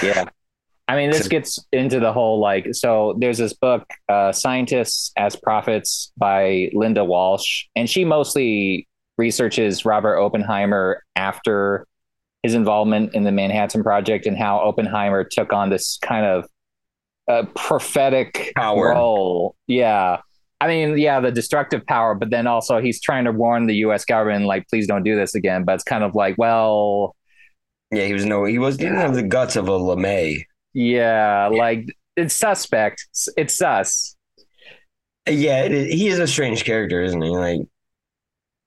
Yeah. 0.03 0.25
I 0.89 0.97
mean, 0.97 1.11
this 1.11 1.29
gets 1.29 1.59
into 1.71 2.01
the 2.01 2.13
whole 2.13 2.41
like, 2.41 2.69
so 2.73 3.15
there's 3.21 3.37
this 3.39 3.53
book, 3.53 3.85
uh, 4.09 4.33
Scientists 4.33 5.13
as 5.19 5.37
Prophets 5.37 6.11
by 6.17 6.71
Lynda 6.75 7.07
Walsh, 7.07 7.67
and 7.77 7.89
she 7.89 8.05
mostly 8.07 8.89
researches 9.19 9.85
Robert 9.85 10.19
Oppenheimer 10.19 11.03
after 11.15 11.87
his 12.43 12.55
involvement 12.55 13.15
in 13.15 13.25
the 13.25 13.33
Manhattan 13.33 13.83
Project 13.83 14.25
and 14.27 14.39
how 14.39 14.59
Oppenheimer 14.61 15.25
took 15.25 15.53
on 15.53 15.69
this 15.71 15.99
kind 16.01 16.25
of 16.25 16.47
uh, 17.29 17.45
prophetic 17.55 18.53
Power. 18.57 18.91
role. 18.91 19.57
Yeah. 19.67 20.21
I 20.61 20.69
mean, 20.69 20.97
yeah, 20.99 21.21
the 21.21 21.31
destructive 21.31 21.85
power, 21.87 22.15
but 22.15 22.31
then 22.31 22.47
also 22.47 22.81
he's 22.81 23.01
trying 23.01 23.25
to 23.27 23.33
warn 23.33 23.67
the 23.67 23.77
US 23.77 24.05
government, 24.05 24.47
like, 24.47 24.67
please 24.69 24.87
don't 24.87 25.03
do 25.05 25.15
this 25.15 25.35
again. 25.35 25.65
But 25.65 25.75
it's 25.77 25.85
kind 25.85 26.03
of 26.03 26.15
like, 26.15 26.37
well, 26.39 27.15
Yeah, 27.93 28.07
he 28.07 28.13
was 28.13 28.25
no, 28.25 28.45
he 28.45 28.59
was 28.59 28.77
he 28.77 28.85
didn't 28.85 28.99
have 28.99 29.15
the 29.15 29.23
guts 29.23 29.57
of 29.57 29.69
a 29.69 29.73
LeMay. 29.79 30.45
Yeah, 30.73 31.49
like 31.49 31.87
it's 32.17 32.35
suspect. 32.35 33.07
It's 33.37 33.55
sus. 33.57 34.17
Yeah, 35.29 35.65
it 35.65 35.73
is, 35.73 35.93
he 35.93 36.09
is 36.09 36.19
a 36.19 36.27
strange 36.27 36.65
character, 36.65 37.03
isn't 37.03 37.21
he? 37.21 37.29
Like, 37.31 37.61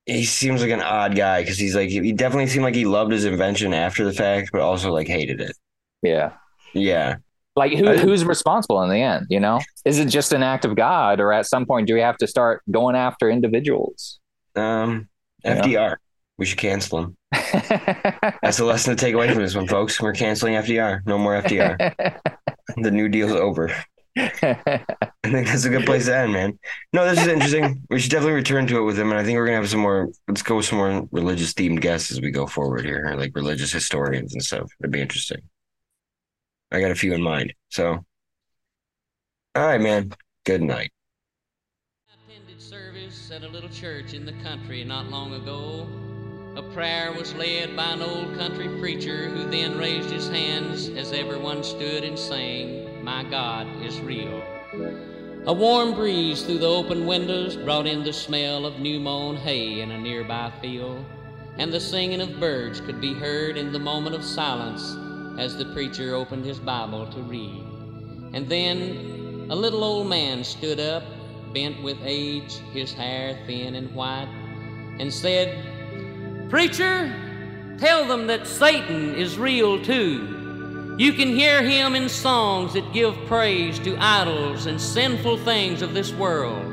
he 0.06 0.26
seems 0.26 0.62
like 0.62 0.72
an 0.72 0.82
odd 0.82 1.16
guy 1.16 1.42
because 1.42 1.58
he's 1.58 1.76
like 1.76 1.90
he 1.90 2.12
definitely 2.12 2.48
seemed 2.48 2.64
like 2.66 2.76
he 2.76 2.86
loved 2.86 3.12
his 3.12 3.26
invention 3.26 3.74
after 3.74 4.04
the 4.06 4.14
fact, 4.14 4.50
but 4.52 4.62
also 4.62 4.92
like 4.92 5.08
hated 5.08 5.42
it. 5.42 5.56
Yeah. 6.02 6.34
Yeah, 6.74 7.18
Like 7.56 7.74
who, 7.74 7.98
who's 7.98 8.24
responsible 8.24 8.82
in 8.84 8.90
the 8.90 9.02
end? 9.02 9.28
You 9.30 9.40
know, 9.42 9.60
is 9.84 10.00
it 10.00 10.06
just 10.08 10.32
an 10.32 10.42
act 10.42 10.64
of 10.64 10.76
God, 10.76 11.20
or 11.20 11.34
at 11.34 11.46
some 11.46 11.66
point 11.66 11.88
do 11.88 11.94
we 11.94 12.00
have 12.00 12.18
to 12.18 12.28
start 12.28 12.62
going 12.72 12.96
after 12.96 13.30
individuals? 13.30 14.20
um. 14.56 15.08
FDR. 15.46 15.98
We 16.42 16.48
should 16.48 16.58
cancel 16.58 16.98
him. 16.98 17.18
That's 18.42 18.58
the 18.58 18.66
lesson 18.66 18.96
to 18.96 19.00
take 19.00 19.14
away 19.14 19.32
from 19.32 19.44
this 19.44 19.54
one, 19.54 19.68
folks. 19.68 20.02
We're 20.02 20.12
canceling 20.12 20.56
FDR. 20.56 21.06
No 21.06 21.20
more 21.20 21.40
FDR. 21.40 21.94
the 22.78 22.90
New 22.90 23.10
Deal's 23.10 23.34
over. 23.34 23.70
I 24.18 24.84
think 25.22 25.46
that's 25.46 25.66
a 25.66 25.70
good 25.70 25.86
place 25.86 26.06
to 26.06 26.18
end, 26.18 26.34
man. 26.34 26.58
No, 26.94 27.08
this 27.08 27.22
is 27.22 27.28
interesting. 27.28 27.84
we 27.92 28.00
should 28.00 28.10
definitely 28.10 28.34
return 28.34 28.66
to 28.66 28.80
it 28.80 28.82
with 28.82 28.98
him, 28.98 29.12
and 29.12 29.20
I 29.20 29.24
think 29.24 29.38
we're 29.38 29.46
gonna 29.46 29.58
have 29.58 29.70
some 29.70 29.82
more. 29.82 30.10
Let's 30.28 30.42
go 30.42 30.56
with 30.56 30.66
some 30.66 30.80
more 30.80 31.08
religious 31.12 31.54
themed 31.54 31.80
guests 31.80 32.10
as 32.10 32.20
we 32.20 32.32
go 32.32 32.48
forward 32.48 32.86
here, 32.86 33.14
like 33.16 33.36
religious 33.36 33.72
historians 33.72 34.34
and 34.34 34.42
stuff. 34.42 34.68
It'd 34.80 34.92
be 34.92 35.00
interesting. 35.00 35.44
I 36.72 36.82
got 36.82 36.90
a 36.90 36.96
few 36.96 37.14
in 37.14 37.22
mind. 37.22 37.54
So, 37.70 38.04
all 39.54 39.64
right, 39.68 39.80
man. 39.80 40.12
Good 40.48 40.64
night. 40.64 40.92
I 42.10 42.34
attended 42.34 42.60
service 42.60 43.30
at 43.30 43.44
a 43.44 43.48
little 43.48 43.70
church 43.70 44.16
in 44.16 44.26
the 44.26 44.34
country 44.42 44.84
not 44.84 45.06
long 45.06 45.36
ago. 45.36 45.86
A 46.54 46.62
prayer 46.62 47.14
was 47.14 47.34
led 47.36 47.78
by 47.78 47.94
an 47.94 48.02
old 48.02 48.38
country 48.38 48.68
preacher 48.78 49.30
who 49.30 49.50
then 49.50 49.78
raised 49.78 50.10
his 50.10 50.28
hands 50.28 50.90
as 50.90 51.14
everyone 51.14 51.64
stood 51.64 52.04
and 52.04 52.20
sang, 52.20 53.06
My 53.06 53.24
God 53.24 53.68
is 53.82 54.02
real. 54.02 54.44
A 55.46 55.54
warm 55.54 55.96
breeze 55.96 56.44
through 56.44 56.58
the 56.58 56.68
open 56.68 57.06
windows 57.06 57.56
brought 57.56 57.88
in 57.88 58.04
the 58.04 58.12
smell 58.12 58.66
of 58.66 58.80
new 58.80 59.00
mown 59.00 59.38
hay 59.38 59.80
in 59.80 59.92
a 59.92 59.98
nearby 59.98 60.52
field, 60.62 61.06
and 61.58 61.72
the 61.72 61.80
singing 61.80 62.20
of 62.20 62.38
birds 62.42 62.82
could 62.82 63.00
be 63.00 63.14
heard 63.14 63.56
in 63.56 63.72
the 63.72 63.80
moment 63.80 64.14
of 64.14 64.24
silence 64.26 64.98
as 65.40 65.56
the 65.56 65.72
preacher 65.74 66.14
opened 66.16 66.44
his 66.44 66.60
Bible 66.60 67.08
to 67.14 67.22
read. 67.22 67.64
And 68.34 68.50
then 68.50 69.48
a 69.50 69.56
little 69.56 69.86
old 69.86 70.08
man 70.08 70.44
stood 70.44 70.82
up, 70.82 71.04
bent 71.54 71.82
with 71.82 71.98
age, 72.04 72.58
his 72.74 72.92
hair 72.92 73.40
thin 73.48 73.76
and 73.76 73.96
white, 73.96 74.28
and 75.00 75.14
said, 75.14 75.81
Preacher, 76.52 77.10
tell 77.78 78.06
them 78.06 78.28
that 78.28 78.46
Satan 78.46 79.16
is 79.16 79.40
real 79.40 79.82
too. 79.82 80.96
You 80.98 81.14
can 81.14 81.30
hear 81.30 81.64
him 81.64 81.96
in 81.96 82.10
songs 82.10 82.74
that 82.74 82.92
give 82.92 83.16
praise 83.26 83.80
to 83.80 83.96
idols 83.98 84.66
and 84.66 84.80
sinful 84.80 85.38
things 85.46 85.82
of 85.82 85.94
this 85.94 86.12
world. 86.12 86.66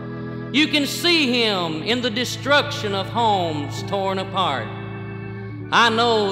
You 0.53 0.67
can 0.67 0.85
see 0.85 1.45
him 1.45 1.85
in 1.85 2.03
the 2.03 2.11
destruction 2.11 2.93
of 2.93 3.07
homes 3.07 3.85
torn 3.85 4.19
apart. 4.19 4.67
I 5.71 5.91
know 5.91 6.27